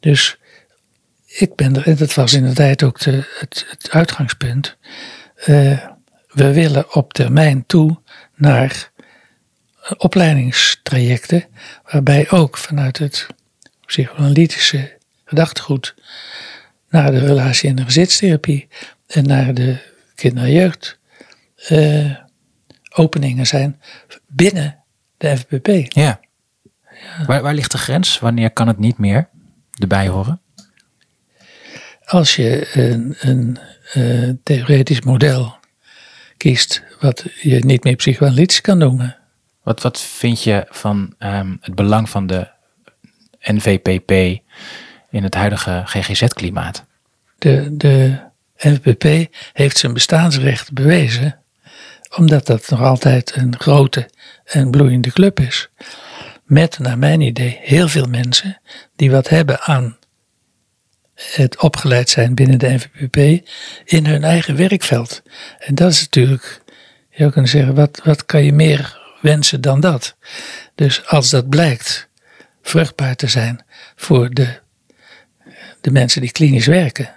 Dus 0.00 0.38
ik 1.26 1.54
ben 1.54 1.76
er, 1.76 1.86
en 1.86 1.96
dat 1.96 2.14
was 2.14 2.32
inderdaad 2.32 2.82
ook 2.82 3.00
de, 3.00 3.24
het, 3.38 3.66
het 3.70 3.90
uitgangspunt. 3.90 4.76
eh, 5.34 5.78
we 6.30 6.52
willen 6.52 6.94
op 6.94 7.12
termijn 7.12 7.66
toe 7.66 7.98
naar 8.36 8.90
opleidingstrajecten, 9.96 11.44
waarbij 11.90 12.30
ook 12.30 12.58
vanuit 12.58 12.98
het 12.98 13.26
psychoanalytische 13.86 14.98
gedachtegoed 15.24 15.94
naar 16.88 17.10
de 17.10 17.18
relatie- 17.18 17.68
en 17.68 17.76
de 17.76 17.84
gezinstherapie 17.84 18.68
en 19.06 19.26
naar 19.26 19.54
de 19.54 19.76
kinder- 20.14 20.44
en 20.44 20.52
jeugd 20.52 20.98
eh, 21.56 22.16
openingen 22.94 23.46
zijn 23.46 23.80
binnen 24.26 24.78
de 25.16 25.36
FBP. 25.36 25.92
Ja. 25.92 26.20
Waar, 27.26 27.42
waar 27.42 27.54
ligt 27.54 27.72
de 27.72 27.78
grens? 27.78 28.18
Wanneer 28.18 28.50
kan 28.50 28.68
het 28.68 28.78
niet 28.78 28.98
meer 28.98 29.28
erbij 29.78 30.08
horen? 30.08 30.40
Als 32.04 32.36
je 32.36 32.68
een, 32.72 33.16
een 33.20 33.58
eh, 33.92 34.30
theoretisch 34.42 35.00
model 35.00 35.58
kiest 36.36 36.82
wat 37.00 37.24
je 37.40 37.64
niet 37.64 37.84
meer 37.84 37.96
psychoanalytisch 37.96 38.60
kan 38.60 38.78
noemen. 38.78 39.19
Wat, 39.62 39.82
wat 39.82 40.00
vind 40.00 40.42
je 40.42 40.66
van 40.68 41.14
ehm, 41.18 41.56
het 41.60 41.74
belang 41.74 42.10
van 42.10 42.26
de 42.26 42.48
NVPP 43.40 44.10
in 45.10 45.22
het 45.22 45.34
huidige 45.34 45.82
GGZ-klimaat? 45.84 46.84
De, 47.38 47.76
de 47.76 48.18
NVPP 48.56 49.34
heeft 49.52 49.78
zijn 49.78 49.92
bestaansrecht 49.92 50.72
bewezen, 50.72 51.38
omdat 52.16 52.46
dat 52.46 52.68
nog 52.70 52.80
altijd 52.80 53.36
een 53.36 53.54
grote 53.58 54.10
en 54.44 54.70
bloeiende 54.70 55.12
club 55.12 55.40
is. 55.40 55.70
Met, 56.44 56.78
naar 56.78 56.98
mijn 56.98 57.20
idee, 57.20 57.58
heel 57.62 57.88
veel 57.88 58.06
mensen 58.06 58.60
die 58.96 59.10
wat 59.10 59.28
hebben 59.28 59.60
aan 59.60 59.98
het 61.14 61.60
opgeleid 61.60 62.10
zijn 62.10 62.34
binnen 62.34 62.58
de 62.58 62.68
NVPP 62.68 63.48
in 63.84 64.06
hun 64.06 64.24
eigen 64.24 64.56
werkveld. 64.56 65.22
En 65.58 65.74
dat 65.74 65.90
is 65.90 66.00
natuurlijk, 66.00 66.62
je 67.10 67.16
zou 67.16 67.30
kunnen 67.30 67.50
zeggen, 67.50 67.74
wat, 67.74 68.00
wat 68.04 68.26
kan 68.26 68.44
je 68.44 68.52
meer 68.52 68.99
wensen 69.20 69.60
dan 69.60 69.80
dat? 69.80 70.16
Dus 70.74 71.06
als 71.06 71.30
dat 71.30 71.48
blijkt 71.48 72.08
vruchtbaar 72.62 73.16
te 73.16 73.26
zijn 73.26 73.64
voor 73.96 74.30
de, 74.30 74.58
de 75.80 75.90
mensen 75.90 76.20
die 76.20 76.32
klinisch 76.32 76.66
werken, 76.66 77.10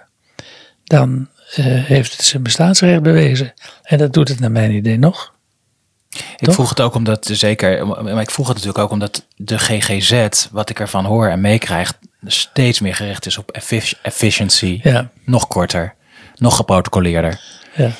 dan 0.84 1.28
eh, 1.54 1.64
heeft 1.66 2.12
het 2.16 2.22
zijn 2.26 2.42
bestaansrecht 2.42 3.02
bewezen. 3.02 3.52
En 3.82 3.98
dat 3.98 4.12
doet 4.12 4.28
het 4.28 4.40
naar 4.40 4.50
mijn 4.50 4.70
idee 4.72 4.98
nog. 4.98 5.32
Ik 6.36 6.36
Toch? 6.36 6.54
vroeg 6.54 6.68
het 6.68 6.80
ook 6.80 6.94
omdat, 6.94 7.28
zeker, 7.32 7.86
maar 7.86 8.20
ik 8.20 8.30
vroeg 8.30 8.46
het 8.46 8.56
natuurlijk 8.56 8.84
ook 8.84 8.90
omdat 8.90 9.26
de 9.36 9.58
GGZ, 9.58 10.46
wat 10.50 10.70
ik 10.70 10.80
ervan 10.80 11.04
hoor 11.04 11.28
en 11.28 11.40
meekrijg, 11.40 11.92
steeds 12.26 12.80
meer 12.80 12.94
gericht 12.94 13.26
is 13.26 13.38
op 13.38 13.50
effic- 13.50 13.98
efficiency. 14.02 14.80
Ja, 14.82 15.10
Nog 15.24 15.46
korter, 15.48 15.94
nog 16.36 16.56
geprotocoleerder. 16.56 17.40
ja. 17.74 17.90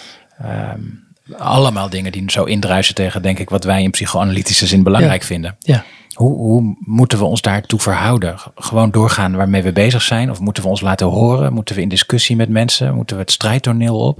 Allemaal 1.33 1.91
dingen 1.91 2.13
die 2.13 2.31
zo 2.31 2.45
indruisen 2.45 2.95
tegen, 2.95 3.23
denk 3.23 3.39
ik, 3.39 3.51
wat 3.51 3.65
wij 3.65 3.83
in 3.83 3.91
psychoanalytische 3.91 4.67
zin 4.67 4.83
belangrijk 4.83 5.21
Ja. 5.21 5.27
vinden. 5.27 5.57
ja. 5.59 5.85
Hoe, 6.15 6.37
hoe 6.37 6.77
moeten 6.79 7.19
we 7.19 7.25
ons 7.25 7.41
daartoe 7.41 7.81
verhouden? 7.81 8.37
Gewoon 8.55 8.91
doorgaan 8.91 9.37
waarmee 9.37 9.63
we 9.63 9.73
bezig 9.73 10.03
zijn? 10.03 10.31
Of 10.31 10.41
moeten 10.41 10.63
we 10.63 10.69
ons 10.69 10.81
laten 10.81 11.07
horen? 11.07 11.53
Moeten 11.53 11.75
we 11.75 11.81
in 11.81 11.89
discussie 11.89 12.37
met 12.37 12.49
mensen? 12.49 12.95
Moeten 12.95 13.17
we 13.17 13.23
het 13.23 13.31
strijdtoneel 13.33 13.99
op? 13.99 14.19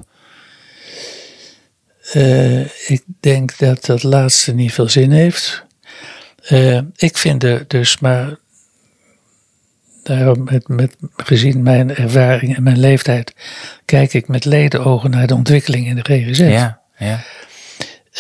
Uh, 2.15 2.61
ik 2.91 3.03
denk 3.21 3.59
dat 3.59 3.85
dat 3.85 4.03
laatste 4.03 4.55
niet 4.55 4.73
veel 4.73 4.89
zin 4.89 5.11
heeft. 5.11 5.65
Uh, 6.51 6.79
ik 6.97 7.17
vind 7.19 7.43
er 7.43 7.65
dus, 7.69 7.99
maar 7.99 8.37
daarom 10.03 10.45
met, 10.45 10.69
met, 10.69 10.97
gezien 11.17 11.63
mijn 11.63 11.95
ervaring 11.95 12.57
en 12.57 12.63
mijn 12.63 12.79
leeftijd, 12.79 13.35
kijk 13.85 14.15
ik 14.15 14.29
met 14.29 14.45
ledenogen 14.45 15.11
naar 15.11 15.27
de 15.27 15.35
ontwikkeling 15.35 15.87
in 15.87 15.95
de 15.97 16.03
GGZ. 16.05 16.39
Ja, 16.39 16.81
ja. 16.99 17.25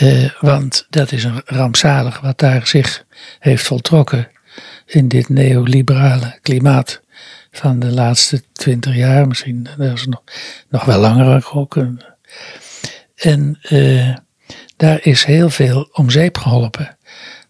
Uh, 0.02 0.30
want 0.40 0.86
dat 0.90 1.12
is 1.12 1.24
een 1.24 1.42
rampzalig 1.44 2.20
wat 2.20 2.38
daar 2.38 2.66
zich 2.66 3.04
heeft 3.38 3.66
voltrokken 3.66 4.28
in 4.86 5.08
dit 5.08 5.28
neoliberale 5.28 6.38
klimaat 6.42 7.02
van 7.50 7.78
de 7.78 7.90
laatste 7.90 8.42
twintig 8.52 8.94
jaar, 8.94 9.28
misschien 9.28 9.68
dat 9.76 9.92
is 9.92 10.06
nog, 10.06 10.22
nog 10.68 10.84
wel 10.84 10.98
langer 10.98 11.50
ook. 11.52 11.76
En 13.14 13.58
uh, 13.70 14.14
daar 14.76 14.98
is 15.02 15.24
heel 15.24 15.50
veel 15.50 15.88
om 15.92 16.10
zeep 16.10 16.38
geholpen, 16.38 16.96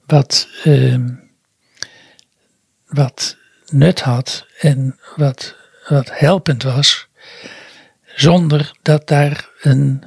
wat, 0.06 0.48
uh, 0.64 0.98
wat 2.86 3.36
nut 3.66 4.00
had 4.00 4.46
en 4.58 4.98
wat, 5.16 5.56
wat 5.88 6.18
helpend 6.18 6.62
was, 6.62 7.08
zonder 8.14 8.72
dat 8.82 9.08
daar 9.08 9.48
een 9.60 10.04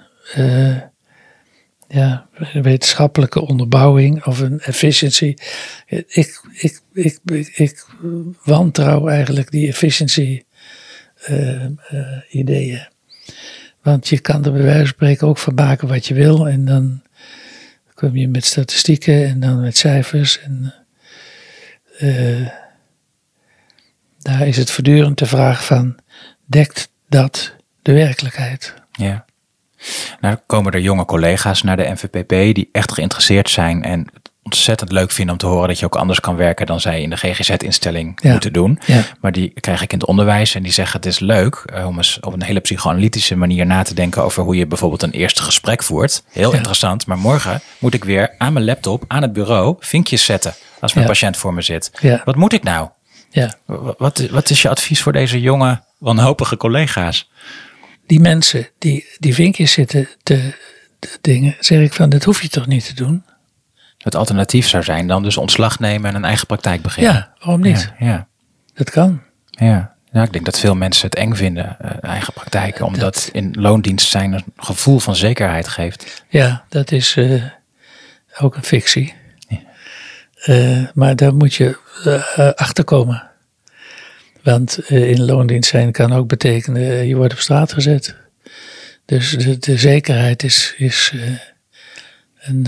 ja, 1.88 2.28
wetenschappelijke 2.54 3.42
onderbouwing 3.42 4.26
of 4.26 4.40
een 4.40 4.60
efficiency. 4.60 5.36
Ik, 5.86 6.42
ik, 6.54 6.80
ik, 6.94 7.20
ik, 7.56 7.86
wantrouw 8.44 9.08
eigenlijk 9.08 9.52
die 9.52 9.68
efficiency 9.68 10.44
uh, 11.30 11.64
uh, 11.64 12.18
ideeën. 12.30 12.88
Want 13.82 14.08
je 14.08 14.20
kan 14.20 14.46
er 14.46 14.52
bij 14.52 14.62
wijze 14.62 14.80
van 14.80 14.88
spreken 14.88 15.28
ook 15.28 15.38
van 15.38 15.78
wat 15.82 16.08
je 16.08 16.14
wil. 16.14 16.48
En 16.48 16.66
dan 16.66 17.02
kom 17.94 18.16
je 18.16 18.28
met 18.28 18.46
statistieken 18.46 19.26
en 19.26 19.40
dan 19.40 19.62
met 19.62 19.78
cijfers. 19.78 20.40
En 20.40 20.74
uh, 22.00 22.48
daar 24.20 24.48
is 24.48 24.58
het 24.58 24.72
voortdurend 24.72 25.18
de 25.18 25.26
vraag 25.26 25.66
van, 25.66 25.98
dekt 26.46 26.90
dat 27.10 27.56
de 27.82 27.94
werkelijkheid? 27.94 28.74
Ja. 28.92 29.26
Nou, 30.22 30.38
komen 30.46 30.72
er 30.74 30.80
jonge 30.80 31.06
collega's 31.06 31.62
naar 31.64 31.78
de 31.78 31.90
NVPP 31.96 32.56
die 32.56 32.70
echt 32.72 32.92
geïnteresseerd 32.94 33.50
zijn 33.50 33.84
en 33.84 34.00
het 34.14 34.32
ontzettend 34.44 34.92
leuk 34.92 35.12
vinden 35.12 35.34
om 35.34 35.40
te 35.40 35.46
horen 35.46 35.68
dat 35.68 35.80
je 35.80 35.86
ook 35.86 35.96
anders 35.96 36.20
kan 36.20 36.36
werken 36.36 36.66
dan 36.66 36.80
zij 36.80 37.02
in 37.02 37.10
de 37.10 37.16
GGZ-instelling 37.18 38.20
Ja. 38.22 38.32
moeten 38.32 38.54
doen. 38.54 38.80
Ja. 38.86 39.02
Maar 39.22 39.32
die 39.32 39.50
krijg 39.60 39.82
ik 39.82 39.92
in 39.94 39.98
het 40.00 40.08
onderwijs 40.08 40.56
en 40.56 40.64
die 40.64 40.72
zeggen 40.72 40.96
het 40.98 41.06
is 41.06 41.20
leuk 41.20 41.56
eh, 41.66 41.88
om 41.88 41.98
eens 41.98 42.18
op 42.22 42.34
een 42.34 42.44
hele 42.44 42.60
psychoanalytische 42.60 43.36
manier 43.36 43.66
na 43.66 43.84
te 43.84 43.94
denken 43.94 44.24
over 44.24 44.44
hoe 44.44 44.56
je 44.56 44.68
bijvoorbeeld 44.68 45.04
een 45.04 45.12
eerste 45.12 45.42
gesprek 45.44 45.84
voert. 45.84 46.24
Heel 46.32 46.52
Ja. 46.52 46.56
interessant, 46.58 47.06
maar 47.08 47.18
morgen 47.18 47.62
moet 47.80 47.94
ik 47.94 48.04
weer 48.04 48.36
aan 48.38 48.54
mijn 48.54 48.66
laptop, 48.66 49.04
aan 49.08 49.22
het 49.22 49.34
bureau, 49.34 49.76
vinkjes 49.80 50.26
zetten 50.26 50.54
als 50.80 50.94
mijn 50.94 51.08
patiënt 51.08 51.38
voor 51.38 51.54
me 51.54 51.62
zit. 51.62 51.92
Wat 52.26 52.36
moet 52.36 52.54
ik 52.54 52.64
nou? 52.64 52.90
Ja. 53.30 53.54
Wa- 53.66 53.94
Wat, 53.98 54.28
wat 54.32 54.50
is 54.50 54.62
je 54.62 54.70
advies 54.70 55.02
voor 55.02 55.12
deze 55.14 55.42
jonge, 55.42 55.82
wanhopige 55.98 56.58
collega's? 56.58 57.30
Die 58.08 58.20
mensen 58.20 58.68
die 58.78 59.06
die 59.20 59.34
vinkjes 59.34 59.72
zitten 59.72 60.10
te, 60.24 60.54
te 61.00 61.18
dingen, 61.22 61.56
zeg 61.60 61.80
ik 61.82 61.94
van, 61.94 62.10
dat 62.10 62.24
hoef 62.24 62.42
je 62.42 62.50
toch 62.50 62.68
niet 62.68 62.86
te 62.86 62.94
doen? 62.94 63.24
Het 63.98 64.16
alternatief 64.16 64.68
zou 64.68 64.84
zijn 64.84 65.08
dan 65.08 65.24
dus 65.24 65.38
ontslag 65.38 65.80
nemen 65.80 66.10
en 66.10 66.16
een 66.16 66.26
eigen 66.26 66.48
praktijk 66.48 66.82
beginnen. 66.82 67.14
Ja, 67.14 67.34
waarom 67.40 67.62
niet? 67.62 67.94
Ja, 68.00 68.06
ja, 68.08 68.28
Dat 68.74 68.90
kan. 68.90 69.22
ja. 69.50 69.96
Ja, 70.12 70.24
ik 70.24 70.34
denk 70.34 70.46
dat 70.46 70.60
veel 70.60 70.76
mensen 70.76 71.06
het 71.06 71.16
eng 71.16 71.34
vinden, 71.34 71.80
eh, 71.80 72.10
eigen 72.10 72.34
praktijken, 72.34 72.86
omdat 72.86 73.30
in 73.32 73.56
loondienst 73.60 74.10
zijn 74.10 74.34
een 74.34 74.44
gevoel 74.58 75.00
van 75.00 75.16
zekerheid 75.16 75.68
geeft. 75.68 76.24
Ja, 76.30 76.64
dat 76.70 76.92
is 76.92 77.16
eh, 77.16 77.44
ook 78.40 78.56
een 78.56 78.64
fictie. 78.64 79.14
Ja. 79.48 79.58
Eh, 80.44 80.84
maar 80.94 81.16
daar 81.16 81.36
moet 81.36 81.54
je 81.54 81.78
eh, 82.04 82.50
achter 82.54 82.84
komen. 82.84 83.24
Want 84.48 84.78
eh, 84.78 85.10
in 85.10 85.26
loondienst 85.26 85.70
zijn 85.70 85.92
kan 85.92 86.14
ook 86.14 86.28
betekenen, 86.28 86.82
eh, 86.82 87.08
je 87.08 87.16
wordt 87.16 87.34
op 87.34 87.40
straat 87.40 87.74
gezet. 87.74 88.16
Dus 89.06 89.32
de, 89.60 89.78
zekerheid 89.78 90.44
is, 90.44 90.74
is 90.78 91.12
eh, 91.14 91.22
een, 92.40 92.66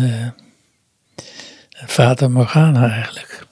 een 1.72 1.88
fata 1.88 2.28
morgana 2.28 2.92
eigenlijk. 2.92 3.46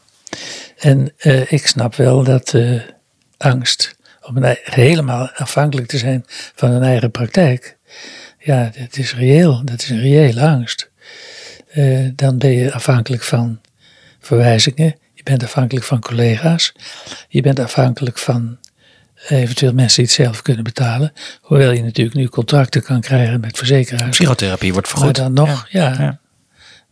En 0.77 1.13
ik 1.49 1.67
snap 1.67 1.95
wel 1.95 2.23
dat 2.23 2.55
angst 3.37 3.95
om 4.21 4.37
helemaal 4.63 5.29
afhankelijk 5.29 5.87
te 5.87 5.97
zijn 5.97 6.23
van 6.55 6.71
een 6.71 6.83
eigen 6.83 7.11
praktijk. 7.11 7.77
Ja, 8.39 8.71
dat 8.79 8.97
is 8.97 9.15
reëel. 9.15 9.65
Dat 9.65 9.81
is 9.81 9.89
een 9.89 10.01
reële 10.01 10.41
angst. 10.41 10.89
Dan 12.15 12.37
ben 12.37 12.51
je 12.51 12.73
afhankelijk 12.73 13.23
van 13.23 13.61
verwijzingen. 14.19 14.95
Je 15.27 15.33
bent 15.37 15.43
afhankelijk 15.43 15.85
van 15.85 15.99
collega's. 15.99 16.73
Je 17.27 17.41
bent 17.41 17.59
afhankelijk 17.59 18.17
van 18.17 18.57
eventueel 19.27 19.73
mensen 19.73 20.03
die 20.03 20.05
het 20.13 20.23
zelf 20.23 20.41
kunnen 20.41 20.63
betalen. 20.63 21.13
Hoewel 21.41 21.71
je 21.71 21.83
natuurlijk 21.83 22.15
nu 22.17 22.27
contracten 22.27 22.83
kan 22.83 23.01
krijgen 23.01 23.39
met 23.39 23.57
verzekeraars. 23.57 24.09
Psychotherapie 24.17 24.73
wordt 24.73 24.87
Maar 24.87 24.97
vergoed. 24.97 25.15
dan 25.15 25.33
nog, 25.33 25.67
ja. 25.69 25.95
Ja. 25.99 26.19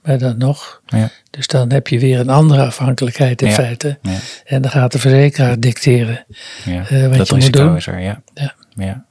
Maar 0.04 0.18
dan 0.18 0.38
nog. 0.38 0.82
Ja. 0.86 1.10
Dus 1.30 1.48
dan 1.48 1.72
heb 1.72 1.88
je 1.88 2.00
weer 2.00 2.20
een 2.20 2.30
andere 2.30 2.66
afhankelijkheid 2.66 3.42
in 3.42 3.48
Ja. 3.48 3.54
feite. 3.54 3.98
Ja. 4.02 4.18
En 4.46 4.62
dan 4.62 4.72
gaat 4.72 4.92
de 4.92 5.00
verzekeraar 5.00 5.60
dicteren. 5.60 6.26
Ja, 6.66 6.86
Eh, 6.90 7.08
wat 7.08 7.18
dat 7.18 7.28
je 7.28 7.34
moet 7.34 7.44
risico 7.44 7.64
doen. 7.66 7.76
is 7.76 7.88
er, 7.88 8.00
ja. 8.00 8.22
Ja. 8.34 8.54
ja. 8.76 9.06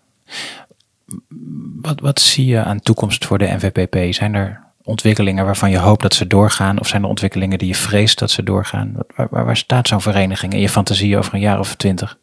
Wat, 1.81 2.01
wat 2.01 2.21
zie 2.21 2.47
je 2.47 2.63
aan 2.63 2.81
toekomst 2.81 3.25
voor 3.25 3.39
de 3.39 3.47
NVPP? 3.61 4.15
Zijn 4.15 4.35
er 4.35 4.61
ontwikkelingen 4.85 5.45
waarvan 5.45 5.71
je 5.71 5.79
hoopt 5.79 6.03
dat 6.03 6.15
ze 6.15 6.27
doorgaan? 6.27 6.81
Of 6.81 6.87
zijn 6.89 7.03
er 7.03 7.09
ontwikkelingen 7.09 7.59
die 7.59 7.69
je 7.69 7.75
vreest 7.75 8.19
dat 8.19 8.31
ze 8.31 8.43
doorgaan? 8.43 8.93
Waar, 9.17 9.27
waar, 9.31 9.45
waar 9.45 9.57
staat 9.57 9.89
zo'n 9.89 10.01
vereniging 10.01 10.53
in 10.53 10.61
je 10.61 10.69
fantasie 10.69 11.19
over 11.19 11.35
een 11.35 11.41
jaar 11.41 11.59
of 11.59 11.75
twintig? 11.75 12.19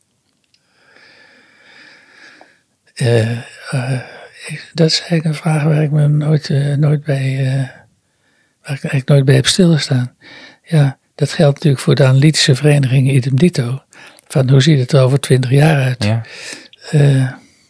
Eh, 2.93 3.31
eh, 3.71 3.99
ik- 4.47 4.71
dat 4.73 4.87
is 4.87 4.99
eigenlijk 4.99 5.25
een 5.25 5.35
vraag 5.41 5.63
waar 5.63 5.83
ik 5.83 5.91
me 5.91 6.07
nooit, 6.07 6.49
eh, 6.49 6.73
nooit 6.75 7.03
bij, 7.03 7.35
waar 8.61 8.75
ik 8.75 8.83
eigenlijk 8.83 9.07
nooit 9.07 9.25
bij 9.25 9.35
heb 9.35 9.47
stilgestaan. 9.47 10.15
Ja, 10.63 10.97
dat 11.15 11.31
geldt 11.31 11.53
natuurlijk 11.55 11.83
voor 11.83 11.95
de 11.95 12.05
analytische 12.05 12.55
vereniging 12.55 13.09
idem 13.11 13.35
dito. 13.35 13.81
Van 14.27 14.49
hoe 14.49 14.61
ziet 14.61 14.79
het 14.79 14.91
er 14.91 15.01
over 15.01 15.19
twintig 15.19 15.49
jaar 15.51 15.83
uit? 15.83 16.03
Ja. 16.03 16.21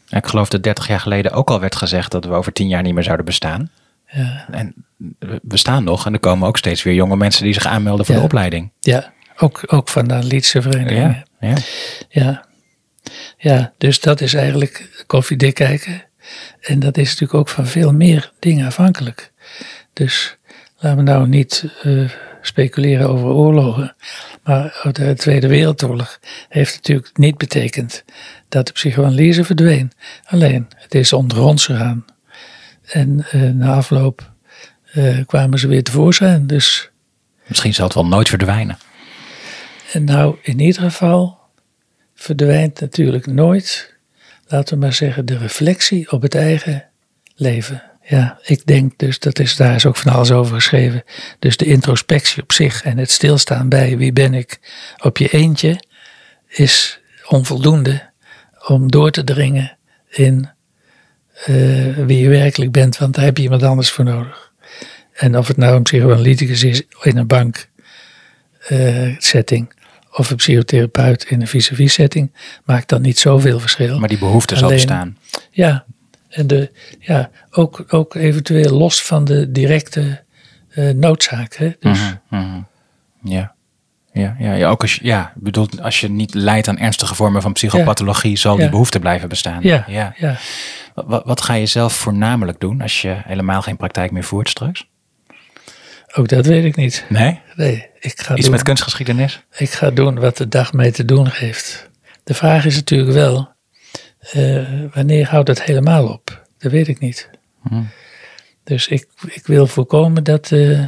Ik 0.10 0.28
geloof 0.28 0.50
dat 0.50 0.64
30 0.64 0.88
jaar 0.88 1.00
geleden 1.00 1.32
ook 1.32 1.50
al 1.50 1.60
werd 1.60 1.76
gezegd 1.76 2.12
dat 2.12 2.26
we 2.26 2.32
over 2.34 2.54
10 2.54 2.68
jaar 2.68 2.82
niet 2.82 2.94
meer 2.94 3.04
zouden 3.04 3.26
bestaan. 3.26 3.70
Ja, 4.12 4.48
En 4.52 4.86
we 5.20 5.40
bestaan 5.42 5.84
nog 5.84 6.06
en 6.06 6.14
er 6.14 6.20
komen 6.20 6.48
ook 6.48 6.58
steeds 6.58 6.84
weer 6.84 6.94
jonge 6.94 7.16
mensen 7.16 7.44
die 7.44 7.54
zich 7.54 7.66
aanmelden 7.66 8.06
voor 8.06 8.14
Ja. 8.16 8.20
de 8.22 8.28
opleiding. 8.28 8.72
ja 8.80 9.14
ook, 9.38 9.64
ook 9.66 9.90
van 9.90 10.08
de 10.08 10.14
analytische 10.14 10.62
vereniging. 10.62 11.24
Ja, 11.40 11.48
ja. 11.50 11.56
Ja. 12.10 12.46
ja, 13.38 13.74
dus 13.78 14.00
dat 14.00 14.22
is 14.22 14.34
eigenlijk 14.34 15.04
koffiedik 15.08 15.54
kijken. 15.54 16.04
En 16.62 16.80
dat 16.80 16.98
is 16.98 17.06
natuurlijk 17.10 17.34
ook 17.34 17.50
van 17.50 17.68
veel 17.68 17.94
meer 17.94 18.32
dingen 18.40 18.66
afhankelijk. 18.66 19.32
Dus 19.94 20.38
laten 20.78 20.98
we 20.98 21.04
nou 21.04 21.28
niet 21.28 21.66
eh, 21.84 22.10
speculeren 22.42 23.10
over 23.10 23.28
oorlogen. 23.30 23.96
Maar 24.44 24.90
de 24.92 25.14
Tweede 25.14 25.48
Wereldoorlog 25.48 26.20
heeft 26.50 26.76
natuurlijk 26.76 27.18
niet 27.18 27.38
betekend 27.38 28.04
dat 28.50 28.68
de 28.68 28.74
psychoanalyse 28.74 29.44
verdween. 29.44 29.92
Alleen, 30.26 30.68
het 30.76 30.96
is 30.96 31.14
onder 31.14 31.42
ons 31.42 31.66
gegaan. 31.66 32.06
En 32.92 33.26
eh, 33.32 33.42
na 33.42 33.74
afloop 33.74 34.32
eh, 34.92 35.18
kwamen 35.26 35.60
ze 35.60 35.68
weer 35.68 35.84
tevoorschijn. 35.84 36.48
Dus 36.48 36.90
Misschien 37.48 37.74
zal 37.74 37.86
het 37.86 37.94
wel 37.94 38.06
nooit 38.06 38.30
verdwijnen. 38.30 38.78
En 39.94 40.04
nou, 40.04 40.38
in 40.42 40.60
ieder 40.60 40.82
geval 40.82 41.40
verdwijnt 42.16 42.80
natuurlijk 42.80 43.26
nooit, 43.26 43.96
laten 44.48 44.74
we 44.74 44.80
maar 44.80 44.94
zeggen, 44.94 45.26
de 45.26 45.38
reflectie 45.38 46.12
op 46.12 46.22
het 46.22 46.36
eigen 46.36 46.86
leven. 47.36 47.84
Ja, 48.04 48.40
ik 48.44 48.66
denk 48.66 48.98
dus, 48.98 49.20
dat 49.20 49.40
is, 49.40 49.56
daar 49.56 49.76
is 49.76 49.86
ook 49.86 49.98
van 49.98 50.12
alles 50.12 50.32
over 50.32 50.56
geschreven. 50.56 51.04
Dus 51.40 51.58
de 51.58 51.66
introspectie 51.66 52.44
op 52.44 52.52
zich 52.52 52.84
en 52.84 52.98
het 52.98 53.12
stilstaan 53.12 53.70
bij 53.70 53.98
wie 53.98 54.14
ben 54.14 54.34
ik 54.34 54.60
op 55.04 55.18
je 55.18 55.30
eentje 55.30 55.84
is 56.48 57.00
onvoldoende 57.28 58.10
om 58.68 58.92
door 58.92 59.12
te 59.12 59.24
dringen 59.24 59.78
in 60.10 60.50
eh, 61.46 61.56
wie 62.06 62.20
je 62.20 62.30
werkelijk 62.30 62.72
bent, 62.72 62.98
want 62.98 63.16
daar 63.16 63.24
heb 63.24 63.38
je 63.38 63.44
iemand 63.44 63.64
anders 63.64 63.92
voor 63.92 64.06
nodig. 64.06 64.52
En 65.14 65.38
of 65.38 65.48
het 65.48 65.58
nou 65.58 65.76
een 65.76 65.84
psychoanalyticus 65.84 66.64
is 66.64 66.84
in 67.02 67.18
een 67.18 67.28
bank 67.28 67.70
eh, 68.68 69.16
setting 69.18 69.74
of 70.12 70.30
een 70.30 70.36
psychotherapeut 70.36 71.24
in 71.24 71.42
een 71.42 71.48
vis-à-vis 71.48 71.94
setting, 71.94 72.32
maakt 72.66 72.90
dan 72.90 73.02
niet 73.02 73.20
zoveel 73.20 73.60
verschil. 73.60 74.00
Maar 74.00 74.10
die 74.10 74.18
behoefte 74.18 74.56
zal 74.56 74.70
bestaan. 74.70 75.18
Ja, 75.52 75.86
en 76.30 76.48
de, 76.48 76.72
ja, 77.00 77.30
ook, 77.52 77.84
ook 77.88 78.16
eventueel 78.16 78.78
los 78.78 79.04
van 79.04 79.26
de 79.26 79.52
directe 79.52 80.24
eh, 80.70 80.90
noodzaak. 80.90 81.56
Hè? 81.56 81.72
Dus, 81.80 82.00
Mhm, 82.00 82.16
mhm. 82.46 82.60
Ja. 83.24 83.56
Ja, 84.14 84.36
ja, 84.40 84.54
ja, 84.54 84.70
ook 84.70 84.82
als 84.82 84.96
je, 84.96 85.06
ja, 85.06 85.34
ik 85.36 85.44
bedoel, 85.44 85.68
als 85.82 86.00
je 86.00 86.10
niet 86.10 86.34
lijdt 86.34 86.68
aan 86.68 86.78
ernstige 86.78 87.16
vormen 87.16 87.42
van 87.42 87.54
psychopathologie, 87.54 88.38
zal 88.38 88.56
die 88.56 88.64
Ja. 88.66 88.70
behoefte 88.72 89.00
blijven 89.00 89.30
bestaan. 89.30 89.60
ja, 89.62 89.84
ja. 89.88 90.14
ja. 90.18 90.36
Wat, 90.96 91.26
wat 91.26 91.42
ga 91.42 91.54
je 91.54 91.66
zelf 91.66 91.94
voornamelijk 91.94 92.60
doen 92.60 92.82
als 92.82 93.02
je 93.02 93.22
helemaal 93.26 93.62
geen 93.62 93.78
praktijk 93.78 94.12
meer 94.12 94.24
voert 94.24 94.50
straks? 94.50 94.90
Ook 96.16 96.28
dat 96.28 96.46
weet 96.46 96.64
ik 96.66 96.76
niet. 96.76 97.06
Nee? 97.10 97.40
Nee, 97.56 97.88
ik 98.00 98.22
ga 98.22 98.34
Iets 98.34 98.42
doen, 98.46 98.52
met 98.56 98.64
kunstgeschiedenis? 98.64 99.44
Ik 99.58 99.70
ga 99.70 99.90
doen 99.90 100.20
wat 100.20 100.38
de 100.38 100.48
dag 100.48 100.74
mij 100.74 100.92
te 100.92 101.06
doen 101.06 101.28
geeft. 101.28 101.90
De 102.24 102.34
vraag 102.34 102.66
is 102.66 102.76
natuurlijk 102.76 103.12
wel, 103.12 103.50
eh, 104.32 104.64
wanneer 104.94 105.28
houdt 105.30 105.48
het 105.48 105.64
helemaal 105.64 106.08
op? 106.08 106.46
Dat 106.58 106.72
weet 106.72 106.88
ik 106.88 107.00
niet. 107.00 107.30
Hm. 107.64 107.82
Dus 108.64 108.88
ik, 108.88 109.08
ik 109.28 109.46
wil 109.48 109.68
voorkomen 109.68 110.24
dat, 110.24 110.52
eh, 110.52 110.80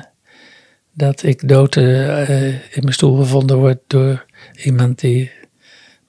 dat 0.93 1.23
ik 1.23 1.47
dood 1.47 1.75
eh, 1.75 2.47
in 2.49 2.81
mijn 2.81 2.93
stoel 2.93 3.17
gevonden 3.17 3.57
word 3.57 3.79
door 3.87 4.25
iemand 4.63 4.99
die 4.99 5.31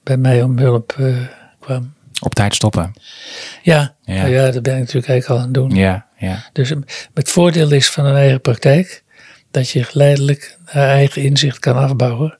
bij 0.03 0.17
mij 0.17 0.43
om 0.43 0.57
hulp 0.57 0.95
eh, 0.97 1.15
kwam. 1.59 1.93
Op 2.21 2.35
tijd 2.35 2.55
stoppen. 2.55 2.93
Ja, 3.63 3.95
Ja. 4.01 4.13
nou 4.15 4.29
ja, 4.33 4.51
dat 4.51 4.63
ben 4.63 4.73
ik 4.73 4.79
natuurlijk 4.79 5.07
eigenlijk 5.07 5.29
al 5.29 5.37
aan 5.37 5.43
het 5.43 5.53
doen. 5.53 5.69
Ja, 5.69 6.07
ja. 6.17 6.49
Dus 6.53 6.71
eh, 6.71 6.77
het 7.13 7.29
voordeel 7.29 7.71
is 7.71 7.89
van 7.89 8.05
een 8.05 8.15
eigen 8.15 8.41
praktijk 8.41 9.03
dat 9.51 9.69
je 9.69 9.83
geleidelijk 9.83 10.57
naar 10.73 10.89
eigen 10.89 11.21
inzicht 11.21 11.59
kan 11.59 11.75
afbouwen. 11.75 12.39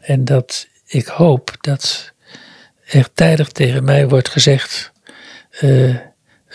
En 0.00 0.24
dat 0.24 0.68
ik 0.86 1.06
hoop 1.06 1.56
dat 1.60 2.12
er 2.86 3.12
tijdig 3.14 3.48
tegen 3.48 3.84
mij 3.84 4.08
wordt 4.08 4.28
gezegd: 4.28 4.92
eh, 5.50 5.94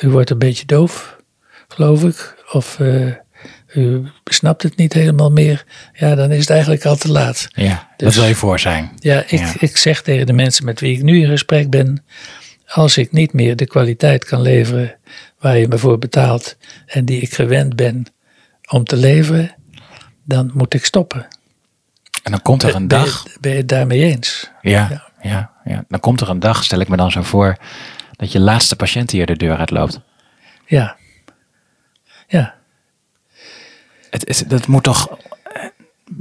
U 0.01 0.09
wordt 0.09 0.29
een 0.29 0.39
beetje 0.39 0.65
doof, 0.65 1.17
geloof 1.67 2.03
ik. 2.03 2.43
Of 2.51 2.79
eh, 2.79 3.11
u 3.75 4.07
snapt 4.25 4.63
het 4.63 4.75
niet 4.75 4.93
helemaal 4.93 5.31
meer. 5.31 5.65
Ja, 5.93 6.15
dan 6.15 6.31
is 6.31 6.39
het 6.39 6.49
eigenlijk 6.49 6.85
al 6.85 6.95
te 6.95 7.11
laat. 7.11 7.47
ja. 7.51 7.87
Dus- 7.97 8.05
dat 8.07 8.13
wil 8.15 8.25
je 8.25 8.35
voor 8.35 8.59
zijn. 8.59 8.91
Ja, 8.99 9.19
ik, 9.19 9.29
Ja. 9.39 9.53
ik 9.59 9.77
zeg 9.77 10.01
tegen 10.01 10.25
de 10.25 10.33
mensen 10.33 10.65
met 10.65 10.79
wie 10.79 10.97
ik 10.97 11.03
nu 11.03 11.21
in 11.21 11.29
gesprek 11.29 11.69
ben. 11.69 12.03
Als 12.67 12.97
ik 12.97 13.11
niet 13.11 13.33
meer 13.33 13.55
de 13.55 13.65
kwaliteit 13.67 14.25
kan 14.25 14.41
leveren 14.41 14.95
waar 15.39 15.57
je 15.57 15.67
me 15.67 15.77
voor 15.77 15.97
betaalt 15.99 16.57
en 16.85 17.05
die 17.05 17.21
ik 17.21 17.33
gewend 17.33 17.75
ben 17.75 18.05
om 18.69 18.83
te 18.83 18.95
leveren, 18.95 19.55
dan 20.23 20.51
moet 20.53 20.73
ik 20.73 20.85
stoppen. 20.85 21.27
En 22.23 22.31
dan 22.31 22.41
komt 22.41 22.63
er 22.63 22.75
een 22.75 22.87
Ben 22.87 22.99
je- 22.99 23.05
dag. 23.05 23.23
Ben 23.39 23.51
je 23.51 23.57
het 23.57 23.67
daarmee 23.67 24.03
eens? 24.03 24.49
Ja, 24.61 25.03
ja, 25.21 25.51
ja. 25.65 25.85
Dan 25.87 25.99
komt 25.99 26.21
er 26.21 26.29
een 26.29 26.39
dag, 26.39 26.63
stel 26.63 26.79
ik 26.79 26.87
me 26.87 26.97
dan 26.97 27.11
zo 27.11 27.21
voor, 27.21 27.57
dat 28.11 28.31
je 28.31 28.39
laatste 28.39 28.75
patiënt 28.75 29.11
hier 29.11 29.25
de 29.25 29.35
deur 29.35 29.57
uitloopt. 29.57 29.99
Ja. 30.65 30.95
Ja. 32.27 32.55
Het, 34.15 34.27
is 34.27 34.39
dat 34.39 34.67
moet 34.67 34.83
toch 34.83 35.09
eh, 35.43 35.63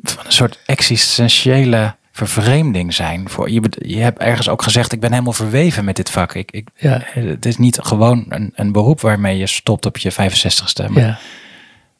van 0.03 0.27
een 0.27 0.33
soort 0.33 0.59
existentiële 0.67 1.95
vervreemding 2.13 2.95
zijn. 2.95 3.29
Voor, 3.29 3.51
je, 3.51 3.63
je 3.79 3.97
hebt 3.99 4.19
ergens 4.19 4.49
ook 4.49 4.63
gezegd, 4.63 4.93
ik 4.93 5.01
ben 5.01 5.11
helemaal 5.13 5.33
verweven 5.33 5.85
met 5.85 5.97
dit 5.97 6.11
vak. 6.11 6.35
Ik, 6.35 6.51
ik, 6.51 6.69
Ja. 6.77 7.01
Het 7.05 7.47
is 7.47 7.57
niet 7.57 7.79
gewoon 7.83 8.25
een, 8.29 8.53
een 8.55 8.73
beroep 8.73 9.01
waarmee 9.01 9.39
je 9.39 9.47
stopt 9.47 9.87
op 9.87 9.97
je 9.97 10.13
65ste. 10.13 10.89
Maar 10.91 11.03
Ja. 11.03 11.19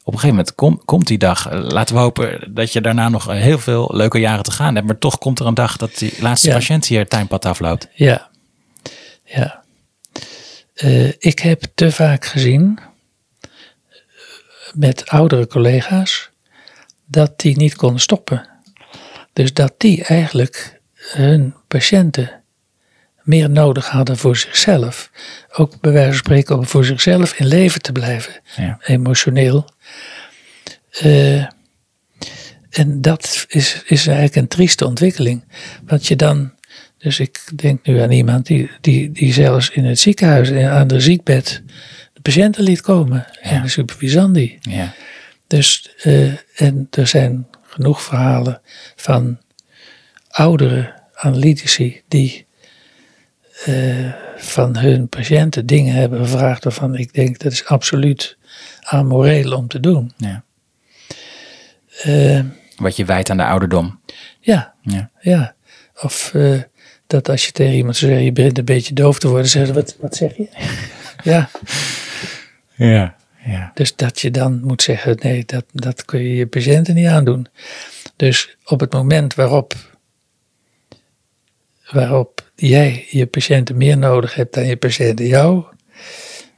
op 0.03 0.13
een 0.13 0.19
gegeven 0.19 0.27
moment 0.27 0.55
kom- 0.55 0.81
komt 0.85 1.07
die 1.07 1.17
dag. 1.17 1.47
Eh, 1.49 1.59
Laten 1.61 1.95
we 1.95 2.01
hopen 2.01 2.53
dat 2.53 2.73
je 2.73 2.81
daarna 2.81 3.09
nog 3.09 3.25
heel 3.31 3.59
veel 3.59 3.91
leuke 3.93 4.19
jaren 4.19 4.43
te 4.43 4.51
gaan 4.51 4.75
hebt. 4.75 4.87
Maar 4.87 4.97
toch 4.97 5.17
komt 5.17 5.39
er 5.39 5.45
een 5.45 5.53
dag 5.53 5.77
dat 5.77 5.97
die 5.97 6.13
laatste 6.19 6.47
Ja. 6.47 6.53
patiënt 6.55 6.85
hier 6.87 6.99
het 6.99 7.09
tuinpad 7.09 7.45
afloopt. 7.45 7.87
Ja. 7.93 8.29
Ja. 9.25 9.63
Eh, 10.73 11.07
ik 11.07 11.39
heb 11.39 11.63
te 11.75 11.91
vaak 11.91 12.25
gezien 12.25 12.79
eh, 12.81 12.85
met 14.75 15.09
oudere 15.09 15.47
collega's 15.47 16.29
dat 17.05 17.39
die 17.39 17.57
niet 17.57 17.75
konden 17.75 17.99
stoppen. 18.01 18.47
Dus 19.33 19.53
dat 19.53 19.73
die 19.77 20.03
eigenlijk 20.03 20.79
hun 20.95 21.53
patiënten 21.67 22.43
meer 23.23 23.49
nodig 23.49 23.89
hadden 23.89 24.17
voor 24.17 24.37
zichzelf. 24.37 25.11
Ook 25.51 25.81
bij 25.81 25.91
wijze 25.91 26.09
van 26.09 26.17
spreken 26.17 26.57
om 26.57 26.65
voor 26.65 26.85
zichzelf 26.85 27.33
in 27.39 27.45
leven 27.47 27.81
te 27.81 27.91
blijven, 27.91 28.33
Ja. 28.55 28.79
emotioneel. 28.81 29.69
Eh, 30.91 31.45
en 32.69 33.01
dat 33.01 33.45
is, 33.47 33.81
is 33.85 34.07
eigenlijk 34.07 34.35
een 34.35 34.47
trieste 34.47 34.85
ontwikkeling. 34.85 35.43
Want 35.85 36.07
je 36.07 36.15
dan, 36.15 36.51
dus 36.97 37.19
ik 37.19 37.41
denk 37.55 37.85
nu 37.85 37.99
aan 37.99 38.11
iemand 38.11 38.45
die, 38.45 38.71
die, 38.81 39.11
die 39.11 39.33
zelfs 39.33 39.69
in 39.69 39.85
het 39.85 39.99
ziekenhuis 39.99 40.51
aan 40.51 40.87
de 40.87 40.99
ziekbed 40.99 41.63
patiënten 42.25 42.63
liet 42.63 42.81
komen 42.81 43.25
en 43.41 43.61
de 43.61 43.67
supervisandi. 43.67 44.57
Ja. 44.61 44.93
Dus, 45.47 45.89
eh, 46.03 46.31
en 46.55 46.87
er 46.91 47.07
zijn 47.07 47.47
genoeg 47.63 48.01
verhalen 48.01 48.61
van 48.95 49.39
oudere 50.29 50.93
analytici 51.15 52.01
die 52.07 52.45
eh, 53.65 54.13
van 54.37 54.77
hun 54.77 55.09
patiënten 55.09 55.65
dingen 55.65 55.93
hebben 55.95 56.19
gevraagd 56.19 56.63
waarvan 56.63 56.95
ik 56.95 57.13
denk 57.13 57.39
dat 57.39 57.51
is 57.51 57.65
absoluut 57.65 58.37
amoreel 58.81 59.51
om 59.51 59.67
te 59.67 59.79
doen. 59.79 60.11
Ja. 60.17 60.43
Eh, 62.01 62.39
Wat 62.75 62.95
je 62.95 63.05
wijt 63.05 63.29
aan 63.29 63.37
de 63.37 63.45
ouderdom. 63.45 63.99
ja, 64.39 64.73
Ja. 64.81 65.09
ja. 65.21 65.55
Of 66.01 66.33
dat 67.07 67.29
als 67.29 67.45
je 67.45 67.51
tegen 67.51 67.73
iemand 67.75 67.97
zeggen, 67.97 68.23
je 68.23 68.31
begint 68.31 68.57
een 68.57 68.65
beetje 68.65 68.93
doof 68.93 69.19
te 69.19 69.27
worden, 69.27 69.49
zeggen 69.49 69.73
ze, 69.73 69.79
wat, 69.79 69.95
wat 69.99 70.15
zeg 70.15 70.37
je? 70.37 70.47
ja, 71.31 71.49
Ja. 72.75 73.15
ja. 73.45 73.71
dus 73.73 73.95
dat 73.95 74.19
je 74.19 74.31
dan 74.31 74.59
moet 74.63 74.81
zeggen, 74.81 75.17
nee, 75.21 75.45
dat, 75.45 75.65
dat 75.71 76.05
kun 76.05 76.19
je 76.19 76.35
je 76.35 76.47
patiënten 76.47 76.95
niet 76.95 77.07
aandoen. 77.07 77.47
Dus 78.15 78.57
op 78.65 78.79
het 78.79 78.93
moment 78.93 79.35
waarop, 79.35 79.73
waarop 81.91 82.51
jij 82.55 83.07
je 83.09 83.25
patiënten 83.25 83.77
meer 83.77 83.97
nodig 83.97 84.35
hebt 84.35 84.53
dan 84.53 84.65
je 84.65 84.77
patiënten 84.77 85.27
jou, 85.27 85.65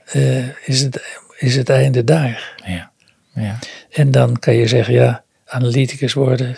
eh, 0.06 0.68
is, 0.68 0.82
het, 0.82 1.20
is 1.38 1.56
het 1.56 1.70
einde 1.70 2.04
daar. 2.04 2.56
Ja. 2.66 2.92
ja. 3.34 3.60
En 3.92 4.12
dan 4.12 4.40
kan 4.40 4.54
je 4.54 4.68
zeggen, 4.68 4.94
ja, 4.94 5.24
analyticus 5.46 6.14
worden 6.14 6.58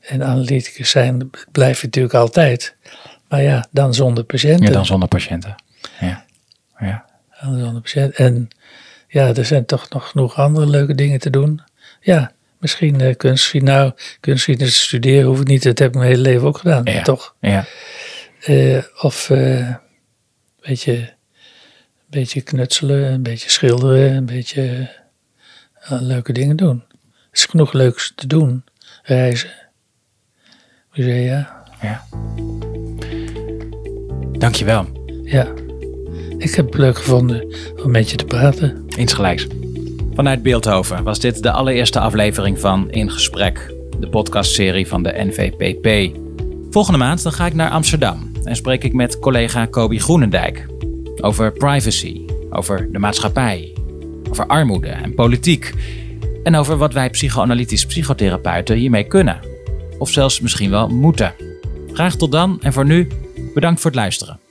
en 0.00 0.24
analyticus 0.24 0.90
zijn 0.90 1.30
blijf 1.52 1.80
je 1.80 1.86
natuurlijk 1.86 2.14
altijd. 2.14 2.76
Maar 3.28 3.42
ja, 3.42 3.66
dan 3.70 3.94
zonder 3.94 4.24
patiënten. 4.24 4.66
Ja, 4.66 4.72
dan 4.72 4.86
zonder 4.86 5.08
patiënten. 5.08 5.54
Ja. 6.00 6.24
Ja. 6.78 7.05
En 7.38 8.48
ja, 9.08 9.34
er 9.34 9.44
zijn 9.44 9.66
toch 9.66 9.88
nog 9.88 10.10
genoeg 10.10 10.34
andere 10.34 10.66
leuke 10.66 10.94
dingen 10.94 11.18
te 11.20 11.30
doen. 11.30 11.60
Ja, 12.00 12.32
misschien 12.58 13.00
uh, 13.00 13.14
kunstgeschiedenis. 13.16 13.74
Nou, 13.74 13.92
kunstgeschiedenis 14.20 14.82
studeren 14.82 15.26
hoef 15.26 15.40
ik 15.40 15.46
niet. 15.46 15.62
Dat 15.62 15.78
heb 15.78 15.88
ik 15.88 15.94
mijn 15.94 16.08
hele 16.08 16.22
leven 16.22 16.46
ook 16.46 16.58
gedaan. 16.58 16.84
Ja. 16.84 17.02
Toch? 17.02 17.34
Ja. 17.40 17.64
Eh, 18.40 18.82
of 19.00 19.28
een 19.28 19.78
beetje, 22.08 22.42
knutselen, 22.42 23.12
een 23.12 23.22
beetje 23.22 23.50
schilderen, 23.50 24.14
een 24.14 24.26
beetje 24.26 24.90
eh, 25.80 26.00
leuke 26.00 26.32
dingen 26.32 26.56
doen. 26.56 26.84
Er 26.88 27.42
is 27.42 27.44
genoeg 27.44 27.72
leuks 27.72 28.12
te 28.14 28.26
doen. 28.26 28.64
Reizen, 29.02 29.50
musea. 30.92 31.64
ja. 31.80 32.04
Dankjewel. 34.38 34.86
Ja, 35.24 35.52
ik 36.38 36.54
heb 36.54 36.66
het 36.66 36.78
leuk 36.78 36.96
gevonden 36.96 37.54
om 37.84 37.90
met 37.90 38.10
je 38.10 38.16
te 38.16 38.24
praten. 38.24 38.84
Insgelijks. 38.96 39.46
Vanuit 40.14 40.42
Beeldhoven 40.42 41.04
was 41.04 41.20
dit 41.20 41.42
de 41.42 41.50
allereerste 41.50 42.00
aflevering 42.00 42.60
van 42.60 42.90
In 42.90 43.10
Gesprek, 43.10 43.74
de 44.00 44.08
podcastserie 44.08 44.86
van 44.86 45.02
de 45.02 45.12
NVPP. 45.16 46.16
Volgende 46.70 46.98
maand 46.98 47.22
dan 47.22 47.32
ga 47.32 47.46
ik 47.46 47.54
naar 47.54 47.70
Amsterdam 47.70 48.32
en 48.44 48.56
spreek 48.56 48.84
ik 48.84 48.92
met 48.92 49.18
collega 49.18 49.66
Kobi 49.66 49.98
Groenendijk 49.98 50.66
over 51.20 51.52
privacy, 51.52 52.24
over 52.50 52.92
de 52.92 52.98
maatschappij, 52.98 53.72
over 54.30 54.46
armoede 54.46 54.88
en 54.88 55.14
politiek 55.14 55.72
en 56.42 56.54
over 56.54 56.76
wat 56.76 56.92
wij 56.92 57.10
psychoanalytisch 57.10 57.86
psychotherapeuten 57.86 58.76
hiermee 58.76 59.04
kunnen. 59.04 59.40
Of 59.98 60.10
zelfs 60.10 60.40
misschien 60.40 60.70
wel 60.70 60.88
moeten. 60.88 61.34
Graag 61.92 62.16
tot 62.16 62.32
dan 62.32 62.58
en 62.62 62.72
voor 62.72 62.84
nu 62.84 63.08
bedankt 63.54 63.80
voor 63.80 63.90
het 63.90 64.00
luisteren. 64.00 64.45